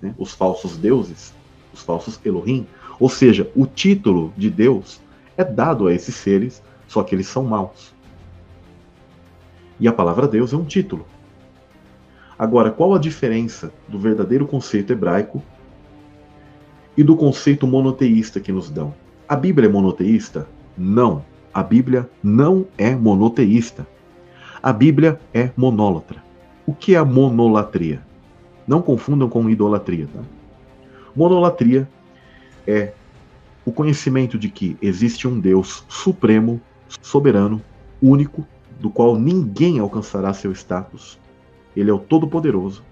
né, 0.00 0.14
os 0.16 0.32
falsos 0.32 0.76
deuses, 0.76 1.34
os 1.72 1.82
falsos 1.82 2.20
Elohim. 2.24 2.64
Ou 3.00 3.08
seja, 3.08 3.50
o 3.56 3.66
título 3.66 4.32
de 4.36 4.48
Deus 4.48 5.00
é 5.36 5.44
dado 5.44 5.86
a 5.86 5.92
esses 5.92 6.14
seres, 6.14 6.62
só 6.86 7.02
que 7.02 7.14
eles 7.14 7.26
são 7.26 7.44
maus. 7.44 7.94
E 9.78 9.88
a 9.88 9.92
palavra 9.92 10.28
Deus 10.28 10.52
é 10.52 10.56
um 10.56 10.64
título. 10.64 11.06
Agora, 12.38 12.70
qual 12.70 12.94
a 12.94 12.98
diferença 12.98 13.72
do 13.88 13.98
verdadeiro 13.98 14.46
conceito 14.46 14.92
hebraico 14.92 15.42
e 16.96 17.02
do 17.02 17.16
conceito 17.16 17.66
monoteísta 17.66 18.40
que 18.40 18.52
nos 18.52 18.70
dão? 18.70 18.94
A 19.28 19.36
Bíblia 19.36 19.68
é 19.68 19.72
monoteísta? 19.72 20.48
Não. 20.76 21.24
A 21.52 21.62
Bíblia 21.62 22.08
não 22.22 22.66
é 22.76 22.94
monoteísta. 22.94 23.86
A 24.62 24.72
Bíblia 24.72 25.20
é 25.32 25.50
monólatra. 25.56 26.22
O 26.66 26.74
que 26.74 26.94
é 26.94 26.98
a 26.98 27.04
monolatria? 27.04 28.02
Não 28.66 28.82
confundam 28.82 29.28
com 29.28 29.48
idolatria. 29.48 30.08
Tá? 30.12 30.20
Monolatria 31.14 31.88
é 32.66 32.92
o 33.64 33.72
conhecimento 33.72 34.38
de 34.38 34.48
que 34.48 34.76
existe 34.80 35.26
um 35.26 35.40
Deus 35.40 35.84
supremo, 35.88 36.60
soberano, 37.00 37.62
único, 38.00 38.46
do 38.78 38.90
qual 38.90 39.18
ninguém 39.18 39.78
alcançará 39.78 40.34
seu 40.34 40.52
status. 40.52 41.18
Ele 41.74 41.90
é 41.90 41.94
o 41.94 41.98
Todo-Poderoso. 41.98 42.82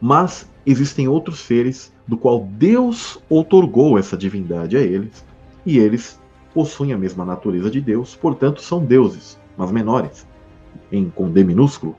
Mas 0.00 0.48
existem 0.64 1.08
outros 1.08 1.40
seres 1.40 1.92
do 2.06 2.16
qual 2.16 2.40
Deus 2.40 3.18
outorgou 3.28 3.98
essa 3.98 4.16
divindade 4.16 4.76
a 4.76 4.80
eles, 4.80 5.24
e 5.66 5.78
eles 5.78 6.20
possuem 6.54 6.92
a 6.92 6.98
mesma 6.98 7.24
natureza 7.24 7.70
de 7.70 7.80
Deus, 7.80 8.16
portanto 8.16 8.62
são 8.62 8.84
deuses, 8.84 9.38
mas 9.56 9.70
menores, 9.70 10.26
em 10.90 11.10
com 11.10 11.30
D 11.30 11.44
minúsculo. 11.44 11.96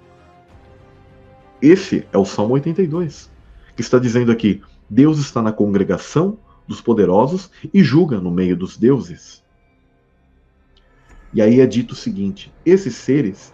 Esse 1.62 2.07
é 2.12 2.18
o 2.18 2.26
Salmo 2.26 2.55
82, 2.55 3.30
que 3.76 3.82
está 3.82 3.99
dizendo 3.99 4.32
aqui: 4.32 4.62
Deus 4.89 5.20
está 5.20 5.41
na 5.41 5.51
congregação 5.51 6.38
dos 6.72 6.80
poderosos 6.80 7.51
e 7.74 7.84
julga 7.84 8.22
no 8.22 8.32
meio 8.32 8.55
dos 8.55 8.78
deuses. 8.78 9.43
E 11.34 11.41
aí 11.41 11.59
é 11.59 11.67
dito 11.67 11.91
o 11.91 11.95
seguinte: 11.95 12.51
esses 12.65 12.95
seres, 12.95 13.53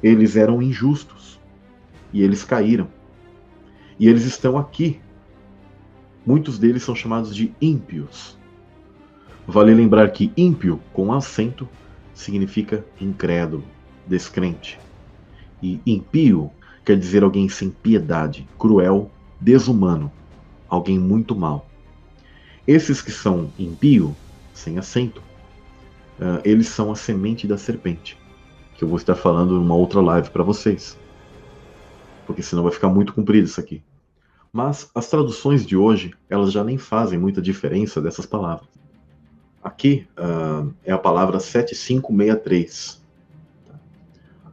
eles 0.00 0.36
eram 0.36 0.62
injustos 0.62 1.40
e 2.12 2.22
eles 2.22 2.44
caíram. 2.44 2.88
E 3.98 4.08
eles 4.08 4.24
estão 4.24 4.56
aqui. 4.56 5.00
Muitos 6.24 6.58
deles 6.58 6.82
são 6.82 6.94
chamados 6.94 7.34
de 7.34 7.52
ímpios. 7.60 8.36
Vale 9.46 9.74
lembrar 9.74 10.10
que 10.10 10.32
ímpio, 10.36 10.80
com 10.92 11.12
acento, 11.12 11.68
significa 12.14 12.84
incrédulo, 13.00 13.64
descrente. 14.06 14.78
E 15.62 15.80
impio 15.86 16.50
quer 16.84 16.96
dizer 16.96 17.24
alguém 17.24 17.48
sem 17.48 17.70
piedade, 17.70 18.46
cruel, 18.58 19.10
desumano, 19.40 20.10
alguém 20.68 20.98
muito 20.98 21.34
mau. 21.34 21.65
Esses 22.66 23.00
que 23.00 23.12
são 23.12 23.52
impio, 23.58 24.16
sem 24.52 24.78
acento, 24.78 25.20
uh, 26.18 26.40
eles 26.44 26.68
são 26.68 26.90
a 26.90 26.96
semente 26.96 27.46
da 27.46 27.56
serpente, 27.56 28.18
que 28.74 28.82
eu 28.82 28.88
vou 28.88 28.96
estar 28.96 29.14
falando 29.14 29.54
numa 29.54 29.74
outra 29.74 30.00
live 30.00 30.30
para 30.30 30.42
vocês. 30.42 30.98
Porque 32.26 32.42
senão 32.42 32.64
vai 32.64 32.72
ficar 32.72 32.88
muito 32.88 33.12
comprido 33.12 33.44
isso 33.44 33.60
aqui. 33.60 33.82
Mas 34.52 34.90
as 34.94 35.08
traduções 35.08 35.66
de 35.66 35.76
hoje, 35.76 36.14
elas 36.28 36.50
já 36.50 36.64
nem 36.64 36.78
fazem 36.78 37.18
muita 37.18 37.42
diferença 37.42 38.00
dessas 38.00 38.26
palavras. 38.26 38.68
Aqui 39.62 40.06
uh, 40.16 40.72
é 40.84 40.92
a 40.92 40.98
palavra 40.98 41.38
7563 41.38 43.04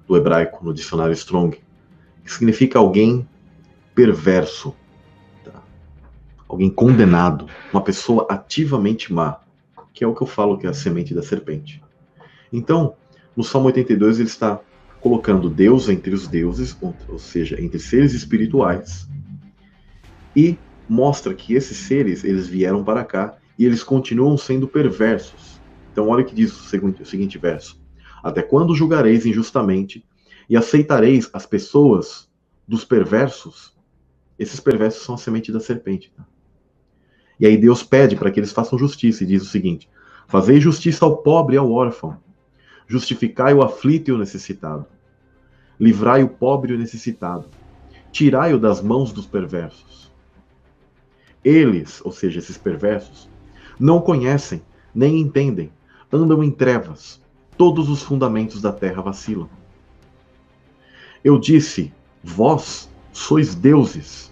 do 0.07 0.17
hebraico 0.17 0.63
no 0.65 0.73
dicionário 0.73 1.13
Strong, 1.13 1.57
que 2.23 2.31
significa 2.31 2.79
alguém 2.79 3.27
perverso, 3.95 4.75
alguém 6.53 6.69
condenado, 6.69 7.47
uma 7.71 7.81
pessoa 7.81 8.27
ativamente 8.29 9.11
má, 9.11 9.39
que 9.93 10.03
é 10.03 10.07
o 10.07 10.13
que 10.13 10.21
eu 10.21 10.27
falo 10.27 10.57
que 10.57 10.65
é 10.65 10.69
a 10.69 10.73
semente 10.73 11.13
da 11.13 11.21
serpente. 11.21 11.83
Então, 12.51 12.95
no 13.35 13.43
Salmo 13.43 13.67
82 13.67 14.19
ele 14.19 14.29
está 14.29 14.59
colocando 15.01 15.49
Deus 15.49 15.89
entre 15.89 16.13
os 16.13 16.27
deuses, 16.27 16.77
ou 17.09 17.19
seja, 17.19 17.61
entre 17.61 17.79
seres 17.79 18.13
espirituais, 18.13 19.09
e 20.35 20.57
mostra 20.87 21.33
que 21.33 21.53
esses 21.53 21.77
seres 21.77 22.23
eles 22.23 22.47
vieram 22.47 22.83
para 22.83 23.03
cá 23.03 23.35
e 23.57 23.65
eles 23.65 23.83
continuam 23.83 24.37
sendo 24.37 24.67
perversos. 24.67 25.59
Então, 25.91 26.07
olha 26.09 26.23
o 26.23 26.25
que 26.25 26.33
diz 26.33 26.51
o 26.51 26.63
seguinte, 26.63 27.01
o 27.01 27.05
seguinte 27.05 27.37
verso: 27.37 27.81
Até 28.23 28.41
quando 28.41 28.75
julgareis 28.75 29.25
injustamente 29.25 30.05
e 30.49 30.55
aceitareis 30.55 31.29
as 31.33 31.45
pessoas 31.45 32.29
dos 32.67 32.85
perversos? 32.85 33.73
Esses 34.37 34.59
perversos 34.59 35.03
são 35.03 35.15
a 35.15 35.17
semente 35.17 35.51
da 35.51 35.59
serpente. 35.59 36.11
Tá? 36.15 36.25
E 37.39 37.45
aí 37.45 37.57
Deus 37.57 37.83
pede 37.83 38.15
para 38.15 38.31
que 38.31 38.39
eles 38.39 38.51
façam 38.51 38.77
justiça 38.77 39.23
e 39.23 39.27
diz 39.27 39.43
o 39.43 39.47
seguinte: 39.47 39.89
Fazei 40.27 40.59
justiça 40.59 41.05
ao 41.05 41.17
pobre 41.17 41.55
e 41.55 41.57
ao 41.57 41.71
órfão, 41.71 42.17
justificai 42.87 43.53
o 43.53 43.61
aflito 43.61 44.09
e 44.09 44.13
o 44.13 44.17
necessitado, 44.17 44.85
livrai 45.79 46.23
o 46.23 46.29
pobre 46.29 46.73
e 46.73 46.75
o 46.75 46.79
necessitado, 46.79 47.45
tirai-o 48.11 48.59
das 48.59 48.81
mãos 48.81 49.11
dos 49.11 49.25
perversos. 49.25 50.11
Eles, 51.43 52.01
ou 52.05 52.11
seja, 52.11 52.39
esses 52.39 52.57
perversos, 52.57 53.27
não 53.79 53.99
conhecem, 53.99 54.61
nem 54.93 55.19
entendem, 55.19 55.71
andam 56.11 56.43
em 56.43 56.51
trevas, 56.51 57.21
todos 57.57 57.89
os 57.89 58.01
fundamentos 58.01 58.61
da 58.61 58.71
terra 58.71 59.01
vacilam. 59.01 59.49
Eu 61.23 61.39
disse: 61.39 61.91
Vós 62.23 62.89
sois 63.11 63.55
deuses, 63.55 64.31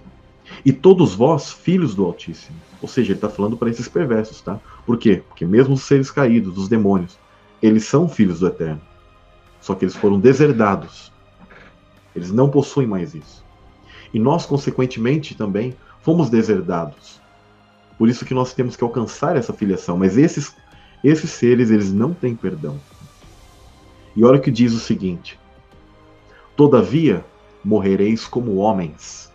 e 0.66 0.72
todos 0.72 1.14
vós 1.14 1.52
filhos 1.52 1.96
do 1.96 2.06
Altíssimo. 2.06 2.58
Ou 2.82 2.88
seja, 2.88 3.12
ele 3.12 3.18
está 3.18 3.30
falando 3.30 3.56
para 3.56 3.70
esses 3.70 3.88
perversos, 3.88 4.42
tá? 4.42 4.60
Por 4.86 4.98
quê? 4.98 5.24
Porque 5.28 5.46
mesmo 5.46 5.76
os 5.76 5.84
seres 5.84 6.10
caídos, 6.10 6.58
os 6.58 6.68
demônios, 6.68 7.18
eles 7.62 7.86
são 7.86 8.10
filhos 8.10 8.40
do 8.40 8.48
Eterno. 8.48 8.82
Só 9.60 9.76
que 9.76 9.86
eles 9.86 9.96
foram 9.96 10.20
deserdados. 10.20 11.12
Eles 12.16 12.32
não 12.32 12.50
possuem 12.50 12.88
mais 12.88 13.14
isso. 13.14 13.46
E 14.14 14.20
nós, 14.20 14.46
consequentemente, 14.46 15.36
também 15.36 15.76
fomos 16.02 16.30
deserdados. 16.30 17.22
Por 17.98 18.10
isso 18.10 18.26
que 18.26 18.34
nós 18.34 18.54
temos 18.54 18.76
que 18.76 18.84
alcançar 18.84 19.38
essa 19.38 19.54
filiação. 19.54 19.98
Mas 19.98 20.18
esses, 20.18 20.56
esses 21.04 21.30
seres, 21.30 21.70
eles 21.70 21.94
não 21.94 22.14
têm 22.14 22.36
perdão. 22.36 22.80
E 24.16 24.26
olha 24.26 24.40
o 24.40 24.42
que 24.42 24.52
diz 24.52 24.74
o 24.74 24.80
seguinte: 24.80 25.40
Todavia 26.56 27.24
morrereis 27.64 28.26
como 28.26 28.56
homens, 28.56 29.32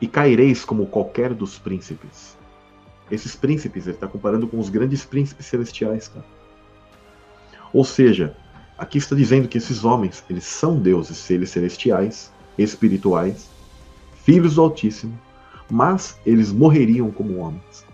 e 0.00 0.06
caireis 0.06 0.64
como 0.64 0.86
qualquer 0.86 1.32
dos 1.32 1.58
príncipes. 1.58 2.35
Esses 3.10 3.36
príncipes, 3.36 3.86
ele 3.86 3.96
está 3.96 4.08
comparando 4.08 4.48
com 4.48 4.58
os 4.58 4.68
grandes 4.68 5.04
príncipes 5.04 5.46
celestiais, 5.46 6.08
cara. 6.08 6.24
Ou 7.72 7.84
seja, 7.84 8.36
aqui 8.76 8.98
está 8.98 9.14
dizendo 9.14 9.48
que 9.48 9.58
esses 9.58 9.84
homens, 9.84 10.24
eles 10.28 10.44
são 10.44 10.78
deuses, 10.78 11.16
seres 11.16 11.50
celestiais, 11.50 12.32
espirituais, 12.58 13.48
filhos 14.24 14.54
do 14.54 14.62
Altíssimo, 14.62 15.18
mas 15.70 16.18
eles 16.24 16.52
morreriam 16.52 17.10
como 17.10 17.38
homens. 17.38 17.84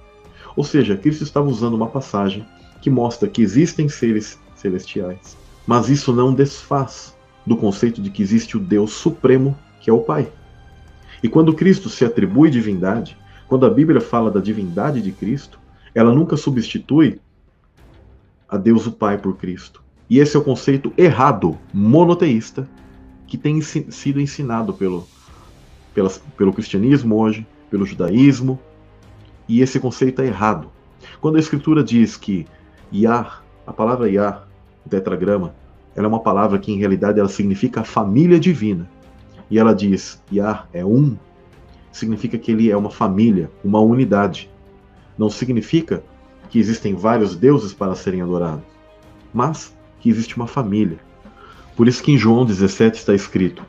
Ou 0.57 0.65
seja, 0.65 0.97
Cristo 0.97 1.25
estava 1.25 1.49
usando 1.49 1.75
uma 1.75 1.89
passagem 1.89 2.47
que 2.81 2.91
mostra 2.91 3.29
que 3.29 3.43
existem 3.43 3.89
seres 3.89 4.39
celestiais, 4.55 5.37
mas 5.67 5.89
isso 5.89 6.13
não 6.13 6.35
desfaz 6.35 7.15
do 7.47 7.57
conceito 7.57 8.01
de 8.01 8.11
que 8.11 8.23
existe 8.23 8.57
o 8.57 8.61
Deus 8.61 8.93
Supremo, 8.93 9.59
que 9.81 9.91
é 9.91 9.93
o 9.93 10.01
Pai. 10.01 10.31
E 11.23 11.29
quando 11.29 11.55
Cristo 11.55 11.89
se 11.89 12.05
atribui 12.05 12.51
divindade, 12.51 13.17
quando 13.53 13.67
a 13.67 13.71
Bíblia 13.71 14.01
fala 14.01 14.31
da 14.31 14.41
divindade 14.41 15.03
de 15.03 15.13
Cristo, 15.13 15.61
ela 15.95 16.11
nunca 16.11 16.39
substitui 16.39 17.21
a 18.49 18.57
Deus 18.57 18.87
o 18.87 18.93
Pai 18.93 19.19
por 19.19 19.37
Cristo. 19.37 19.85
E 20.09 20.21
esse 20.21 20.35
é 20.35 20.41
o 20.41 20.43
conceito 20.43 20.91
errado, 20.97 21.59
monoteísta, 21.71 22.67
que 23.27 23.37
tem 23.37 23.61
sido 23.61 24.23
ensinado 24.23 24.73
pelo, 24.73 25.07
pelo 26.35 26.51
cristianismo 26.55 27.21
hoje, 27.21 27.47
pelo 27.71 27.85
judaísmo, 27.85 28.59
e 29.47 29.61
esse 29.61 29.79
conceito 29.79 30.23
é 30.23 30.29
errado. 30.29 30.69
Quando 31.21 31.37
a 31.37 31.41
Escritura 31.41 31.85
diz 31.85 32.17
que 32.17 32.47
Yah, 32.91 33.43
a 33.67 33.73
palavra 33.75 34.09
Yah, 34.09 34.45
tetragrama, 34.89 35.55
ela 35.95 36.07
é 36.07 36.09
uma 36.09 36.21
palavra 36.21 36.59
que 36.59 36.73
em 36.73 36.79
realidade 36.79 37.21
ela 37.21 37.29
significa 37.29 37.85
família 37.85 38.41
divina. 38.41 38.89
E 39.51 39.59
ela 39.59 39.75
diz, 39.75 40.23
Yah 40.33 40.67
é 40.73 40.83
um, 40.83 41.19
significa 41.93 42.39
que 42.39 42.51
ele 42.51 42.71
é 42.71 42.77
uma 42.77 42.91
família, 42.91 43.51
uma 43.63 43.81
unidade. 43.81 44.51
Não 45.17 45.29
significa 45.31 46.03
que 46.49 46.59
existem 46.59 46.95
vários 46.95 47.37
deuses 47.37 47.73
para 47.73 47.95
serem 47.95 48.23
adorados, 48.23 48.65
mas 49.33 49.77
que 50.01 50.09
existe 50.09 50.37
uma 50.37 50.47
família. 50.47 50.99
Por 51.77 51.87
isso 51.89 52.03
que 52.03 52.13
em 52.13 52.19
João 52.19 52.45
17 52.45 52.99
está 52.99 53.15
escrito: 53.15 53.65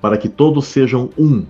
para 0.00 0.18
que 0.18 0.28
todos 0.28 0.66
sejam 0.66 1.10
um. 1.16 1.46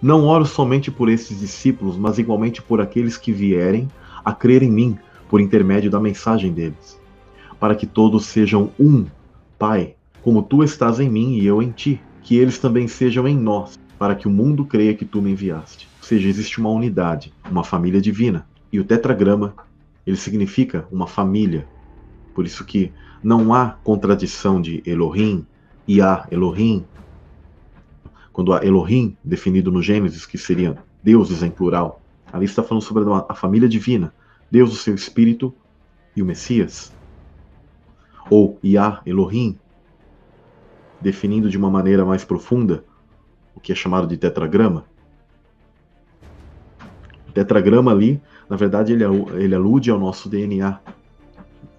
Não 0.00 0.26
oro 0.26 0.44
somente 0.44 0.90
por 0.90 1.08
esses 1.08 1.40
discípulos, 1.40 1.96
mas 1.96 2.18
igualmente 2.18 2.60
por 2.60 2.80
aqueles 2.80 3.16
que 3.16 3.32
vierem 3.32 3.88
a 4.24 4.32
crer 4.32 4.62
em 4.62 4.70
mim 4.70 4.98
por 5.28 5.40
intermédio 5.40 5.90
da 5.90 5.98
mensagem 5.98 6.52
deles. 6.52 7.00
Para 7.58 7.74
que 7.74 7.86
todos 7.86 8.26
sejam 8.26 8.70
um, 8.78 9.06
Pai, 9.58 9.94
como 10.22 10.42
tu 10.42 10.62
estás 10.62 11.00
em 11.00 11.08
mim 11.08 11.38
e 11.38 11.46
eu 11.46 11.62
em 11.62 11.70
ti, 11.70 12.00
que 12.22 12.36
eles 12.36 12.58
também 12.58 12.86
sejam 12.88 13.26
em 13.26 13.36
nós, 13.36 13.78
para 13.98 14.14
que 14.14 14.26
o 14.26 14.30
mundo 14.30 14.64
creia 14.64 14.94
que 14.94 15.04
tu 15.04 15.22
me 15.22 15.30
enviaste. 15.30 15.88
Ou 16.00 16.06
seja, 16.06 16.28
existe 16.28 16.58
uma 16.58 16.70
unidade, 16.70 17.32
uma 17.50 17.64
família 17.64 18.00
divina. 18.00 18.46
E 18.72 18.80
o 18.80 18.84
tetragrama, 18.84 19.54
ele 20.06 20.16
significa 20.16 20.86
uma 20.90 21.06
família. 21.06 21.66
Por 22.34 22.44
isso 22.44 22.64
que 22.64 22.92
não 23.22 23.54
há 23.54 23.70
contradição 23.82 24.60
de 24.60 24.82
Elohim 24.84 25.46
e 25.86 26.00
há 26.00 26.26
Elohim. 26.30 26.84
Quando 28.32 28.52
há 28.52 28.64
Elohim, 28.64 29.16
definido 29.22 29.70
no 29.70 29.80
Gênesis, 29.80 30.26
que 30.26 30.36
seria 30.36 30.76
deuses 31.02 31.42
em 31.42 31.50
plural, 31.50 32.02
ali 32.32 32.44
está 32.44 32.62
falando 32.62 32.82
sobre 32.82 33.04
a 33.28 33.34
família 33.34 33.68
divina, 33.68 34.12
Deus, 34.50 34.72
o 34.72 34.76
seu 34.76 34.94
Espírito 34.94 35.54
e 36.16 36.22
o 36.22 36.26
Messias. 36.26 36.92
Ou 38.28 38.58
Yah, 38.64 39.00
Elohim, 39.06 39.56
definindo 41.00 41.48
de 41.48 41.56
uma 41.56 41.70
maneira 41.70 42.04
mais 42.04 42.24
profunda 42.24 42.84
que 43.64 43.72
é 43.72 43.74
chamado 43.74 44.06
de 44.06 44.18
tetragrama. 44.18 44.84
O 47.26 47.32
tetragrama 47.32 47.90
ali, 47.90 48.20
na 48.48 48.56
verdade, 48.56 48.92
ele, 48.92 49.02
ele 49.42 49.54
alude 49.54 49.90
ao 49.90 49.98
nosso 49.98 50.28
DNA, 50.28 50.78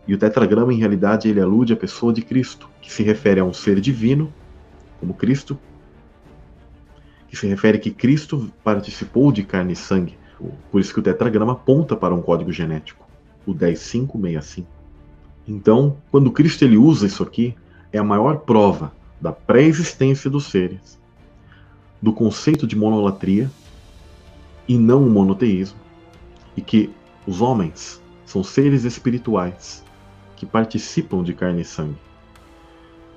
e 0.07 0.13
o 0.13 0.17
tetragrama, 0.17 0.73
em 0.73 0.77
realidade, 0.77 1.29
ele 1.29 1.39
alude 1.39 1.73
à 1.73 1.77
pessoa 1.77 2.11
de 2.11 2.23
Cristo, 2.23 2.67
que 2.81 2.91
se 2.91 3.03
refere 3.03 3.39
a 3.39 3.45
um 3.45 3.53
ser 3.53 3.79
divino, 3.79 4.33
como 4.99 5.13
Cristo, 5.13 5.57
que 7.27 7.37
se 7.37 7.47
refere 7.47 7.77
que 7.77 7.91
Cristo 7.91 8.51
participou 8.63 9.31
de 9.31 9.43
carne 9.43 9.73
e 9.73 9.75
sangue. 9.75 10.17
Por 10.71 10.81
isso 10.81 10.93
que 10.93 10.99
o 10.99 11.03
tetragrama 11.03 11.53
aponta 11.53 11.95
para 11.95 12.13
um 12.13 12.21
código 12.21 12.51
genético, 12.51 13.07
o 13.45 13.53
10565. 13.53 14.67
Então, 15.47 15.97
quando 16.11 16.31
Cristo 16.31 16.63
ele 16.63 16.77
usa 16.77 17.05
isso 17.05 17.21
aqui, 17.21 17.55
é 17.93 17.99
a 17.99 18.03
maior 18.03 18.39
prova 18.39 18.91
da 19.21 19.31
pré-existência 19.31 20.29
dos 20.29 20.47
seres, 20.47 20.99
do 22.05 22.13
conceito 22.13 22.67
de 22.67 22.75
monolatria 22.75 23.49
e 24.67 24.77
não 24.77 25.03
o 25.03 25.09
monoteísmo, 25.09 25.79
e 26.55 26.61
que 26.61 26.93
os 27.25 27.41
homens 27.41 27.99
são 28.27 28.43
seres 28.43 28.83
espirituais 28.83 29.83
que 30.35 30.45
participam 30.45 31.23
de 31.23 31.33
carne 31.33 31.63
e 31.63 31.65
sangue. 31.65 31.97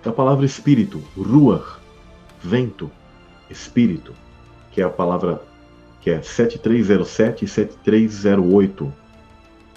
A 0.02 0.10
palavra 0.10 0.46
espírito, 0.46 1.04
ruach, 1.14 1.78
vento, 2.42 2.90
espírito, 3.50 4.14
que 4.70 4.80
é 4.80 4.84
a 4.84 4.88
palavra 4.88 5.42
que 6.00 6.08
é 6.08 6.22
7307 6.22 7.44
e 7.44 7.48
7308 7.48 8.90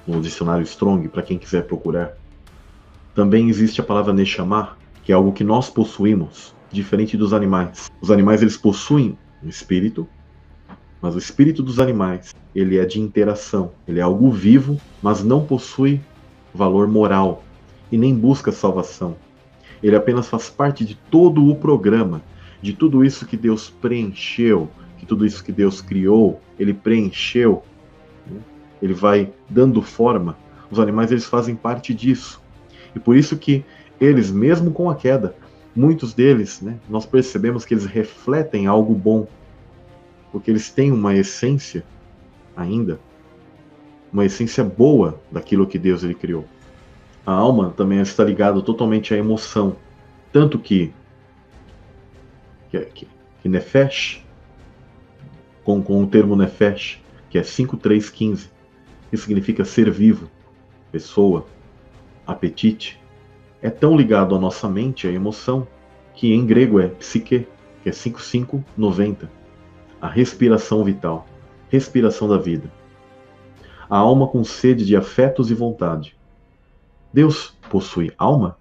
no 0.07 0.21
dicionário 0.21 0.63
Strong, 0.63 1.09
para 1.09 1.21
quem 1.21 1.37
quiser 1.37 1.65
procurar. 1.65 2.13
Também 3.13 3.49
existe 3.49 3.81
a 3.81 3.83
palavra 3.83 4.13
Neshama, 4.13 4.77
que 5.03 5.11
é 5.11 5.15
algo 5.15 5.33
que 5.33 5.43
nós 5.43 5.69
possuímos, 5.69 6.55
diferente 6.71 7.17
dos 7.17 7.33
animais. 7.33 7.91
Os 7.99 8.11
animais 8.11 8.41
eles 8.41 8.57
possuem 8.57 9.17
um 9.43 9.49
espírito, 9.49 10.07
mas 11.01 11.15
o 11.15 11.17
espírito 11.17 11.63
dos 11.63 11.79
animais, 11.79 12.33
ele 12.55 12.77
é 12.77 12.85
de 12.85 12.99
interação, 12.99 13.71
ele 13.87 13.99
é 13.99 14.03
algo 14.03 14.31
vivo, 14.31 14.79
mas 15.01 15.23
não 15.23 15.45
possui 15.45 15.99
valor 16.53 16.87
moral 16.87 17.43
e 17.91 17.97
nem 17.97 18.15
busca 18.15 18.51
salvação. 18.51 19.15
Ele 19.81 19.95
apenas 19.95 20.27
faz 20.27 20.49
parte 20.49 20.85
de 20.85 20.95
todo 20.95 21.47
o 21.47 21.55
programa, 21.55 22.21
de 22.61 22.73
tudo 22.73 23.03
isso 23.03 23.25
que 23.25 23.35
Deus 23.35 23.69
preencheu, 23.69 24.69
de 24.97 25.05
tudo 25.05 25.25
isso 25.25 25.43
que 25.43 25.51
Deus 25.51 25.81
criou, 25.81 26.39
ele 26.59 26.73
preencheu. 26.73 27.63
Né? 28.27 28.39
Ele 28.81 28.93
vai 28.93 29.33
dando 29.49 29.81
forma. 29.81 30.37
Os 30.69 30.79
animais 30.79 31.11
eles 31.11 31.25
fazem 31.25 31.55
parte 31.55 31.93
disso. 31.93 32.39
E 32.95 32.99
por 32.99 33.15
isso 33.15 33.35
que 33.35 33.65
eles, 33.99 34.29
mesmo 34.29 34.71
com 34.71 34.89
a 34.89 34.95
queda, 34.95 35.35
muitos 35.75 36.13
deles, 36.13 36.61
né, 36.61 36.77
nós 36.89 37.05
percebemos 37.05 37.65
que 37.65 37.73
eles 37.73 37.85
refletem 37.85 38.67
algo 38.67 38.93
bom, 38.93 39.27
porque 40.31 40.51
eles 40.51 40.69
têm 40.69 40.91
uma 40.91 41.15
essência 41.15 41.83
ainda 42.55 42.99
uma 44.11 44.25
essência 44.25 44.63
boa 44.63 45.19
daquilo 45.31 45.67
que 45.67 45.79
Deus 45.79 46.03
ele 46.03 46.13
criou. 46.13 46.45
A 47.25 47.31
alma 47.31 47.73
também 47.77 47.99
está 48.01 48.23
ligada 48.23 48.61
totalmente 48.61 49.13
à 49.13 49.17
emoção, 49.17 49.75
tanto 50.31 50.59
que 50.59 50.91
que, 52.69 52.79
que, 52.79 53.07
que 53.41 53.49
Nefesh, 53.49 54.25
com, 55.63 55.81
com 55.83 56.01
o 56.01 56.07
termo 56.07 56.37
Nefesh, 56.37 57.01
que 57.29 57.37
é 57.37 57.43
5315, 57.43 58.49
que 59.09 59.17
significa 59.17 59.65
ser 59.65 59.91
vivo, 59.91 60.29
pessoa, 60.89 61.45
apetite, 62.25 63.00
é 63.61 63.69
tão 63.69 63.95
ligado 63.95 64.35
à 64.35 64.39
nossa 64.39 64.67
mente, 64.67 65.07
à 65.07 65.11
emoção, 65.11 65.67
que 66.13 66.33
em 66.33 66.45
grego 66.45 66.79
é 66.79 66.87
psique, 66.87 67.47
que 67.83 67.89
é 67.89 67.91
5590, 67.91 69.29
a 70.01 70.07
respiração 70.07 70.83
vital, 70.83 71.27
respiração 71.69 72.27
da 72.27 72.37
vida 72.37 72.71
a 73.91 73.97
alma 73.97 74.25
com 74.25 74.41
sede 74.41 74.85
de 74.85 74.95
afetos 74.95 75.51
e 75.51 75.53
vontade. 75.53 76.15
Deus 77.11 77.53
possui 77.69 78.13
alma? 78.17 78.57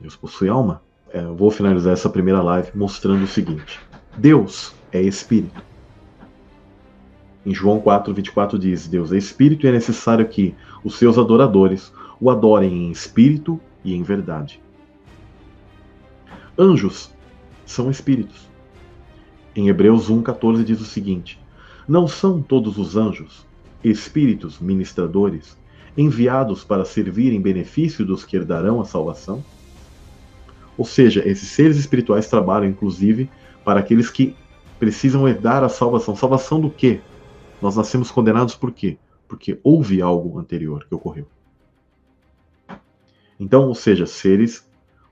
Deus 0.00 0.16
possui 0.16 0.48
alma? 0.48 0.82
É, 1.12 1.22
vou 1.22 1.52
finalizar 1.52 1.92
essa 1.92 2.10
primeira 2.10 2.42
live 2.42 2.72
mostrando 2.74 3.22
o 3.22 3.28
seguinte: 3.28 3.78
Deus 4.18 4.74
é 4.90 5.00
espírito. 5.00 5.62
Em 7.46 7.54
João 7.54 7.78
4, 7.78 8.12
24 8.12 8.58
diz: 8.58 8.88
Deus 8.88 9.12
é 9.12 9.16
espírito 9.16 9.66
e 9.66 9.68
é 9.68 9.72
necessário 9.72 10.26
que 10.26 10.52
os 10.82 10.98
seus 10.98 11.16
adoradores 11.16 11.92
o 12.20 12.28
adorem 12.28 12.88
em 12.88 12.90
espírito 12.90 13.60
e 13.84 13.94
em 13.94 14.02
verdade. 14.02 14.60
Anjos 16.58 17.10
são 17.64 17.90
espíritos. 17.90 18.48
Em 19.54 19.68
Hebreus 19.68 20.10
1,14 20.10 20.64
diz 20.64 20.80
o 20.80 20.84
seguinte: 20.84 21.38
Não 21.88 22.06
são 22.06 22.42
todos 22.42 22.78
os 22.78 22.96
anjos 22.96 23.46
espíritos 23.82 24.58
ministradores, 24.60 25.56
enviados 25.96 26.64
para 26.64 26.84
servir 26.84 27.32
em 27.32 27.40
benefício 27.40 28.04
dos 28.04 28.24
que 28.24 28.36
herdarão 28.36 28.80
a 28.80 28.84
salvação? 28.84 29.44
Ou 30.76 30.84
seja, 30.84 31.26
esses 31.28 31.48
seres 31.48 31.76
espirituais 31.76 32.28
trabalham, 32.28 32.68
inclusive, 32.68 33.30
para 33.64 33.80
aqueles 33.80 34.08
que 34.08 34.34
precisam 34.78 35.28
herdar 35.28 35.62
a 35.62 35.68
salvação. 35.68 36.16
Salvação 36.16 36.60
do 36.60 36.70
quê? 36.70 37.00
Nós 37.60 37.76
nascemos 37.76 38.10
condenados 38.10 38.54
por 38.54 38.72
quê? 38.72 38.98
Porque 39.28 39.58
houve 39.62 40.02
algo 40.02 40.38
anterior 40.38 40.84
que 40.88 40.94
ocorreu. 40.94 41.26
Então, 43.42 43.66
ou 43.66 43.74
seja, 43.74 44.06
seres, 44.06 44.64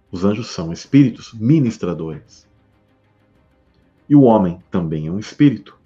os 0.08 0.24
anjos 0.24 0.50
são 0.50 0.72
espíritos 0.72 1.32
ministradores. 1.34 2.46
E 4.08 4.14
o 4.14 4.22
homem 4.22 4.62
também 4.70 5.08
é 5.08 5.10
um 5.10 5.18
espírito. 5.18 5.76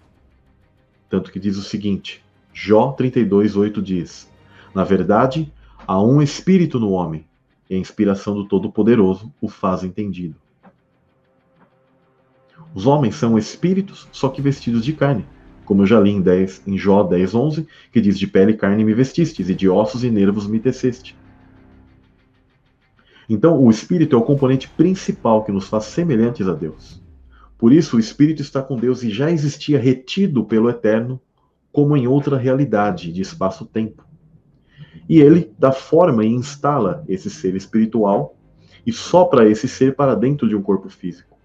Tanto 1.09 1.33
que 1.33 1.41
diz 1.41 1.57
o 1.57 1.63
seguinte: 1.63 2.23
Jó 2.53 2.95
32:8 2.95 3.81
diz: 3.81 4.31
Na 4.75 4.85
verdade, 4.85 5.51
há 5.87 5.99
um 5.99 6.21
espírito 6.21 6.79
no 6.79 6.91
homem, 6.91 7.25
e 7.71 7.77
a 7.77 7.79
inspiração 7.79 8.35
do 8.35 8.47
Todo-Poderoso 8.47 9.33
o 9.41 9.49
faz 9.49 9.83
entendido. 9.83 10.37
Os 12.75 12.87
homens 12.87 13.15
são 13.15 13.39
espíritos, 13.39 14.07
só 14.13 14.29
que 14.29 14.43
vestidos 14.43 14.85
de 14.85 14.93
carne, 14.93 15.25
como 15.65 15.81
eu 15.81 15.87
já 15.87 15.99
li 15.99 16.11
em, 16.11 16.21
10, 16.21 16.65
em 16.67 16.77
Jó 16.77 17.05
10:11, 17.05 17.67
que 17.91 18.03
diz: 18.03 18.19
De 18.19 18.27
pele 18.27 18.53
e 18.53 18.57
carne 18.59 18.85
me 18.85 18.93
vestistes, 18.93 19.49
e 19.49 19.55
de 19.55 19.67
ossos 19.67 20.05
e 20.05 20.11
nervos 20.11 20.47
me 20.47 20.61
teceste. 20.61 21.17
Então, 23.29 23.63
o 23.63 23.71
espírito 23.71 24.15
é 24.15 24.19
o 24.19 24.23
componente 24.23 24.69
principal 24.69 25.45
que 25.45 25.53
nos 25.53 25.69
faz 25.69 25.85
semelhantes 25.85 26.47
a 26.49 26.53
Deus. 26.53 27.03
Por 27.57 27.73
isso, 27.73 27.97
o 27.97 28.01
espírito 28.01 28.43
está 28.43 28.63
com 28.63 28.77
Deus 28.77 29.03
e 29.03 29.11
já 29.11 29.31
existia 29.31 29.79
retido 29.79 30.45
pelo 30.45 30.69
Eterno 30.69 31.21
como 31.73 31.97
em 31.97 32.07
outra 32.07 32.37
realidade 32.37 33.13
de 33.13 33.21
espaço-tempo. 33.23 34.05
E 35.09 35.21
ele 35.21 35.53
dá 35.59 35.73
forma 35.73 36.25
e 36.25 36.29
instala 36.29 37.05
esse 37.09 37.29
ser 37.29 37.57
espiritual 37.57 38.37
e 38.87 38.93
sopra 38.93 39.49
esse 39.49 39.67
ser 39.67 39.97
para 39.97 40.15
dentro 40.15 40.49
de 40.49 40.55
um 40.55 40.63
corpo 40.63 40.89
físico. 40.89 41.37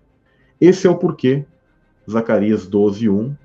Esse 0.60 0.88
é 0.88 0.90
o 0.90 0.98
porquê, 0.98 1.46
Zacarias 2.10 2.68
12:1, 2.68 3.36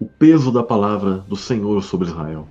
o 0.00 0.06
peso 0.06 0.50
da 0.50 0.62
palavra 0.62 1.18
do 1.18 1.36
Senhor 1.36 1.82
sobre 1.82 2.08
Israel. 2.08 2.48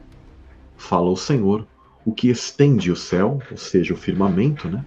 Fala 0.78 1.10
o 1.10 1.18
Senhor, 1.18 1.68
o 2.06 2.14
que 2.14 2.30
estende 2.30 2.92
o 2.92 2.96
céu, 2.96 3.40
ou 3.50 3.58
seja, 3.58 3.94
o 3.94 3.98
firmamento, 3.98 4.68
né? 4.68 4.86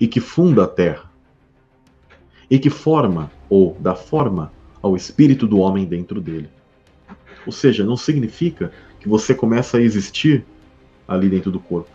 E 0.00 0.08
que 0.08 0.18
funda 0.18 0.64
a 0.64 0.66
terra, 0.66 1.10
e 2.50 2.58
que 2.58 2.70
forma 2.70 3.30
ou 3.48 3.76
dá 3.78 3.94
forma 3.94 4.50
ao 4.82 4.96
espírito 4.96 5.46
do 5.46 5.58
homem 5.58 5.84
dentro 5.84 6.20
dele. 6.20 6.48
Ou 7.46 7.52
seja, 7.52 7.84
não 7.84 7.96
significa 7.96 8.72
que 8.98 9.08
você 9.08 9.34
começa 9.34 9.76
a 9.76 9.80
existir 9.80 10.44
ali 11.06 11.28
dentro 11.28 11.50
do 11.50 11.60
corpo. 11.60 11.90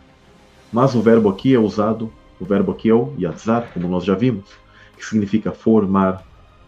Mas 0.72 0.94
o 0.94 1.02
verbo 1.02 1.30
aqui 1.30 1.54
é 1.54 1.60
usado, 1.60 2.12
o 2.40 2.46
verbo 2.46 2.72
aqui 2.72 2.90
é 2.90 2.94
o 2.94 3.14
yatzar, 3.18 3.72
como 3.74 3.88
nós 3.88 4.04
já 4.04 4.14
vimos, 4.14 4.50
que 4.98 5.06
significa 5.06 5.52
formar, 5.52 6.24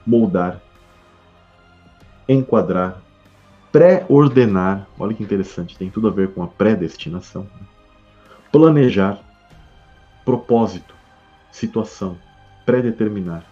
moldar, 0.06 0.62
enquadrar, 2.28 3.02
pré-ordenar. 3.72 4.88
Olha 4.98 5.14
que 5.14 5.24
interessante, 5.24 5.78
tem 5.78 5.90
tudo 5.90 6.08
a 6.08 6.12
ver 6.12 6.30
com 6.34 6.42
a 6.42 6.48
predestinação. 6.48 7.44
Né? 7.44 7.68
Planejar, 8.52 9.20
propósito, 10.24 10.97
situação, 11.58 12.18
predeterminar. 12.66 13.44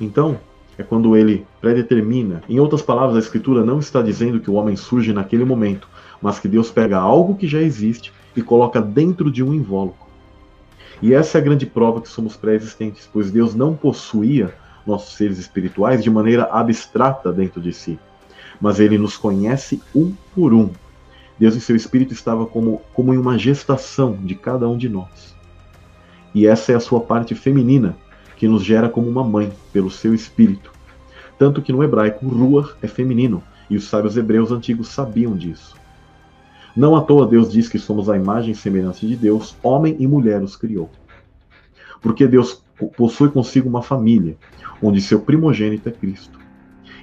Então, 0.00 0.38
é 0.78 0.82
quando 0.82 1.16
ele 1.16 1.46
predetermina. 1.60 2.42
Em 2.48 2.60
outras 2.60 2.82
palavras, 2.82 3.16
a 3.16 3.20
Escritura 3.20 3.64
não 3.64 3.78
está 3.78 4.02
dizendo 4.02 4.40
que 4.40 4.50
o 4.50 4.54
homem 4.54 4.76
surge 4.76 5.12
naquele 5.12 5.44
momento, 5.44 5.88
mas 6.20 6.38
que 6.38 6.48
Deus 6.48 6.70
pega 6.70 6.98
algo 6.98 7.36
que 7.36 7.46
já 7.46 7.60
existe 7.60 8.12
e 8.36 8.42
coloca 8.42 8.80
dentro 8.80 9.30
de 9.30 9.42
um 9.42 9.52
invólucro. 9.52 10.04
E 11.02 11.12
essa 11.12 11.38
é 11.38 11.40
a 11.40 11.44
grande 11.44 11.66
prova 11.66 12.00
que 12.00 12.08
somos 12.08 12.36
pré-existentes, 12.36 13.08
pois 13.12 13.30
Deus 13.30 13.54
não 13.54 13.74
possuía 13.74 14.54
nossos 14.86 15.16
seres 15.16 15.38
espirituais 15.38 16.02
de 16.02 16.10
maneira 16.10 16.44
abstrata 16.44 17.32
dentro 17.32 17.60
de 17.60 17.72
si, 17.72 17.98
mas 18.60 18.78
ele 18.78 18.98
nos 18.98 19.16
conhece 19.16 19.80
um 19.94 20.12
por 20.34 20.52
um. 20.54 20.70
Deus 21.38 21.56
em 21.56 21.60
seu 21.60 21.74
espírito 21.74 22.12
estava 22.12 22.46
como, 22.46 22.80
como 22.92 23.12
em 23.12 23.18
uma 23.18 23.36
gestação 23.38 24.16
de 24.22 24.34
cada 24.34 24.68
um 24.68 24.76
de 24.76 24.88
nós. 24.88 25.33
E 26.34 26.46
essa 26.46 26.72
é 26.72 26.74
a 26.74 26.80
sua 26.80 27.00
parte 27.00 27.34
feminina, 27.34 27.96
que 28.36 28.48
nos 28.48 28.64
gera 28.64 28.88
como 28.88 29.08
uma 29.08 29.22
mãe, 29.22 29.52
pelo 29.72 29.90
seu 29.90 30.14
espírito. 30.14 30.72
Tanto 31.38 31.62
que 31.62 31.72
no 31.72 31.82
hebraico, 31.82 32.26
ruach 32.26 32.74
é 32.82 32.88
feminino, 32.88 33.42
e 33.70 33.76
os 33.76 33.84
sábios 33.84 34.16
hebreus 34.16 34.50
antigos 34.50 34.88
sabiam 34.88 35.36
disso. 35.36 35.74
Não 36.76 36.96
à 36.96 37.00
toa 37.00 37.26
Deus 37.26 37.52
diz 37.52 37.68
que 37.68 37.78
somos 37.78 38.10
a 38.10 38.16
imagem 38.16 38.50
e 38.50 38.56
semelhança 38.56 39.06
de 39.06 39.14
Deus, 39.14 39.56
homem 39.62 39.96
e 39.98 40.06
mulher 40.06 40.42
os 40.42 40.56
criou. 40.56 40.90
Porque 42.02 42.26
Deus 42.26 42.62
possui 42.96 43.30
consigo 43.30 43.68
uma 43.68 43.82
família, 43.82 44.36
onde 44.82 45.00
seu 45.00 45.20
primogênito 45.20 45.88
é 45.88 45.92
Cristo. 45.92 46.38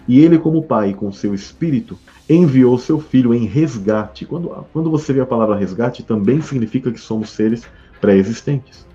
E 0.07 0.19
ele, 0.19 0.37
como 0.37 0.63
pai, 0.63 0.93
com 0.93 1.11
seu 1.11 1.33
espírito, 1.33 1.97
enviou 2.29 2.77
seu 2.77 2.99
filho 2.99 3.33
em 3.33 3.45
resgate. 3.45 4.25
Quando, 4.25 4.49
quando 4.73 4.91
você 4.91 5.13
vê 5.13 5.21
a 5.21 5.25
palavra 5.25 5.55
resgate, 5.55 6.03
também 6.03 6.41
significa 6.41 6.91
que 6.91 6.99
somos 6.99 7.29
seres 7.29 7.63
pré-existentes. 8.01 8.85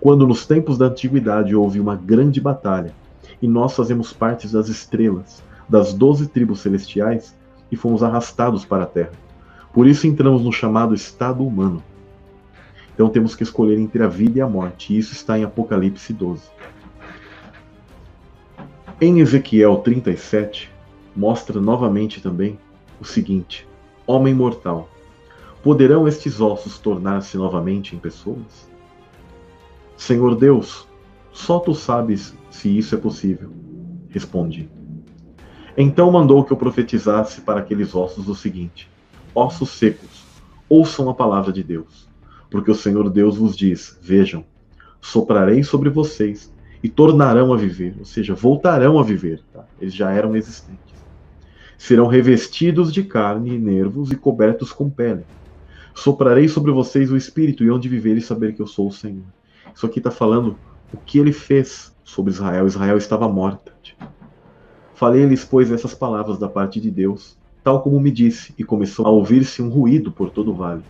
Quando 0.00 0.26
nos 0.26 0.46
tempos 0.46 0.78
da 0.78 0.86
antiguidade 0.86 1.54
houve 1.54 1.78
uma 1.78 1.94
grande 1.94 2.40
batalha, 2.40 2.94
e 3.42 3.46
nós 3.46 3.74
fazemos 3.74 4.12
parte 4.12 4.48
das 4.48 4.68
estrelas, 4.68 5.42
das 5.68 5.92
doze 5.92 6.26
tribos 6.26 6.60
celestiais, 6.60 7.36
e 7.70 7.76
fomos 7.76 8.02
arrastados 8.02 8.64
para 8.64 8.84
a 8.84 8.86
terra. 8.86 9.12
Por 9.72 9.86
isso 9.86 10.06
entramos 10.06 10.42
no 10.42 10.52
chamado 10.52 10.94
estado 10.94 11.46
humano. 11.46 11.82
Então 12.94 13.08
temos 13.08 13.36
que 13.36 13.42
escolher 13.42 13.78
entre 13.78 14.02
a 14.02 14.08
vida 14.08 14.38
e 14.38 14.42
a 14.42 14.48
morte, 14.48 14.92
e 14.92 14.98
isso 14.98 15.12
está 15.12 15.38
em 15.38 15.44
Apocalipse 15.44 16.12
12. 16.12 16.42
Em 19.00 19.20
Ezequiel 19.20 19.76
37, 19.76 20.70
mostra 21.14 21.60
novamente 21.60 22.20
também 22.20 22.58
o 23.00 23.04
seguinte: 23.04 23.68
Homem 24.06 24.34
mortal, 24.34 24.88
poderão 25.62 26.08
estes 26.08 26.40
ossos 26.40 26.78
tornar-se 26.78 27.36
novamente 27.36 27.94
em 27.94 27.98
pessoas? 27.98 28.69
Senhor 30.00 30.34
Deus, 30.34 30.88
só 31.30 31.58
tu 31.58 31.74
sabes 31.74 32.34
se 32.50 32.74
isso 32.74 32.94
é 32.94 32.98
possível. 32.98 33.50
Respondi. 34.08 34.66
Então 35.76 36.10
mandou 36.10 36.42
que 36.42 36.50
eu 36.50 36.56
profetizasse 36.56 37.42
para 37.42 37.60
aqueles 37.60 37.94
ossos 37.94 38.26
o 38.26 38.34
seguinte: 38.34 38.90
ossos 39.34 39.68
secos, 39.68 40.24
ouçam 40.70 41.10
a 41.10 41.14
palavra 41.14 41.52
de 41.52 41.62
Deus. 41.62 42.08
Porque 42.50 42.70
o 42.70 42.74
Senhor 42.74 43.10
Deus 43.10 43.36
vos 43.36 43.54
diz: 43.54 43.98
Vejam, 44.00 44.42
soprarei 45.02 45.62
sobre 45.62 45.90
vocês 45.90 46.50
e 46.82 46.88
tornarão 46.88 47.52
a 47.52 47.56
viver, 47.58 47.94
ou 47.98 48.06
seja, 48.06 48.34
voltarão 48.34 48.98
a 48.98 49.02
viver. 49.02 49.42
Tá? 49.52 49.66
Eles 49.78 49.94
já 49.94 50.10
eram 50.10 50.34
existentes. 50.34 50.96
Serão 51.76 52.06
revestidos 52.06 52.90
de 52.90 53.02
carne 53.02 53.54
e 53.54 53.58
nervos 53.58 54.10
e 54.10 54.16
cobertos 54.16 54.72
com 54.72 54.88
pele. 54.88 55.26
Soprarei 55.94 56.48
sobre 56.48 56.72
vocês 56.72 57.12
o 57.12 57.18
espírito 57.18 57.62
e 57.62 57.70
onde 57.70 57.86
viver 57.86 58.16
e 58.16 58.22
saber 58.22 58.54
que 58.54 58.62
eu 58.62 58.66
sou 58.66 58.88
o 58.88 58.92
Senhor. 58.92 59.26
Isso 59.74 59.86
aqui 59.86 59.98
está 59.98 60.10
falando 60.10 60.56
o 60.92 60.96
que 60.96 61.18
ele 61.18 61.32
fez 61.32 61.94
sobre 62.04 62.32
Israel. 62.32 62.66
Israel 62.66 62.96
estava 62.96 63.28
morta. 63.28 63.72
Falei-lhes, 64.94 65.44
pois, 65.44 65.70
essas 65.70 65.94
palavras 65.94 66.38
da 66.38 66.48
parte 66.48 66.80
de 66.80 66.90
Deus 66.90 67.38
tal 67.62 67.82
como 67.82 68.00
me 68.00 68.10
disse, 68.10 68.54
e 68.58 68.64
começou 68.64 69.06
a 69.06 69.10
ouvir-se 69.10 69.62
um 69.62 69.68
ruído 69.68 70.10
por 70.10 70.30
todo 70.30 70.50
o 70.50 70.54
vale. 70.54 70.82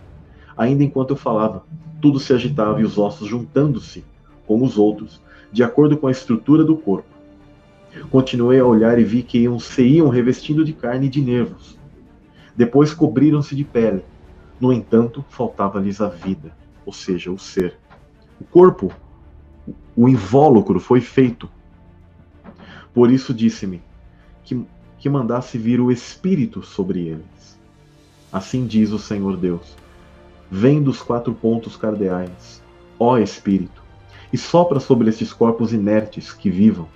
Ainda 0.55 0.83
enquanto 0.83 1.11
eu 1.11 1.15
falava, 1.17 1.63
tudo 2.01 2.19
se 2.19 2.33
agitava 2.33 2.79
e 2.81 2.83
os 2.83 2.97
ossos 2.97 3.27
juntando-se 3.27 4.03
com 4.47 4.63
os 4.63 4.77
outros, 4.77 5.21
de 5.51 5.63
acordo 5.63 5.97
com 5.97 6.07
a 6.07 6.11
estrutura 6.11 6.63
do 6.63 6.75
corpo. 6.75 7.09
Continuei 8.09 8.59
a 8.59 8.65
olhar 8.65 8.97
e 8.97 9.03
vi 9.03 9.21
que 9.21 9.45
se 9.59 9.83
iam 9.83 10.07
revestindo 10.07 10.63
de 10.63 10.71
carne 10.71 11.07
e 11.07 11.09
de 11.09 11.21
nervos. 11.21 11.77
Depois 12.55 12.93
cobriram-se 12.93 13.55
de 13.55 13.63
pele. 13.63 14.03
No 14.59 14.71
entanto, 14.71 15.25
faltava-lhes 15.29 15.99
a 15.99 16.07
vida, 16.07 16.55
ou 16.85 16.93
seja, 16.93 17.31
o 17.31 17.37
ser. 17.37 17.77
O 18.41 18.43
corpo, 18.43 18.91
o 19.95 20.09
invólucro 20.09 20.79
foi 20.79 20.99
feito. 20.99 21.47
Por 22.91 23.11
isso 23.11 23.31
disse-me 23.31 23.83
que 24.43 24.65
que 24.97 25.09
mandasse 25.09 25.59
vir 25.59 25.79
o 25.79 25.91
Espírito 25.91 26.63
sobre 26.63 27.07
eles. 27.07 27.59
Assim 28.33 28.65
diz 28.65 28.91
o 28.91 28.97
Senhor 28.97 29.37
Deus: 29.37 29.75
Vem 30.49 30.81
dos 30.81 31.03
quatro 31.03 31.35
pontos 31.35 31.75
cardeais, 31.75 32.63
ó 32.99 33.19
Espírito, 33.19 33.83
e 34.33 34.37
sopra 34.39 34.79
sobre 34.79 35.07
estes 35.09 35.31
corpos 35.31 35.71
inertes 35.71 36.33
que 36.33 36.49
vivam. 36.49 36.87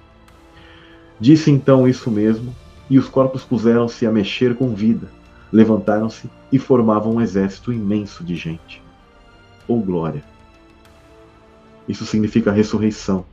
Disse 1.19 1.51
então 1.51 1.87
isso 1.87 2.09
mesmo, 2.09 2.55
e 2.89 2.97
os 2.97 3.07
corpos 3.07 3.43
puseram-se 3.43 4.07
a 4.07 4.11
mexer 4.11 4.55
com 4.55 4.73
vida, 4.73 5.11
levantaram-se 5.51 6.27
e 6.51 6.57
formavam 6.57 7.13
um 7.13 7.21
exército 7.21 7.71
imenso 7.71 8.23
de 8.23 8.35
gente. 8.35 8.81
Ou 9.67 9.77
oh, 9.77 9.81
glória! 9.81 10.34
Isso 11.87 12.05
significa 12.05 12.51
ressurreição. 12.51 13.25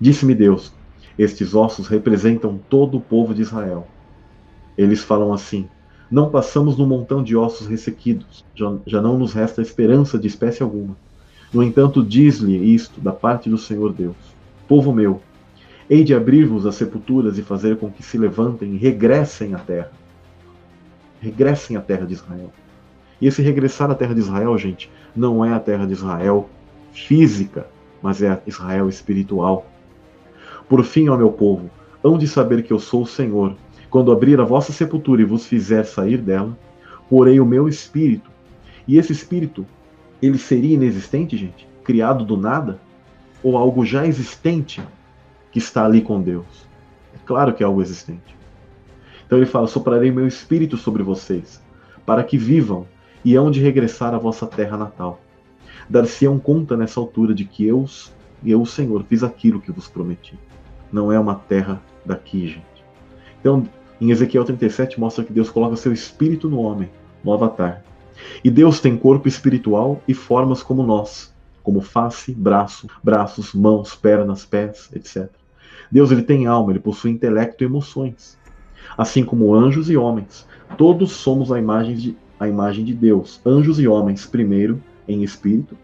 Disse-me 0.00 0.34
Deus: 0.34 0.72
estes 1.18 1.54
ossos 1.54 1.88
representam 1.88 2.58
todo 2.68 2.96
o 2.96 3.00
povo 3.00 3.34
de 3.34 3.42
Israel. 3.42 3.86
Eles 4.76 5.02
falam 5.02 5.32
assim: 5.32 5.68
Não 6.10 6.30
passamos 6.30 6.76
num 6.76 6.86
montão 6.86 7.22
de 7.22 7.36
ossos 7.36 7.66
ressequidos, 7.66 8.44
já, 8.54 8.74
já 8.86 9.02
não 9.02 9.18
nos 9.18 9.32
resta 9.32 9.60
esperança 9.60 10.18
de 10.18 10.26
espécie 10.26 10.62
alguma. 10.62 10.96
No 11.52 11.62
entanto, 11.62 12.02
diz-lhe 12.02 12.56
isto 12.74 13.00
da 13.00 13.12
parte 13.12 13.50
do 13.50 13.58
Senhor 13.58 13.92
Deus: 13.92 14.16
Povo 14.66 14.92
meu, 14.92 15.20
hei 15.88 16.02
de 16.02 16.14
abrir-vos 16.14 16.66
as 16.66 16.76
sepulturas 16.76 17.36
e 17.36 17.42
fazer 17.42 17.76
com 17.76 17.90
que 17.90 18.02
se 18.02 18.16
levantem 18.16 18.74
e 18.74 18.78
regressem 18.78 19.54
à 19.54 19.58
terra. 19.58 19.92
Regressem 21.20 21.76
à 21.76 21.80
terra 21.80 22.06
de 22.06 22.14
Israel. 22.14 22.52
E 23.20 23.26
esse 23.26 23.42
regressar 23.42 23.90
à 23.90 23.94
terra 23.94 24.14
de 24.14 24.20
Israel, 24.20 24.56
gente, 24.58 24.90
não 25.14 25.44
é 25.44 25.52
a 25.52 25.60
terra 25.60 25.86
de 25.86 25.92
Israel 25.92 26.48
física, 26.92 27.66
mas 28.02 28.22
é 28.22 28.30
a 28.30 28.40
Israel 28.46 28.88
espiritual. 28.88 29.66
Por 30.68 30.84
fim, 30.84 31.08
ó 31.08 31.16
meu 31.16 31.30
povo, 31.30 31.70
hão 32.02 32.18
de 32.18 32.26
saber 32.26 32.62
que 32.62 32.72
eu 32.72 32.78
sou 32.78 33.02
o 33.02 33.06
Senhor. 33.06 33.54
Quando 33.90 34.10
abrir 34.10 34.40
a 34.40 34.44
vossa 34.44 34.72
sepultura 34.72 35.22
e 35.22 35.24
vos 35.26 35.46
fizer 35.46 35.84
sair 35.84 36.18
dela, 36.18 36.56
porei 37.08 37.38
o 37.40 37.46
meu 37.46 37.68
espírito. 37.68 38.30
E 38.86 38.98
esse 38.98 39.12
espírito, 39.12 39.66
ele 40.20 40.38
seria 40.38 40.74
inexistente, 40.74 41.36
gente? 41.36 41.68
Criado 41.84 42.24
do 42.24 42.36
nada? 42.36 42.80
Ou 43.42 43.56
algo 43.56 43.84
já 43.84 44.06
existente 44.06 44.82
que 45.50 45.58
está 45.58 45.84
ali 45.84 46.00
com 46.00 46.20
Deus? 46.20 46.66
É 47.14 47.18
claro 47.26 47.52
que 47.52 47.62
é 47.62 47.66
algo 47.66 47.82
existente. 47.82 48.36
Então 49.26 49.38
ele 49.38 49.46
fala: 49.46 49.66
soprarei 49.66 50.10
meu 50.10 50.26
espírito 50.26 50.76
sobre 50.76 51.02
vocês, 51.02 51.60
para 52.04 52.24
que 52.24 52.38
vivam 52.38 52.86
e 53.24 53.34
hão 53.34 53.50
de 53.50 53.60
regressar 53.60 54.14
à 54.14 54.18
vossa 54.18 54.46
terra 54.46 54.76
natal. 54.76 55.20
Dar-se-ão 55.92 56.38
conta 56.38 56.74
nessa 56.74 56.98
altura 56.98 57.34
de 57.34 57.44
que 57.44 57.66
eu, 57.66 57.84
eu, 58.42 58.64
Senhor, 58.64 59.04
fiz 59.04 59.22
aquilo 59.22 59.60
que 59.60 59.70
vos 59.70 59.88
prometi 59.88 60.38
não 60.90 61.12
é 61.12 61.20
uma 61.20 61.34
terra 61.34 61.82
daqui, 62.02 62.46
gente. 62.46 62.64
Então, 63.38 63.68
em 64.00 64.10
Ezequiel 64.10 64.42
37 64.42 64.98
mostra 64.98 65.22
que 65.22 65.34
Deus 65.34 65.50
coloca 65.50 65.76
seu 65.76 65.92
espírito 65.92 66.48
no 66.48 66.60
homem, 66.60 66.88
no 67.22 67.30
avatar. 67.30 67.84
E 68.42 68.48
Deus 68.50 68.80
tem 68.80 68.96
corpo 68.96 69.28
espiritual 69.28 70.00
e 70.08 70.14
formas 70.14 70.62
como 70.62 70.82
nós, 70.82 71.30
como 71.62 71.82
face, 71.82 72.32
braço, 72.32 72.88
braços, 73.04 73.52
mãos, 73.52 73.94
pernas, 73.94 74.46
pés, 74.46 74.88
etc. 74.94 75.28
Deus 75.90 76.10
ele 76.10 76.22
tem 76.22 76.46
alma, 76.46 76.72
ele 76.72 76.80
possui 76.80 77.10
intelecto 77.10 77.62
e 77.62 77.66
emoções. 77.66 78.38
Assim 78.96 79.22
como 79.22 79.54
anjos 79.54 79.90
e 79.90 79.96
homens, 79.98 80.48
todos 80.78 81.12
somos 81.12 81.52
a 81.52 81.58
imagem 81.58 81.96
de, 81.96 82.16
a 82.40 82.48
imagem 82.48 82.82
de 82.82 82.94
Deus. 82.94 83.42
Anjos 83.44 83.78
e 83.78 83.86
homens, 83.86 84.24
primeiro 84.24 84.80
em 85.06 85.22
espírito, 85.22 85.76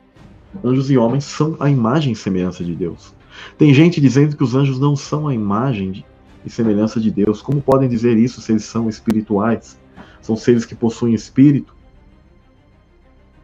Anjos 0.65 0.91
e 0.91 0.97
homens 0.97 1.25
são 1.25 1.57
a 1.61 1.71
imagem 1.71 2.13
e 2.13 2.17
semelhança 2.17 2.65
de 2.65 2.75
Deus. 2.75 3.15
Tem 3.57 3.73
gente 3.73 4.01
dizendo 4.01 4.37
que 4.37 4.43
os 4.43 4.55
anjos 4.55 4.81
não 4.81 4.97
são 4.97 5.29
a 5.29 5.35
imagem 5.35 6.05
e 6.45 6.51
semelhança 6.51 6.99
de 7.01 7.11
Deus. 7.11 7.43
Como 7.43 7.61
podem 7.61 7.89
dizer 7.89 8.17
isso 8.17 8.41
se 8.41 8.53
eles 8.53 8.65
são 8.65 8.89
espirituais? 8.89 9.79
São 10.21 10.37
seres 10.37 10.65
que 10.65 10.75
possuem 10.75 11.15
espírito. 11.15 11.77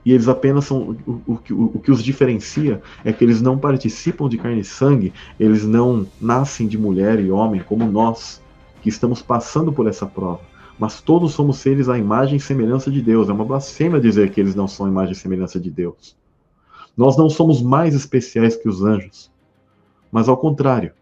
E 0.04 0.12
eles 0.12 0.28
apenas 0.28 0.64
são. 0.64 0.96
O, 1.06 1.12
o, 1.26 1.38
o, 1.74 1.78
que 1.78 1.90
os 1.90 2.02
diferencia 2.02 2.82
é 3.04 3.12
que 3.12 3.22
eles 3.22 3.40
não 3.40 3.58
participam 3.58 4.28
de 4.28 4.36
carne 4.36 4.60
e 4.60 4.64
sangue, 4.64 5.12
eles 5.38 5.64
não 5.64 6.06
nascem 6.20 6.66
de 6.66 6.76
mulher 6.76 7.20
e 7.20 7.30
homem 7.30 7.62
como 7.62 7.90
nós, 7.90 8.42
que 8.82 8.88
estamos 8.88 9.22
passando 9.22 9.72
por 9.72 9.86
essa 9.86 10.04
prova. 10.04 10.40
Mas 10.78 11.00
todos 11.00 11.32
somos 11.32 11.58
seres 11.58 11.88
à 11.88 11.96
imagem 11.96 12.36
e 12.36 12.40
semelhança 12.40 12.90
de 12.90 13.00
Deus. 13.00 13.28
É 13.28 13.32
uma 13.32 13.44
blasfêmia 13.44 14.00
dizer 14.00 14.30
que 14.30 14.40
eles 14.40 14.54
não 14.54 14.66
são 14.66 14.88
imagem 14.88 15.12
e 15.12 15.16
semelhança 15.16 15.60
de 15.60 15.70
Deus. 15.70 16.16
Nós 16.96 17.16
não 17.16 17.28
somos 17.28 17.62
mais 17.62 17.94
especiais 17.94 18.56
que 18.56 18.68
os 18.68 18.82
anjos, 18.82 19.30
mas 20.12 20.28
ao 20.28 20.36
contrário, 20.36 20.92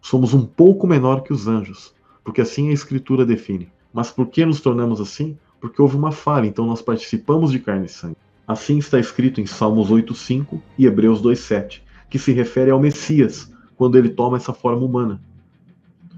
somos 0.00 0.32
um 0.34 0.46
pouco 0.46 0.86
menor 0.86 1.22
que 1.22 1.32
os 1.32 1.48
anjos, 1.48 1.92
porque 2.22 2.40
assim 2.40 2.68
a 2.68 2.72
Escritura 2.72 3.26
define. 3.26 3.68
Mas 3.92 4.10
por 4.10 4.28
que 4.28 4.46
nos 4.46 4.60
tornamos 4.60 5.00
assim? 5.00 5.36
Porque 5.60 5.82
houve 5.82 5.96
uma 5.96 6.12
falha, 6.12 6.46
então 6.46 6.66
nós 6.66 6.80
participamos 6.80 7.50
de 7.50 7.58
carne 7.58 7.86
e 7.86 7.88
sangue. 7.88 8.16
Assim 8.46 8.78
está 8.78 8.98
escrito 8.98 9.40
em 9.40 9.46
Salmos 9.46 9.90
8,5 9.90 10.60
e 10.78 10.86
Hebreus 10.86 11.22
2,7, 11.22 11.82
que 12.08 12.18
se 12.18 12.32
refere 12.32 12.70
ao 12.70 12.80
Messias, 12.80 13.52
quando 13.76 13.96
ele 13.96 14.10
toma 14.10 14.36
essa 14.36 14.52
forma 14.52 14.84
humana. 14.84 15.20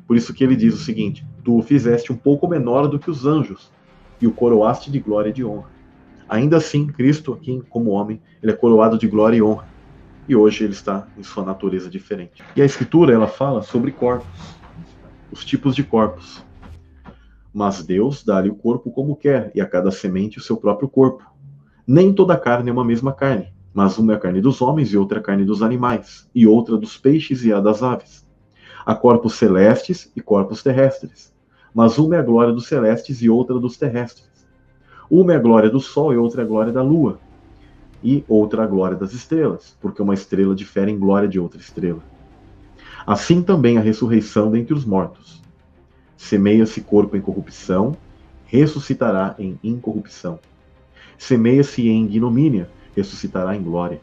Por 0.07 0.17
isso 0.17 0.35
que 0.35 0.45
ele 0.45 0.57
diz 0.57 0.75
o 0.75 0.85
seguinte: 0.85 1.27
Tu 1.43 1.57
o 1.57 1.63
fizeste 1.63 2.13
um 2.13 2.17
pouco 2.17 2.49
menor 2.49 2.87
do 2.89 2.99
que 2.99 3.11
os 3.11 3.27
anjos, 3.27 3.71
e 4.21 4.27
o 4.27 4.33
coroaste 4.33 4.91
de 4.91 4.99
glória 4.99 5.31
e 5.31 5.33
de 5.33 5.45
honra. 5.45 5.71
Ainda 6.29 6.57
assim, 6.57 6.87
Cristo, 6.87 7.33
aqui 7.33 7.63
como 7.69 7.91
homem, 7.91 8.21
ele 8.43 8.53
é 8.53 8.57
coroado 8.57 8.99
de 8.99 9.07
glória 9.07 9.37
e 9.37 9.43
honra. 9.43 9.69
E 10.27 10.35
hoje 10.35 10.65
ele 10.65 10.73
está 10.73 11.07
em 11.19 11.23
sua 11.23 11.45
natureza 11.45 11.91
diferente. 11.91 12.43
E 12.57 12.63
a 12.63 12.65
Escritura, 12.65 13.13
ela 13.13 13.27
fala 13.27 13.63
sobre 13.63 13.93
corpos, 13.93 14.27
os 15.31 15.45
tipos 15.45 15.75
de 15.77 15.83
corpos. 15.83 16.43
Mas 17.53 17.85
Deus 17.85 18.25
dá-lhe 18.25 18.49
o 18.49 18.55
corpo 18.55 18.91
como 18.91 19.15
quer, 19.15 19.53
e 19.55 19.61
a 19.61 19.67
cada 19.67 19.91
semente 19.91 20.39
o 20.39 20.43
seu 20.43 20.57
próprio 20.57 20.89
corpo. 20.89 21.25
Nem 21.87 22.13
toda 22.13 22.39
carne 22.39 22.71
é 22.71 22.73
uma 22.73 22.85
mesma 22.85 23.13
carne, 23.13 23.53
mas 23.75 23.99
uma 23.99 24.15
é 24.15 24.17
a 24.17 24.19
carne 24.19 24.41
dos 24.41 24.63
homens 24.63 24.93
e 24.93 24.97
outra 24.97 25.19
é 25.19 25.21
a 25.21 25.23
carne 25.23 25.45
dos 25.45 25.63
animais, 25.63 26.29
e 26.35 26.47
outra 26.47 26.79
dos 26.79 26.97
peixes 26.97 27.45
e 27.45 27.53
a 27.53 27.61
das 27.61 27.83
aves. 27.83 28.24
Há 28.87 28.95
corpos 28.95 29.35
celestes 29.35 30.11
e 30.15 30.21
corpos 30.21 30.63
terrestres, 30.63 31.33
mas 31.75 31.99
uma 31.99 32.17
é 32.17 32.19
a 32.19 32.23
glória 32.23 32.53
dos 32.53 32.67
celestes 32.67 33.23
e 33.23 33.31
outra 33.31 33.59
dos 33.59 33.77
terrestres. 33.77 34.29
Uma 35.11 35.33
é 35.33 35.37
a 35.37 35.41
glória 35.41 35.71
do 35.71 35.81
sol 35.81 36.13
e 36.13 36.17
outra 36.17 36.43
é 36.43 36.45
a 36.45 36.49
glória 36.49 36.73
da 36.73 36.83
lua, 36.83 37.19
e 38.03 38.23
outra 38.29 38.65
a 38.65 38.67
glória 38.67 38.97
das 38.97 39.15
estrelas, 39.15 39.77
porque 39.81 40.03
uma 40.03 40.13
estrela 40.13 40.55
difere 40.55 40.93
em 40.93 40.99
glória 40.99 41.27
de 41.27 41.41
outra 41.41 41.59
estrela. 41.59 42.03
Assim 43.07 43.43
também 43.43 43.79
a 43.79 43.81
ressurreição 43.81 44.51
dentre 44.51 44.75
os 44.75 44.85
mortos. 44.85 45.43
Semeia-se 46.17 46.83
corpo 46.83 47.17
em 47.17 47.21
corrupção, 47.21 47.97
ressuscitará 48.47 49.35
em 49.39 49.59
incorrupção. 49.65 50.39
Semeia-se 51.17 51.89
em 51.89 52.05
ignomínia, 52.05 52.69
ressuscitará 52.95 53.57
em 53.57 53.63
glória. 53.63 54.01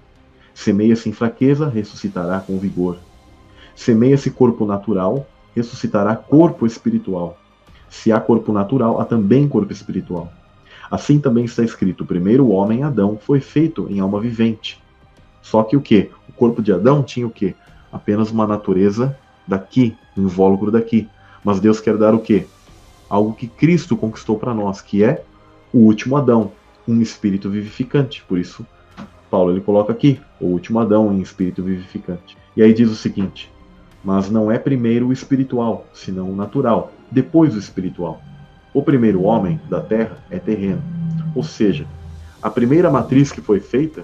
Semeia-se 0.53 1.09
em 1.09 1.13
fraqueza, 1.13 1.69
ressuscitará 1.69 2.39
com 2.39 2.57
vigor. 2.57 2.97
Semeia-se 3.75 4.31
corpo 4.31 4.65
natural, 4.65 5.27
ressuscitará 5.55 6.15
corpo 6.15 6.65
espiritual. 6.65 7.37
Se 7.89 8.11
há 8.11 8.19
corpo 8.19 8.53
natural, 8.53 9.01
há 9.01 9.05
também 9.05 9.47
corpo 9.47 9.71
espiritual. 9.71 10.31
Assim 10.89 11.19
também 11.19 11.45
está 11.45 11.63
escrito: 11.63 12.03
o 12.03 12.07
primeiro 12.07 12.49
homem, 12.49 12.83
Adão, 12.83 13.17
foi 13.17 13.39
feito 13.39 13.87
em 13.89 13.99
alma 13.99 14.19
vivente. 14.19 14.81
Só 15.41 15.63
que 15.63 15.75
o 15.75 15.81
que? 15.81 16.09
O 16.27 16.33
corpo 16.33 16.61
de 16.61 16.71
Adão 16.71 17.01
tinha 17.01 17.25
o 17.25 17.31
que? 17.31 17.55
Apenas 17.91 18.29
uma 18.31 18.45
natureza 18.45 19.17
daqui, 19.47 19.95
um 20.17 20.23
invólucro 20.23 20.71
daqui. 20.71 21.09
Mas 21.43 21.59
Deus 21.59 21.79
quer 21.79 21.97
dar 21.97 22.13
o 22.13 22.19
que? 22.19 22.45
Algo 23.09 23.33
que 23.33 23.47
Cristo 23.47 23.97
conquistou 23.97 24.37
para 24.37 24.53
nós, 24.53 24.81
que 24.81 25.03
é 25.03 25.23
o 25.73 25.79
último 25.79 26.15
Adão, 26.15 26.51
um 26.87 27.01
espírito 27.01 27.49
vivificante. 27.49 28.23
Por 28.27 28.37
isso, 28.37 28.65
Paulo 29.29 29.51
ele 29.51 29.61
coloca 29.61 29.91
aqui 29.91 30.19
o 30.39 30.47
último 30.47 30.79
Adão 30.79 31.11
em 31.13 31.21
espírito 31.21 31.63
vivificante. 31.63 32.37
E 32.55 32.61
aí 32.61 32.73
diz 32.73 32.89
o 32.89 32.95
seguinte: 32.95 33.51
mas 34.03 34.29
não 34.29 34.51
é 34.51 34.57
primeiro 34.57 35.07
o 35.07 35.13
espiritual, 35.13 35.85
senão 35.93 36.29
o 36.29 36.35
natural, 36.35 36.91
depois 37.09 37.55
o 37.55 37.59
espiritual. 37.59 38.21
O 38.73 38.81
primeiro 38.81 39.23
homem 39.23 39.59
da 39.69 39.81
terra 39.81 40.17
é 40.29 40.39
terreno. 40.39 40.81
Ou 41.35 41.43
seja, 41.43 41.85
a 42.41 42.49
primeira 42.49 42.89
matriz 42.89 43.31
que 43.31 43.41
foi 43.41 43.59
feita 43.59 44.03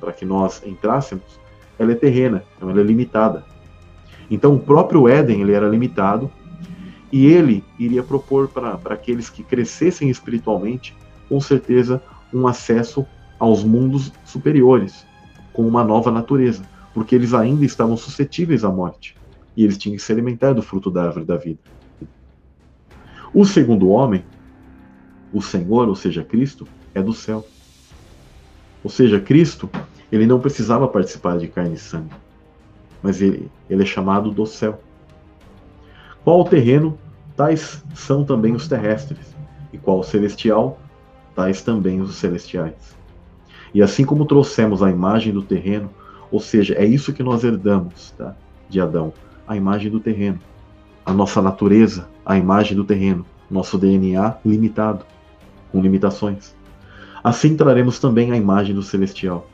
para 0.00 0.12
que 0.12 0.24
nós 0.24 0.62
entrássemos, 0.64 1.38
ela 1.78 1.92
é 1.92 1.94
terrena, 1.94 2.42
então 2.56 2.70
ela 2.70 2.80
é 2.80 2.84
limitada. 2.84 3.44
Então 4.30 4.54
o 4.54 4.60
próprio 4.60 5.08
Éden 5.08 5.42
ele 5.42 5.52
era 5.52 5.68
limitado 5.68 6.30
e 7.12 7.26
ele 7.26 7.64
iria 7.78 8.02
propor 8.02 8.48
para 8.48 8.78
aqueles 8.94 9.28
que 9.28 9.42
crescessem 9.42 10.08
espiritualmente, 10.08 10.96
com 11.28 11.40
certeza, 11.40 12.02
um 12.32 12.46
acesso 12.46 13.04
aos 13.38 13.64
mundos 13.64 14.12
superiores, 14.24 15.04
com 15.52 15.66
uma 15.66 15.82
nova 15.82 16.10
natureza, 16.10 16.62
porque 16.92 17.14
eles 17.14 17.34
ainda 17.34 17.64
estavam 17.64 17.96
suscetíveis 17.96 18.64
à 18.64 18.70
morte 18.70 19.16
e 19.56 19.64
eles 19.64 19.78
tinham 19.78 19.96
que 19.96 20.02
se 20.02 20.12
alimentar 20.12 20.52
do 20.52 20.62
fruto 20.62 20.90
da 20.90 21.04
árvore 21.04 21.24
da 21.24 21.36
vida. 21.36 21.58
O 23.32 23.44
segundo 23.44 23.90
homem, 23.90 24.24
o 25.32 25.40
Senhor, 25.40 25.88
ou 25.88 25.94
seja, 25.94 26.24
Cristo, 26.24 26.66
é 26.94 27.02
do 27.02 27.12
céu. 27.12 27.46
Ou 28.82 28.90
seja, 28.90 29.20
Cristo, 29.20 29.70
ele 30.10 30.26
não 30.26 30.40
precisava 30.40 30.88
participar 30.88 31.38
de 31.38 31.46
carne 31.46 31.74
e 31.74 31.78
sangue, 31.78 32.14
mas 33.02 33.20
ele, 33.20 33.50
ele 33.68 33.82
é 33.82 33.86
chamado 33.86 34.30
do 34.30 34.46
céu. 34.46 34.80
Qual 36.24 36.40
o 36.40 36.44
terreno, 36.44 36.98
tais 37.36 37.84
são 37.94 38.24
também 38.24 38.54
os 38.54 38.66
terrestres, 38.66 39.34
e 39.72 39.78
qual 39.78 40.00
o 40.00 40.04
celestial, 40.04 40.80
tais 41.34 41.62
também 41.62 42.00
os 42.00 42.16
celestiais. 42.16 42.96
E 43.72 43.80
assim 43.82 44.04
como 44.04 44.24
trouxemos 44.24 44.82
a 44.82 44.90
imagem 44.90 45.32
do 45.32 45.42
terreno, 45.42 45.90
ou 46.30 46.40
seja, 46.40 46.74
é 46.74 46.84
isso 46.84 47.12
que 47.12 47.22
nós 47.22 47.44
herdamos 47.44 48.12
tá, 48.16 48.34
de 48.68 48.80
Adão, 48.80 49.12
a 49.46 49.56
imagem 49.56 49.90
do 49.90 50.00
terreno 50.00 50.40
a 51.04 51.12
nossa 51.12 51.40
natureza 51.42 52.08
à 52.24 52.38
imagem 52.38 52.76
do 52.76 52.84
terreno, 52.84 53.26
nosso 53.50 53.76
DNA 53.76 54.36
limitado, 54.44 55.04
com 55.72 55.80
limitações. 55.80 56.54
Assim 57.22 57.56
traremos 57.56 57.98
também 57.98 58.30
a 58.30 58.36
imagem 58.36 58.74
do 58.74 58.82
celestial. 58.82 59.46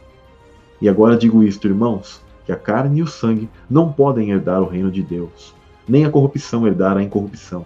E 0.80 0.88
agora 0.88 1.16
digo 1.16 1.42
isto, 1.42 1.66
irmãos, 1.66 2.22
que 2.44 2.52
a 2.52 2.56
carne 2.56 2.98
e 2.98 3.02
o 3.02 3.06
sangue 3.06 3.48
não 3.70 3.90
podem 3.90 4.30
herdar 4.30 4.60
o 4.60 4.68
reino 4.68 4.90
de 4.90 5.02
Deus, 5.02 5.54
nem 5.88 6.04
a 6.04 6.10
corrupção 6.10 6.66
herdar 6.66 6.96
a 6.96 7.02
incorrupção. 7.02 7.64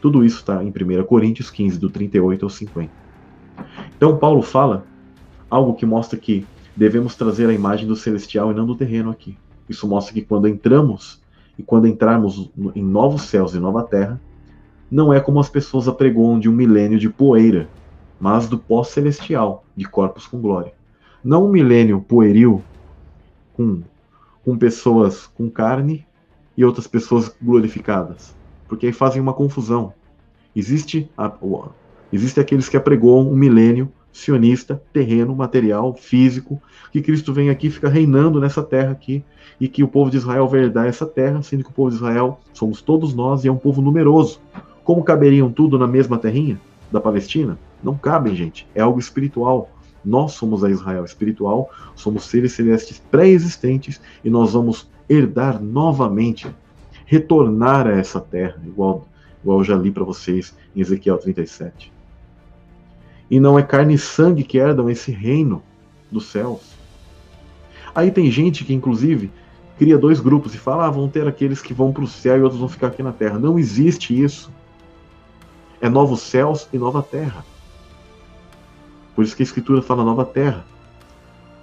Tudo 0.00 0.24
isso 0.24 0.38
está 0.38 0.64
em 0.64 0.68
1 0.68 1.04
Coríntios 1.04 1.50
15, 1.50 1.78
do 1.78 1.90
38 1.90 2.44
ao 2.44 2.50
50. 2.50 2.90
Então 3.96 4.16
Paulo 4.16 4.40
fala 4.40 4.84
algo 5.50 5.74
que 5.74 5.84
mostra 5.84 6.18
que 6.18 6.46
devemos 6.76 7.16
trazer 7.16 7.48
a 7.48 7.52
imagem 7.52 7.88
do 7.88 7.96
celestial 7.96 8.50
e 8.50 8.54
não 8.54 8.66
do 8.66 8.76
terreno 8.76 9.10
aqui. 9.10 9.36
Isso 9.68 9.88
mostra 9.88 10.12
que 10.12 10.22
quando 10.22 10.46
entramos 10.46 11.20
e 11.58 11.62
quando 11.62 11.86
entrarmos 11.86 12.50
em 12.74 12.82
novos 12.82 13.22
céus 13.22 13.54
e 13.54 13.58
nova 13.58 13.82
terra, 13.82 14.20
não 14.90 15.12
é 15.12 15.18
como 15.18 15.40
as 15.40 15.48
pessoas 15.48 15.88
apregoam 15.88 16.38
de 16.38 16.48
um 16.48 16.52
milênio 16.52 16.98
de 16.98 17.08
poeira, 17.08 17.68
mas 18.20 18.46
do 18.46 18.58
pós-celestial, 18.58 19.64
de 19.74 19.86
corpos 19.86 20.26
com 20.26 20.40
glória. 20.40 20.72
Não 21.24 21.46
um 21.46 21.50
milênio 21.50 22.00
pueril, 22.00 22.62
com, 23.54 23.82
com 24.44 24.56
pessoas 24.56 25.26
com 25.26 25.50
carne 25.50 26.06
e 26.56 26.64
outras 26.64 26.86
pessoas 26.86 27.34
glorificadas, 27.40 28.34
porque 28.68 28.86
aí 28.86 28.92
fazem 28.92 29.20
uma 29.20 29.32
confusão. 29.32 29.92
Existe, 30.54 31.10
a, 31.16 31.32
existe 32.12 32.38
aqueles 32.38 32.68
que 32.68 32.76
apregoam 32.76 33.28
um 33.28 33.36
milênio 33.36 33.90
sionista, 34.16 34.82
terreno, 34.92 35.36
material, 35.36 35.94
físico, 35.94 36.60
que 36.90 37.02
Cristo 37.02 37.32
vem 37.32 37.50
aqui, 37.50 37.70
fica 37.70 37.88
reinando 37.88 38.40
nessa 38.40 38.62
terra 38.62 38.90
aqui, 38.90 39.22
e 39.60 39.68
que 39.68 39.82
o 39.82 39.88
povo 39.88 40.10
de 40.10 40.16
Israel 40.16 40.48
vai 40.48 40.60
herdar 40.60 40.86
essa 40.86 41.06
terra, 41.06 41.42
sendo 41.42 41.62
que 41.62 41.70
o 41.70 41.72
povo 41.72 41.90
de 41.90 41.96
Israel 41.96 42.40
somos 42.52 42.80
todos 42.80 43.14
nós 43.14 43.44
e 43.44 43.48
é 43.48 43.52
um 43.52 43.56
povo 43.56 43.80
numeroso. 43.82 44.40
Como 44.84 45.04
caberiam 45.04 45.50
tudo 45.50 45.78
na 45.78 45.86
mesma 45.86 46.18
terrinha 46.18 46.60
da 46.90 47.00
Palestina? 47.00 47.58
Não 47.82 47.96
cabem, 47.96 48.34
gente. 48.34 48.66
É 48.74 48.80
algo 48.80 48.98
espiritual. 48.98 49.70
Nós 50.04 50.32
somos 50.32 50.62
a 50.62 50.70
Israel 50.70 51.04
espiritual, 51.04 51.70
somos 51.94 52.24
seres 52.24 52.52
celestes 52.52 53.02
pré-existentes 53.10 54.00
e 54.24 54.30
nós 54.30 54.52
vamos 54.52 54.88
herdar 55.08 55.60
novamente, 55.60 56.46
retornar 57.04 57.86
a 57.86 57.92
essa 57.92 58.20
terra, 58.20 58.60
igual, 58.64 59.06
igual 59.42 59.58
eu 59.58 59.64
já 59.64 59.76
li 59.76 59.90
para 59.90 60.04
vocês 60.04 60.54
em 60.74 60.80
Ezequiel 60.80 61.18
37. 61.18 61.95
E 63.30 63.40
não 63.40 63.58
é 63.58 63.62
carne 63.62 63.94
e 63.94 63.98
sangue 63.98 64.44
que 64.44 64.58
herdam 64.58 64.88
esse 64.88 65.10
reino 65.10 65.62
dos 66.10 66.26
céus. 66.26 66.76
Aí 67.94 68.10
tem 68.10 68.30
gente 68.30 68.64
que, 68.64 68.74
inclusive, 68.74 69.32
cria 69.78 69.98
dois 69.98 70.20
grupos 70.20 70.54
e 70.54 70.58
fala: 70.58 70.86
ah, 70.86 70.90
vão 70.90 71.08
ter 71.08 71.26
aqueles 71.26 71.60
que 71.60 71.74
vão 71.74 71.92
para 71.92 72.04
o 72.04 72.08
céu 72.08 72.38
e 72.38 72.42
outros 72.42 72.60
vão 72.60 72.68
ficar 72.68 72.88
aqui 72.88 73.02
na 73.02 73.12
terra. 73.12 73.38
Não 73.38 73.58
existe 73.58 74.18
isso. 74.22 74.50
É 75.80 75.88
novos 75.88 76.20
céus 76.20 76.68
e 76.72 76.78
nova 76.78 77.02
terra. 77.02 77.44
Por 79.14 79.24
isso 79.24 79.34
que 79.34 79.42
a 79.42 79.44
Escritura 79.44 79.80
fala 79.80 80.04
nova 80.04 80.24
terra. 80.24 80.64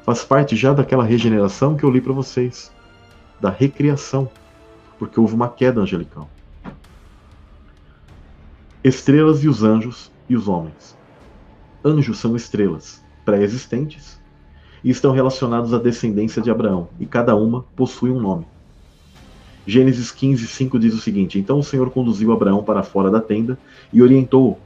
faz 0.03 0.23
parte 0.23 0.55
já 0.55 0.73
daquela 0.73 1.03
regeneração 1.03 1.77
que 1.77 1.83
eu 1.83 1.89
li 1.89 2.01
para 2.01 2.11
vocês, 2.11 2.73
da 3.39 3.49
recriação, 3.49 4.29
porque 4.99 5.19
houve 5.19 5.33
uma 5.33 5.47
queda 5.47 5.79
angelical. 5.79 6.29
Estrelas 8.83 9.43
e 9.43 9.47
os 9.47 9.63
anjos 9.63 10.11
e 10.27 10.35
os 10.35 10.47
homens. 10.47 10.97
Anjos 11.85 12.19
são 12.19 12.35
estrelas 12.35 13.03
pré-existentes 13.25 14.17
e 14.83 14.89
estão 14.89 15.11
relacionados 15.11 15.73
à 15.73 15.77
descendência 15.77 16.41
de 16.41 16.49
Abraão, 16.49 16.87
e 16.99 17.05
cada 17.05 17.35
uma 17.35 17.65
possui 17.75 18.09
um 18.09 18.19
nome. 18.19 18.45
Gênesis 19.67 20.11
15, 20.11 20.47
5 20.47 20.79
diz 20.79 20.93
o 20.93 21.01
seguinte: 21.01 21.39
Então 21.39 21.59
o 21.59 21.63
Senhor 21.63 21.89
conduziu 21.89 22.31
Abraão 22.31 22.63
para 22.63 22.83
fora 22.83 23.09
da 23.09 23.19
tenda 23.19 23.57
e 23.91 24.01
orientou-o: 24.01 24.57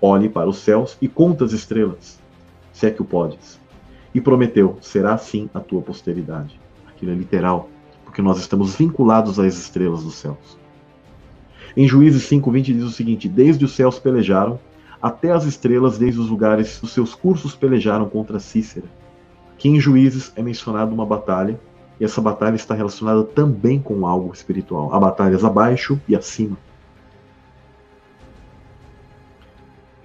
Olhe 0.00 0.28
para 0.28 0.48
os 0.48 0.58
céus 0.58 0.96
e 1.00 1.08
conta 1.08 1.44
as 1.44 1.52
estrelas, 1.52 2.20
se 2.72 2.86
é 2.86 2.90
que 2.90 3.02
o 3.02 3.04
podes. 3.04 3.60
E 4.14 4.20
prometeu: 4.20 4.78
Será 4.80 5.14
assim 5.14 5.48
a 5.54 5.60
tua 5.60 5.82
posteridade. 5.82 6.58
Aquilo 6.88 7.12
é 7.12 7.14
literal, 7.14 7.68
porque 8.04 8.22
nós 8.22 8.38
estamos 8.38 8.74
vinculados 8.74 9.38
às 9.38 9.56
estrelas 9.56 10.02
dos 10.02 10.14
céus. 10.14 10.58
Em 11.76 11.86
Juízes 11.86 12.28
5:20 12.28 12.62
diz 12.62 12.84
o 12.84 12.90
seguinte: 12.90 13.28
Desde 13.28 13.64
os 13.64 13.72
céus 13.72 13.98
pelejaram, 13.98 14.58
até 15.00 15.30
as 15.30 15.44
estrelas 15.44 15.98
desde 15.98 16.20
os 16.20 16.28
lugares 16.28 16.80
dos 16.80 16.92
seus 16.92 17.14
cursos 17.14 17.54
pelejaram 17.54 18.08
contra 18.08 18.38
Cícera. 18.38 18.86
Aqui 19.54 19.68
em 19.68 19.80
Juízes 19.80 20.32
é 20.36 20.42
mencionada 20.42 20.92
uma 20.92 21.06
batalha, 21.06 21.58
e 22.00 22.04
essa 22.04 22.20
batalha 22.20 22.54
está 22.54 22.74
relacionada 22.74 23.24
também 23.24 23.80
com 23.80 24.06
algo 24.06 24.32
espiritual. 24.32 24.94
Há 24.94 25.00
batalhas 25.00 25.44
abaixo 25.44 26.00
e 26.08 26.14
acima. 26.14 26.56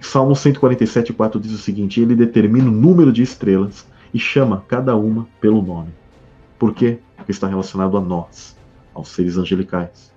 Salmo 0.00 0.34
147,4 0.34 1.40
diz 1.40 1.52
o 1.52 1.58
seguinte: 1.58 2.00
Ele 2.00 2.14
determina 2.14 2.68
o 2.68 2.72
número 2.72 3.12
de 3.12 3.22
estrelas 3.22 3.86
e 4.12 4.18
chama 4.18 4.64
cada 4.68 4.94
uma 4.96 5.26
pelo 5.40 5.62
nome. 5.62 5.92
Por 6.58 6.72
quê? 6.74 6.98
Porque 7.16 7.32
está 7.32 7.48
relacionado 7.48 7.96
a 7.96 8.00
nós, 8.00 8.56
aos 8.92 9.08
seres 9.08 9.36
angelicais. 9.36 10.12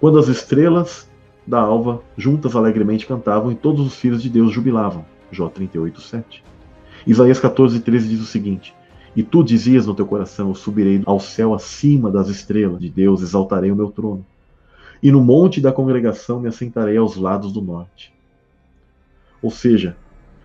Quando 0.00 0.18
as 0.18 0.28
estrelas 0.28 1.08
da 1.46 1.60
alva 1.60 2.02
juntas 2.16 2.56
alegremente 2.56 3.06
cantavam 3.06 3.52
e 3.52 3.54
todos 3.54 3.86
os 3.86 3.94
filhos 3.96 4.22
de 4.22 4.30
Deus 4.30 4.52
jubilavam. 4.52 5.04
Jó 5.30 5.48
38, 5.48 6.00
7. 6.00 6.44
Isaías 7.06 7.38
14, 7.38 7.80
13 7.80 8.08
diz 8.08 8.20
o 8.20 8.26
seguinte: 8.26 8.74
E 9.14 9.22
tu 9.22 9.42
dizias 9.42 9.86
no 9.86 9.94
teu 9.94 10.06
coração: 10.06 10.48
Eu 10.48 10.54
subirei 10.54 11.02
ao 11.04 11.20
céu 11.20 11.54
acima 11.54 12.10
das 12.10 12.28
estrelas 12.28 12.80
de 12.80 12.88
Deus, 12.88 13.20
exaltarei 13.20 13.70
o 13.70 13.76
meu 13.76 13.90
trono. 13.90 14.24
E 15.02 15.12
no 15.12 15.22
monte 15.22 15.60
da 15.60 15.72
congregação 15.72 16.40
me 16.40 16.48
assentarei 16.48 16.96
aos 16.96 17.16
lados 17.16 17.52
do 17.52 17.60
norte. 17.60 18.12
Ou 19.42 19.50
seja, 19.50 19.96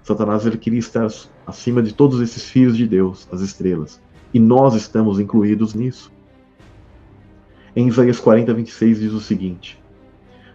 Satanás 0.03 0.45
ele 0.45 0.57
queria 0.57 0.79
estar 0.79 1.07
acima 1.47 1.81
de 1.81 1.93
todos 1.93 2.19
esses 2.19 2.49
filhos 2.49 2.75
de 2.75 2.85
Deus, 2.85 3.27
as 3.31 3.39
estrelas. 3.39 4.01
E 4.33 4.39
nós 4.39 4.75
estamos 4.75 5.19
incluídos 5.19 5.73
nisso. 5.73 6.11
Em 7.75 7.87
Isaías 7.87 8.19
40, 8.19 8.53
26 8.53 8.99
diz 8.99 9.13
o 9.13 9.21
seguinte: 9.21 9.78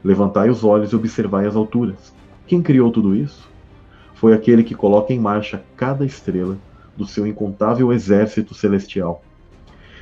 Levantai 0.05 0.51
os 0.51 0.63
olhos 0.63 0.93
e 0.93 0.97
observai 0.97 1.47
as 1.47 1.57
alturas. 1.57 2.15
Quem 2.47 2.63
criou 2.63 2.93
tudo 2.93 3.17
isso? 3.17 3.49
Foi 4.15 4.35
aquele 4.35 4.63
que 4.63 4.75
coloca 4.75 5.13
em 5.15 5.19
marcha 5.19 5.65
cada 5.77 6.05
estrela 6.05 6.59
do 6.95 7.07
seu 7.07 7.27
incontável 7.27 7.91
exército 7.91 8.55
celestial. 8.55 9.25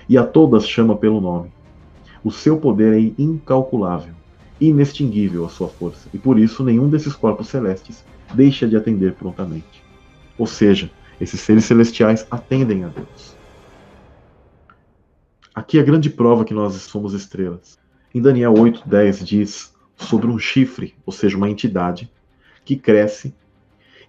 E 0.09 0.19
a 0.19 0.25
todas 0.25 0.69
chama 0.69 0.97
pelo 0.97 1.21
nome. 1.21 1.53
O 2.25 2.31
seu 2.31 2.59
poder 2.59 2.95
é 2.95 3.13
incalculável, 3.17 4.15
inextinguível 4.61 5.45
a 5.45 5.49
sua 5.49 5.69
força, 5.69 6.09
e 6.13 6.19
por 6.19 6.39
isso 6.39 6.65
nenhum 6.65 6.89
desses 6.89 7.15
corpos 7.15 7.49
celestes 7.49 8.05
deixa 8.35 8.67
de 8.67 8.77
atender 8.77 9.15
prontamente. 9.15 9.83
Ou 10.37 10.47
seja, 10.47 10.91
esses 11.21 11.41
seres 11.41 11.65
celestiais 11.65 12.27
atendem 12.31 12.85
a 12.85 12.89
Deus. 12.89 13.37
Aqui 15.55 15.79
a 15.79 15.83
grande 15.83 16.11
prova 16.11 16.45
que 16.45 16.55
nós 16.55 16.75
somos 16.75 17.13
estrelas. 17.13 17.79
Em 18.15 18.21
Daniel 18.21 18.55
8:10 18.55 19.25
diz 19.25 19.72
sobre 19.97 20.27
um 20.27 20.39
chifre, 20.39 20.95
ou 21.05 21.13
seja, 21.13 21.37
uma 21.37 21.51
entidade 21.51 22.11
que 22.65 22.77
cresce 22.77 23.35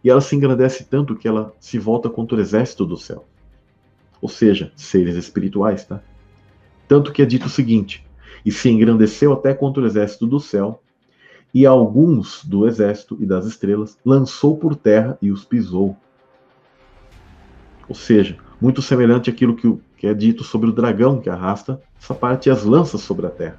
e 0.03 0.09
ela 0.09 0.21
se 0.21 0.35
engrandece 0.35 0.83
tanto 0.83 1.15
que 1.15 1.27
ela 1.27 1.53
se 1.59 1.79
volta 1.79 2.09
contra 2.09 2.37
o 2.37 2.41
exército 2.41 2.85
do 2.85 2.97
céu. 2.97 3.25
Ou 4.21 4.27
seja, 4.27 4.71
seres 4.75 5.15
espirituais, 5.15 5.85
tá? 5.85 6.01
Tanto 6.87 7.11
que 7.11 7.21
é 7.21 7.25
dito 7.25 7.45
o 7.45 7.49
seguinte: 7.49 8.05
e 8.45 8.51
se 8.51 8.69
engrandeceu 8.69 9.31
até 9.31 9.53
contra 9.53 9.81
o 9.81 9.85
exército 9.85 10.27
do 10.27 10.39
céu, 10.39 10.81
e 11.53 11.65
alguns 11.65 12.43
do 12.43 12.67
exército 12.67 13.17
e 13.19 13.25
das 13.25 13.45
estrelas 13.45 13.97
lançou 14.03 14.57
por 14.57 14.75
terra 14.75 15.17
e 15.21 15.31
os 15.31 15.45
pisou. 15.45 15.95
Ou 17.87 17.95
seja, 17.95 18.37
muito 18.59 18.81
semelhante 18.81 19.29
àquilo 19.29 19.55
que, 19.55 20.07
é 20.07 20.13
dito 20.13 20.43
sobre 20.43 20.69
o 20.69 20.73
dragão 20.73 21.21
que 21.21 21.29
arrasta 21.29 21.81
essa 21.97 22.13
parte 22.13 22.49
e 22.49 22.51
as 22.51 22.63
lanças 22.63 22.99
sobre 22.99 23.25
a 23.25 23.29
terra. 23.29 23.57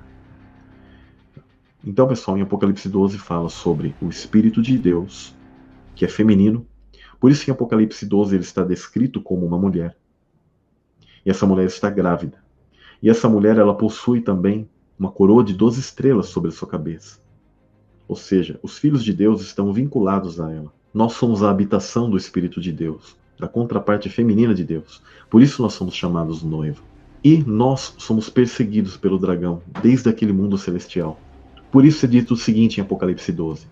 Então, 1.86 2.08
pessoal, 2.08 2.38
em 2.38 2.40
Apocalipse 2.40 2.88
12 2.88 3.18
fala 3.18 3.50
sobre 3.50 3.94
o 4.00 4.08
Espírito 4.08 4.62
de 4.62 4.78
Deus, 4.78 5.34
que 5.94 6.06
é 6.06 6.08
feminino. 6.08 6.66
Por 7.20 7.30
isso, 7.30 7.48
em 7.48 7.52
Apocalipse 7.52 8.06
12 8.06 8.34
ele 8.34 8.42
está 8.42 8.64
descrito 8.64 9.20
como 9.20 9.44
uma 9.44 9.58
mulher. 9.58 9.94
E 11.26 11.30
essa 11.30 11.46
mulher 11.46 11.66
está 11.66 11.90
grávida. 11.90 12.42
E 13.02 13.10
essa 13.10 13.28
mulher, 13.28 13.58
ela 13.58 13.74
possui 13.74 14.22
também 14.22 14.66
uma 14.98 15.10
coroa 15.10 15.44
de 15.44 15.52
12 15.52 15.78
estrelas 15.78 16.26
sobre 16.26 16.48
a 16.48 16.52
sua 16.52 16.66
cabeça. 16.66 17.18
Ou 18.08 18.16
seja, 18.16 18.58
os 18.62 18.78
filhos 18.78 19.04
de 19.04 19.12
Deus 19.12 19.42
estão 19.42 19.70
vinculados 19.70 20.40
a 20.40 20.50
ela. 20.50 20.72
Nós 20.92 21.12
somos 21.12 21.42
a 21.42 21.50
habitação 21.50 22.08
do 22.08 22.16
Espírito 22.16 22.62
de 22.62 22.72
Deus, 22.72 23.14
da 23.38 23.46
contraparte 23.46 24.08
feminina 24.08 24.54
de 24.54 24.64
Deus. 24.64 25.02
Por 25.28 25.42
isso 25.42 25.60
nós 25.60 25.74
somos 25.74 25.94
chamados 25.94 26.42
noivo. 26.42 26.82
E 27.22 27.42
nós 27.42 27.94
somos 27.98 28.30
perseguidos 28.30 28.96
pelo 28.96 29.18
dragão 29.18 29.60
desde 29.82 30.08
aquele 30.08 30.32
mundo 30.32 30.56
celestial. 30.56 31.20
Por 31.74 31.84
isso 31.84 32.06
é 32.06 32.08
dito 32.08 32.34
o 32.34 32.36
seguinte 32.36 32.78
em 32.78 32.82
Apocalipse 32.82 33.32
12: 33.32 33.66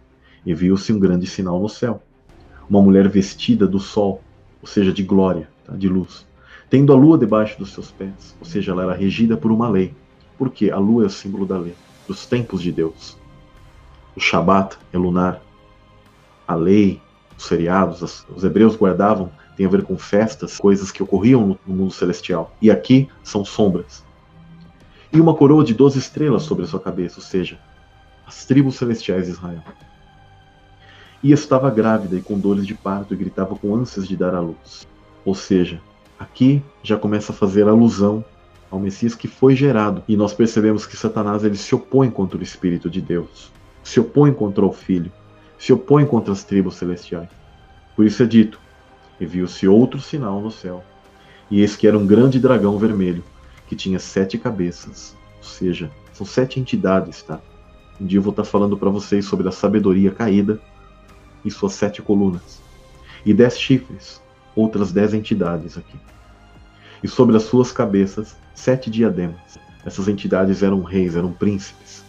E 0.45 0.53
viu-se 0.53 0.93
um 0.93 0.99
grande 0.99 1.25
sinal 1.25 1.61
no 1.61 1.69
céu, 1.69 2.03
uma 2.69 2.83
mulher 2.83 3.09
vestida 3.09 3.65
do 3.65 3.79
sol, 3.79 4.21
ou 4.61 4.67
seja, 4.67 4.93
de 4.93 5.05
glória, 5.05 5.49
tá? 5.65 5.77
de 5.77 5.89
luz, 5.89 6.27
tendo 6.69 6.93
a 6.93 6.97
lua 6.97 7.17
debaixo 7.17 7.57
dos 7.61 7.73
seus 7.73 7.93
pés, 7.93 8.35
ou 8.41 8.45
seja, 8.45 8.73
ela 8.73 8.83
era 8.83 8.93
regida 8.93 9.37
por 9.37 9.53
uma 9.53 9.69
lei, 9.69 9.95
porque 10.37 10.69
a 10.69 10.79
lua 10.79 11.05
é 11.05 11.07
o 11.07 11.11
símbolo 11.11 11.47
da 11.47 11.57
lei, 11.57 11.77
dos 12.09 12.27
tempos 12.27 12.61
de 12.61 12.73
Deus. 12.73 13.17
O 14.17 14.21
Shabat 14.21 14.77
é 14.93 14.99
lunar, 14.99 15.41
a 16.49 16.57
lei, 16.57 17.01
os 17.39 17.47
feriados, 17.47 18.27
os 18.35 18.43
hebreus 18.43 18.75
guardavam 18.75 19.31
tem 19.57 19.65
a 19.65 19.69
ver 19.69 19.85
com 19.85 19.97
festas, 19.97 20.59
coisas 20.59 20.91
que 20.91 21.05
ocorriam 21.05 21.57
no 21.65 21.73
mundo 21.73 21.93
celestial. 21.93 22.53
E 22.61 22.69
aqui 22.69 23.09
são 23.23 23.45
sombras. 23.45 24.05
E 25.13 25.21
uma 25.21 25.35
coroa 25.35 25.63
de 25.63 25.73
12 25.73 26.01
estrelas 26.01 26.43
sobre 26.43 26.65
a 26.65 26.67
sua 26.67 26.81
cabeça, 26.81 27.21
ou 27.21 27.23
seja, 27.23 27.61
as 28.27 28.45
tribos 28.45 28.77
celestiais 28.77 29.27
de 29.27 29.33
Israel. 29.33 29.63
E 31.23 31.33
estava 31.33 31.71
grávida 31.71 32.17
e 32.17 32.23
com 32.23 32.39
dores 32.39 32.67
de 32.67 32.75
parto 32.75 33.15
e 33.15 33.17
gritava 33.17 33.55
com 33.55 33.75
ânsias 33.75 34.09
de 34.09 34.17
dar 34.17 34.35
à 34.35 34.41
luz. 34.41 34.87
Ou 35.25 35.35
seja, 35.35 35.81
aqui 36.19 36.63
já 36.83 36.97
começa 36.97 37.33
a 37.33 37.35
fazer 37.35 37.69
alusão 37.69 38.25
ao 38.71 38.81
Messias 38.81 39.15
que 39.15 39.29
foi 39.29 39.55
gerado. 39.55 40.03
E 40.09 40.17
nós 40.17 40.33
percebemos 40.33 40.87
que 40.87 40.97
Satanás 40.97 41.45
ele 41.45 41.57
se 41.57 41.75
opõe 41.75 42.11
contra 42.11 42.39
o 42.39 42.43
Espírito 42.43 42.89
de 42.89 43.01
Deus, 43.01 43.53
se 43.85 44.01
opõe 44.01 44.33
contra 44.33 44.65
o 44.65 44.73
Filho, 44.73 45.13
se 45.59 45.73
opõe 45.73 46.07
contra 46.07 46.33
as 46.33 46.43
tribos 46.43 46.77
celestiais. 46.77 47.29
Por 47.95 48.07
isso 48.07 48.23
é 48.23 48.27
dito: 48.27 48.59
e 49.21 49.27
viu-se 49.27 49.69
outro 49.69 50.01
sinal 50.01 50.41
no 50.41 50.51
céu, 50.51 50.83
e 51.51 51.61
eis 51.61 51.77
que 51.77 51.87
era 51.87 51.97
um 51.97 52.07
grande 52.07 52.41
dragão 52.41 52.79
vermelho, 52.79 53.23
que 53.69 53.77
tinha 53.77 53.99
sete 53.99 54.39
cabeças, 54.39 55.15
ou 55.39 55.45
seja, 55.45 55.91
são 56.13 56.27
sete 56.27 56.59
entidades, 56.59 57.23
tá? 57.23 57.41
Um 58.01 58.07
dia 58.07 58.19
eu 58.19 58.23
vou 58.23 58.31
estar 58.31 58.45
falando 58.45 58.77
para 58.77 58.91
vocês 58.91 59.25
sobre 59.25 59.49
a 59.49 59.53
sabedoria 59.53 60.11
caída 60.11 60.61
e 61.45 61.51
suas 61.51 61.73
sete 61.75 62.03
colunas. 62.03 62.61
E 63.25 63.33
dez 63.33 63.59
chifres, 63.59 64.21
outras 64.57 64.93
dez 64.93 65.15
entidades 65.15 65.79
aqui. 65.79 65.99
E 67.03 67.09
sobre 67.09 67.37
as 67.37 67.45
suas 67.45 67.73
cabeças, 67.73 68.37
sete 68.55 68.91
diademas. 68.91 69.59
Essas 69.85 70.09
entidades 70.09 70.63
eram 70.63 70.83
reis, 70.83 71.17
eram 71.17 71.33
príncipes. 71.33 72.05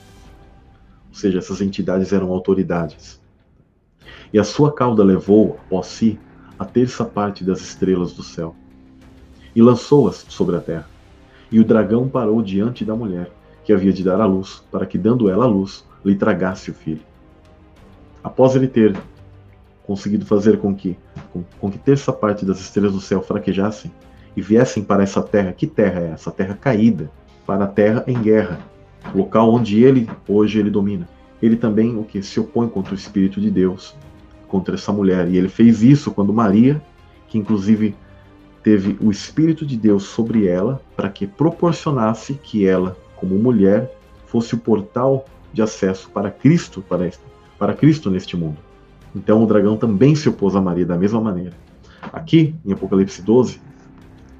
Ou 1.10 1.15
seja, 1.15 1.39
essas 1.39 1.61
entidades 1.61 2.14
eram 2.14 2.31
autoridades. 2.31 3.22
E 4.31 4.39
a 4.39 4.43
sua 4.43 4.73
cauda 4.73 5.03
levou 5.03 5.60
após 5.65 5.88
si 5.88 6.19
a 6.57 6.65
terça 6.65 7.03
parte 7.05 7.43
das 7.43 7.61
estrelas 7.61 8.14
do 8.14 8.23
céu 8.23 8.55
e 9.55 9.61
lançou-as 9.61 10.26
sobre 10.30 10.55
a 10.55 10.60
terra. 10.60 10.89
E 11.51 11.60
o 11.60 11.64
dragão 11.64 12.07
parou 12.07 12.41
diante 12.41 12.84
da 12.84 12.95
mulher 12.95 13.31
que 13.64 13.73
havia 13.73 13.94
de 13.94 14.03
dar 14.03 14.19
à 14.19 14.26
luz, 14.26 14.64
para 14.72 14.85
que, 14.85 14.98
dando 14.98 15.30
ela 15.30 15.45
a 15.45 15.48
luz, 15.48 15.85
lhe 16.03 16.15
tragasse 16.15 16.72
o 16.72 16.73
filho. 16.73 17.02
Após 18.23 18.56
ele 18.56 18.68
ter 18.68 18.95
conseguido 19.85 20.26
fazer 20.26 20.60
com 20.60 20.73
que, 20.73 20.98
com, 21.31 21.44
com 21.60 21.72
que 21.72 21.77
terça 21.77 22.11
parte 22.11 22.45
das 22.45 22.60
estrelas 22.60 22.94
do 22.94 23.02
céu 23.02 23.22
fraquejassem 23.22 23.91
e 24.35 24.41
viessem 24.41 24.84
para 24.84 25.03
essa 25.03 25.22
terra, 25.22 25.52
que 25.52 25.68
terra 25.68 26.02
é 26.02 26.11
essa? 26.11 26.31
Terra 26.31 26.57
caída, 26.60 27.11
para 27.45 27.65
a 27.65 27.68
terra 27.68 28.03
em 28.07 28.22
guerra, 28.22 28.60
local 29.14 29.53
onde 29.53 29.84
ele 29.84 30.10
hoje 30.27 30.60
ele 30.60 30.69
domina. 30.69 31.07
Ele 31.41 31.56
também 31.56 31.98
o 31.98 32.03
que 32.03 32.22
se 32.22 32.40
opõe 32.40 32.69
contra 32.69 32.94
o 32.94 32.98
espírito 32.98 33.41
de 33.41 33.52
Deus, 33.52 33.95
contra 34.48 34.76
essa 34.76 34.94
mulher, 34.94 35.27
e 35.30 35.38
ele 35.38 35.49
fez 35.49 35.84
isso 35.84 36.11
quando 36.11 36.31
Maria, 36.31 36.81
que 37.27 37.38
inclusive 37.38 37.95
teve 38.64 38.98
o 39.02 39.11
Espírito 39.11 39.65
de 39.65 39.76
Deus 39.77 40.03
sobre 40.03 40.48
ela 40.48 40.81
para 40.95 41.10
que 41.10 41.27
proporcionasse 41.27 42.35
que 42.35 42.65
ela, 42.65 42.98
como 43.23 43.39
mulher, 43.39 43.89
fosse 44.25 44.53
o 44.53 44.57
portal 44.57 45.23
de 45.53 45.61
acesso 45.61 46.09
para 46.09 46.29
Cristo, 46.29 46.81
para, 46.81 47.09
para 47.57 47.73
Cristo 47.73 48.11
neste 48.11 48.35
mundo. 48.35 48.57
Então 49.15 49.41
o 49.41 49.47
dragão 49.47 49.77
também 49.77 50.13
se 50.13 50.27
opôs 50.27 50.57
a 50.57 50.61
Maria 50.61 50.85
da 50.85 50.97
mesma 50.97 51.21
maneira. 51.21 51.53
Aqui, 52.11 52.53
em 52.65 52.73
Apocalipse 52.73 53.21
12, 53.21 53.61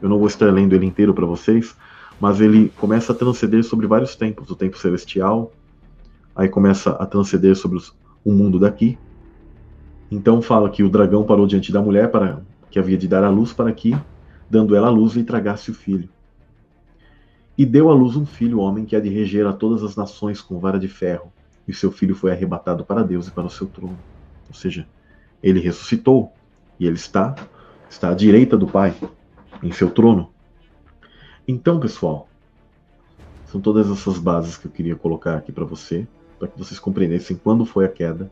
eu 0.02 0.10
não 0.10 0.18
vou 0.18 0.28
estar 0.28 0.52
lendo 0.52 0.74
ele 0.74 0.86
inteiro 0.86 1.14
para 1.14 1.26
vocês, 1.26 1.74
mas 2.20 2.42
ele 2.42 2.74
começa 2.78 3.14
a 3.14 3.16
transcender 3.16 3.64
sobre 3.64 3.88
vários 3.88 4.18
tempos, 4.18 4.50
o 4.50 4.56
tempo 4.56 4.78
celestial, 4.78 5.54
aí 6.36 6.50
começa 6.50 6.90
a 6.92 7.06
transcender 7.06 7.56
sobre 7.56 7.78
os, 7.78 7.96
o 8.26 8.34
mundo 8.34 8.60
daqui. 8.60 8.98
Então 10.12 10.42
fala 10.42 10.70
que 10.70 10.84
o 10.84 10.90
dragão 10.90 11.24
parou 11.24 11.48
diante 11.48 11.72
da 11.72 11.82
mulher 11.82 12.12
para 12.12 12.42
que 12.70 12.78
havia 12.78 12.98
de 12.98 13.08
dar 13.08 13.24
a 13.24 13.30
luz 13.30 13.54
para 13.54 13.72
que, 13.72 13.96
dando 14.50 14.76
ela 14.76 14.88
a 14.88 14.92
luz, 14.92 15.14
lhe 15.14 15.24
tragasse 15.24 15.72
o 15.72 15.74
filho. 15.74 16.10
E 17.58 17.66
deu 17.66 17.90
à 17.90 17.94
luz 17.94 18.16
um 18.16 18.26
filho, 18.26 18.60
homem, 18.60 18.86
que 18.86 18.96
há 18.96 19.00
de 19.00 19.10
reger 19.10 19.46
a 19.46 19.54
todas 19.54 19.84
as 19.84 19.96
nações 19.96 20.42
com 20.42 20.60
vara 20.60 20.80
de 20.80 20.88
ferro. 20.88 21.32
E 21.68 21.74
seu 21.74 21.92
filho 21.92 22.16
foi 22.16 22.32
arrebatado 22.32 22.84
para 22.84 23.04
Deus 23.04 23.28
e 23.28 23.32
para 23.32 23.46
o 23.46 23.50
seu 23.50 23.68
trono. 23.68 23.98
Ou 24.48 24.56
seja, 24.56 24.88
ele 25.42 25.60
ressuscitou 25.60 26.32
e 26.80 26.86
ele 26.86 26.96
está 26.96 27.36
está 27.94 28.10
à 28.10 28.14
direita 28.14 28.58
do 28.58 28.68
Pai, 28.68 28.96
em 29.62 29.72
seu 29.72 29.90
trono. 29.90 30.32
Então, 31.48 31.80
pessoal, 31.80 32.28
são 33.46 33.62
todas 33.62 33.90
essas 33.90 34.18
bases 34.18 34.58
que 34.58 34.66
eu 34.66 34.72
queria 34.72 34.96
colocar 34.96 35.38
aqui 35.38 35.52
para 35.52 35.64
você, 35.64 36.08
para 36.40 36.48
que 36.48 36.58
vocês 36.58 36.80
compreendessem 36.80 37.38
quando 37.38 37.66
foi 37.66 37.86
a 37.86 37.90
queda, 37.90 38.32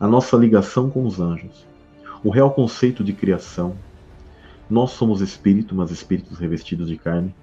a 0.00 0.08
nossa 0.08 0.36
ligação 0.36 0.88
com 0.88 1.04
os 1.04 1.20
anjos, 1.20 1.66
o 2.24 2.30
real 2.30 2.50
conceito 2.52 3.04
de 3.04 3.12
criação. 3.12 3.76
Nós 4.70 4.92
somos 4.92 5.20
espírito, 5.20 5.74
mas 5.74 5.90
espíritos 5.90 6.38
revestidos 6.38 6.88
de 6.88 6.96
carne. 6.96 7.34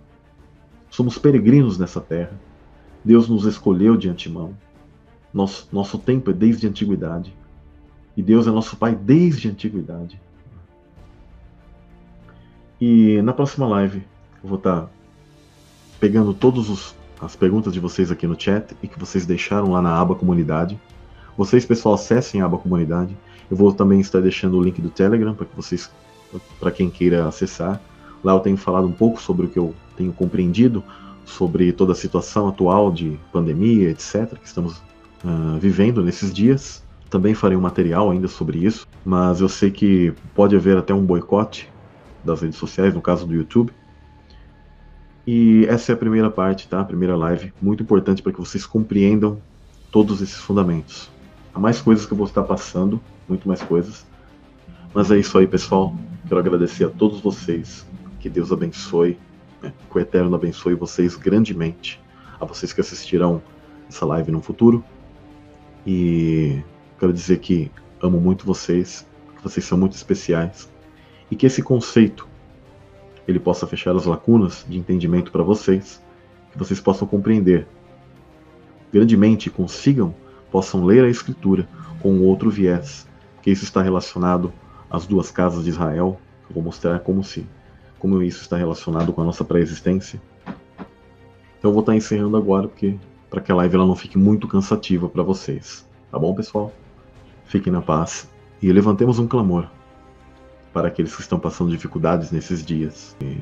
Somos 0.90 1.18
peregrinos 1.18 1.78
nessa 1.78 2.00
terra. 2.00 2.40
Deus 3.04 3.30
nos 3.30 3.46
escolheu 3.46 3.96
de 3.96 4.10
antemão. 4.10 4.56
Nosso, 5.34 5.68
nosso 5.72 5.98
tempo 5.98 6.32
é 6.32 6.34
desde 6.34 6.66
a 6.66 6.70
antiguidade. 6.70 7.36
E 8.16 8.24
Deus 8.24 8.48
é 8.48 8.52
nosso 8.52 8.78
Pai 8.78 8.96
desde 8.96 9.48
a 9.48 9.52
antiguidade. 9.52 10.20
E 12.80 13.22
na 13.22 13.34
próxima 13.34 13.68
live 13.68 14.04
eu 14.44 14.50
vou 14.50 14.58
estar 14.58 14.90
pegando 16.00 16.34
todas 16.34 16.96
as 17.22 17.36
perguntas 17.36 17.74
de 17.74 17.80
vocês 17.80 18.12
aqui 18.12 18.28
no 18.28 18.40
chat 18.40 18.76
e 18.82 18.88
que 18.88 19.00
vocês 19.00 19.26
deixaram 19.26 19.72
lá 19.72 19.82
na 19.82 20.00
aba 20.00 20.16
comunidade. 20.16 20.80
Vocês, 21.38 21.66
pessoal, 21.66 21.96
acessem 21.96 22.42
a 22.42 22.46
aba 22.46 22.58
comunidade. 22.58 23.16
Eu 23.50 23.58
vou 23.58 23.74
também 23.74 24.00
estar 24.00 24.22
deixando 24.22 24.58
o 24.58 24.64
link 24.64 24.82
do 24.82 24.90
Telegram 24.90 25.34
para 25.34 25.46
que 25.46 25.56
vocês, 25.56 25.90
para 26.60 26.72
quem 26.72 26.90
queira 26.90 27.28
acessar. 27.28 27.82
Lá 28.26 28.34
eu 28.34 28.40
tenho 28.40 28.58
falado 28.58 28.88
um 28.88 28.92
pouco 28.92 29.22
sobre 29.22 29.46
o 29.46 29.50
que 29.50 29.60
eu 29.60 29.76
tenho 29.96 30.12
compreendido 30.12 30.84
sobre 31.24 31.72
toda 31.72 31.92
a 31.92 31.96
situação 31.96 32.48
atual 32.48 32.92
de 32.92 33.20
pandemia, 33.32 33.92
etc., 33.92 34.36
que 34.40 34.48
estamos 34.48 34.78
uh, 35.24 35.60
vivendo 35.60 36.04
nesses 36.04 36.34
dias. 36.34 36.84
Também 37.08 37.36
farei 37.36 37.56
um 37.56 37.62
material 37.62 38.10
ainda 38.10 38.28
sobre 38.28 38.58
isso, 38.58 38.88
mas 39.06 39.42
eu 39.42 39.48
sei 39.48 39.70
que 39.70 40.12
pode 40.34 40.56
haver 40.56 40.76
até 40.76 40.92
um 40.92 41.06
boicote 41.06 41.70
das 42.24 42.42
redes 42.42 42.58
sociais, 42.58 42.96
no 42.96 43.02
caso 43.02 43.28
do 43.28 43.34
YouTube. 43.36 43.72
E 45.28 45.68
essa 45.70 45.92
é 45.92 45.94
a 45.94 45.98
primeira 45.98 46.32
parte, 46.32 46.68
tá? 46.68 46.82
A 46.82 46.86
primeira 46.86 47.16
live, 47.16 47.54
muito 47.62 47.84
importante 47.84 48.24
para 48.24 48.32
que 48.32 48.40
vocês 48.40 48.66
compreendam 48.66 49.38
todos 49.92 50.20
esses 50.20 50.38
fundamentos. 50.38 51.12
Há 51.54 51.60
mais 51.60 51.80
coisas 51.80 52.08
que 52.08 52.14
eu 52.14 52.18
vou 52.18 52.26
estar 52.26 52.42
passando, 52.42 53.00
muito 53.30 53.48
mais 53.48 53.62
coisas. 53.62 54.04
Mas 54.96 55.12
é 55.12 55.20
isso 55.20 55.38
aí, 55.38 55.46
pessoal. 55.46 55.96
Quero 56.28 56.40
agradecer 56.40 56.86
a 56.86 56.90
todos 56.90 57.22
vocês. 57.22 57.86
Que 58.26 58.30
Deus 58.32 58.52
abençoe, 58.52 59.20
né? 59.62 59.72
que 59.88 59.96
o 59.96 60.02
Eterno 60.02 60.36
abençoe 60.36 60.74
vocês 60.74 61.16
grandemente. 61.16 62.02
A 62.40 62.44
vocês 62.44 62.74
que 62.74 62.82
assistirão 62.82 63.40
essa 63.88 64.04
live 64.04 64.32
no 64.32 64.42
futuro. 64.42 64.84
E 65.86 66.60
quero 66.98 67.14
dizer 67.14 67.38
que 67.38 67.72
amo 68.02 68.20
muito 68.20 68.44
vocês, 68.44 69.06
que 69.38 69.44
vocês 69.44 69.64
são 69.64 69.78
muito 69.78 69.94
especiais 69.94 70.68
e 71.30 71.36
que 71.36 71.46
esse 71.46 71.62
conceito 71.62 72.28
ele 73.28 73.40
possa 73.40 73.68
fechar 73.68 73.96
as 73.96 74.06
lacunas 74.06 74.66
de 74.68 74.80
entendimento 74.80 75.32
para 75.32 75.44
vocês, 75.44 76.02
que 76.52 76.58
vocês 76.58 76.80
possam 76.80 77.08
compreender 77.08 77.68
grandemente, 78.92 79.52
consigam, 79.52 80.16
possam 80.50 80.84
ler 80.84 81.04
a 81.04 81.10
Escritura 81.10 81.70
com 82.02 82.22
outro 82.22 82.50
viés, 82.50 83.08
que 83.44 83.52
isso 83.52 83.66
está 83.66 83.84
relacionado 83.84 84.52
às 84.90 85.06
duas 85.06 85.30
casas 85.30 85.64
de 85.64 85.70
Israel. 85.70 86.20
Eu 86.50 86.56
vou 86.56 86.64
mostrar 86.64 87.02
como 87.02 87.24
se, 87.24 87.46
como 88.06 88.22
isso 88.22 88.44
está 88.44 88.56
relacionado 88.56 89.12
com 89.12 89.24
a 89.24 89.26
nossa 89.26 89.44
pré-existência. 89.44 90.22
Então 91.58 91.72
eu 91.72 91.74
vou 91.74 91.80
estar 91.80 91.96
encerrando 91.96 92.38
agora, 92.38 92.68
porque 92.68 93.00
para 93.32 93.42
que 93.42 93.52
a 93.52 93.56
live 93.56 93.78
ela 93.78 93.88
não 93.88 93.96
fique 93.96 94.16
muito 94.16 94.48
cansativa 94.48 95.10
para 95.10 95.24
vocês. 95.24 95.90
Tá 96.12 96.20
bom, 96.20 96.36
pessoal? 96.36 96.72
Fiquem 97.46 97.74
na 97.74 97.82
paz 97.82 98.30
e 98.62 98.72
levantemos 98.72 99.18
um 99.18 99.26
clamor 99.26 99.68
para 100.72 100.88
aqueles 100.90 101.16
que 101.16 101.22
estão 101.22 101.40
passando 101.40 101.72
dificuldades 101.72 102.30
nesses 102.30 102.64
dias. 102.64 103.18
E 103.20 103.40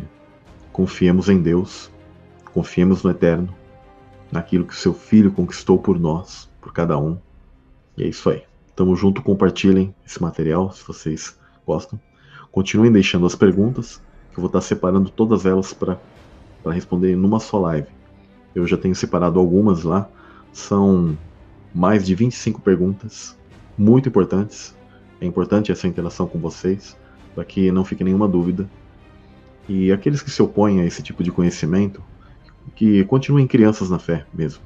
confiemos 0.71 1.27
em 1.27 1.41
Deus, 1.41 1.91
confiemos 2.53 3.03
no 3.03 3.11
Eterno, 3.11 3.53
naquilo 4.31 4.63
que 4.63 4.73
o 4.73 4.77
seu 4.77 4.93
Filho 4.93 5.33
conquistou 5.33 5.77
por 5.77 5.99
nós, 5.99 6.49
por 6.61 6.71
cada 6.71 6.97
um. 6.97 7.17
E 7.97 8.03
é 8.03 8.07
isso 8.07 8.29
aí. 8.29 8.43
Tamo 8.77 8.95
junto, 8.95 9.21
compartilhem 9.21 9.93
esse 10.05 10.21
material 10.21 10.71
se 10.71 10.87
vocês 10.87 11.37
gostam. 11.67 11.99
Continuem 12.49 12.93
deixando 12.93 13.25
as 13.25 13.35
perguntas, 13.35 14.01
que 14.33 14.39
eu 14.39 14.41
vou 14.41 14.47
estar 14.47 14.61
separando 14.61 15.09
todas 15.11 15.45
elas 15.45 15.73
para 15.73 15.99
responder 16.65 17.15
numa 17.15 17.39
só 17.39 17.59
live. 17.59 17.87
Eu 18.55 18.65
já 18.65 18.75
tenho 18.77 18.95
separado 18.95 19.39
algumas 19.39 19.83
lá, 19.83 20.09
são 20.51 21.15
mais 21.73 22.05
de 22.05 22.15
25 22.15 22.59
perguntas, 22.61 23.37
muito 23.77 24.09
importantes. 24.09 24.75
É 25.21 25.25
importante 25.25 25.71
essa 25.71 25.87
interação 25.87 26.27
com 26.27 26.39
vocês 26.39 26.97
para 27.33 27.45
que 27.45 27.71
não 27.71 27.85
fique 27.85 28.03
nenhuma 28.03 28.27
dúvida. 28.27 28.69
E 29.69 29.91
aqueles 29.91 30.21
que 30.21 30.29
se 30.29 30.41
opõem 30.41 30.81
a 30.81 30.85
esse 30.85 31.01
tipo 31.01 31.23
de 31.23 31.31
conhecimento, 31.31 32.03
que 32.75 33.03
continuem 33.05 33.47
crianças 33.47 33.89
na 33.89 33.99
fé 33.99 34.25
mesmo, 34.33 34.61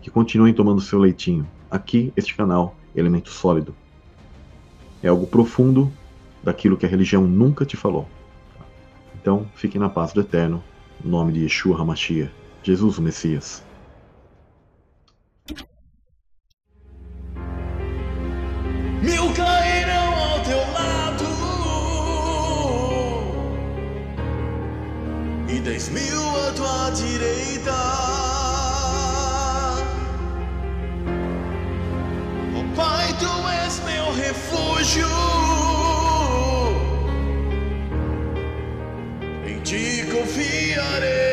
que 0.00 0.10
continuem 0.10 0.54
tomando 0.54 0.80
seu 0.80 0.98
leitinho. 0.98 1.46
Aqui, 1.70 2.12
este 2.16 2.34
canal, 2.36 2.76
Elemento 2.94 3.30
Sólido, 3.30 3.74
é 5.02 5.08
algo 5.08 5.26
profundo 5.26 5.90
daquilo 6.42 6.76
que 6.76 6.86
a 6.86 6.88
religião 6.88 7.26
nunca 7.26 7.64
te 7.64 7.76
falou. 7.76 8.08
Então, 9.28 9.46
fiquem 9.54 9.78
na 9.78 9.90
paz 9.90 10.14
do 10.14 10.22
Eterno, 10.22 10.64
no 11.04 11.10
nome 11.10 11.34
de 11.34 11.40
Yeshua 11.40 11.78
HaMashiach, 11.78 12.32
Jesus 12.62 12.96
o 12.96 13.02
Messias. 13.02 13.62
Mil 19.02 19.30
cairão 19.34 20.14
ao 20.14 20.40
teu 20.40 20.56
lado. 20.72 21.24
e 25.46 25.60
dez 25.60 25.90
mil 25.90 26.22
à 26.48 26.52
tua 26.52 26.90
direita. 26.92 27.74
Oh 32.56 32.74
Pai, 32.74 33.12
tu 33.18 33.48
és 33.66 33.78
meu 33.84 34.10
refúgio. 34.14 35.47
Confiarei. 40.18 41.27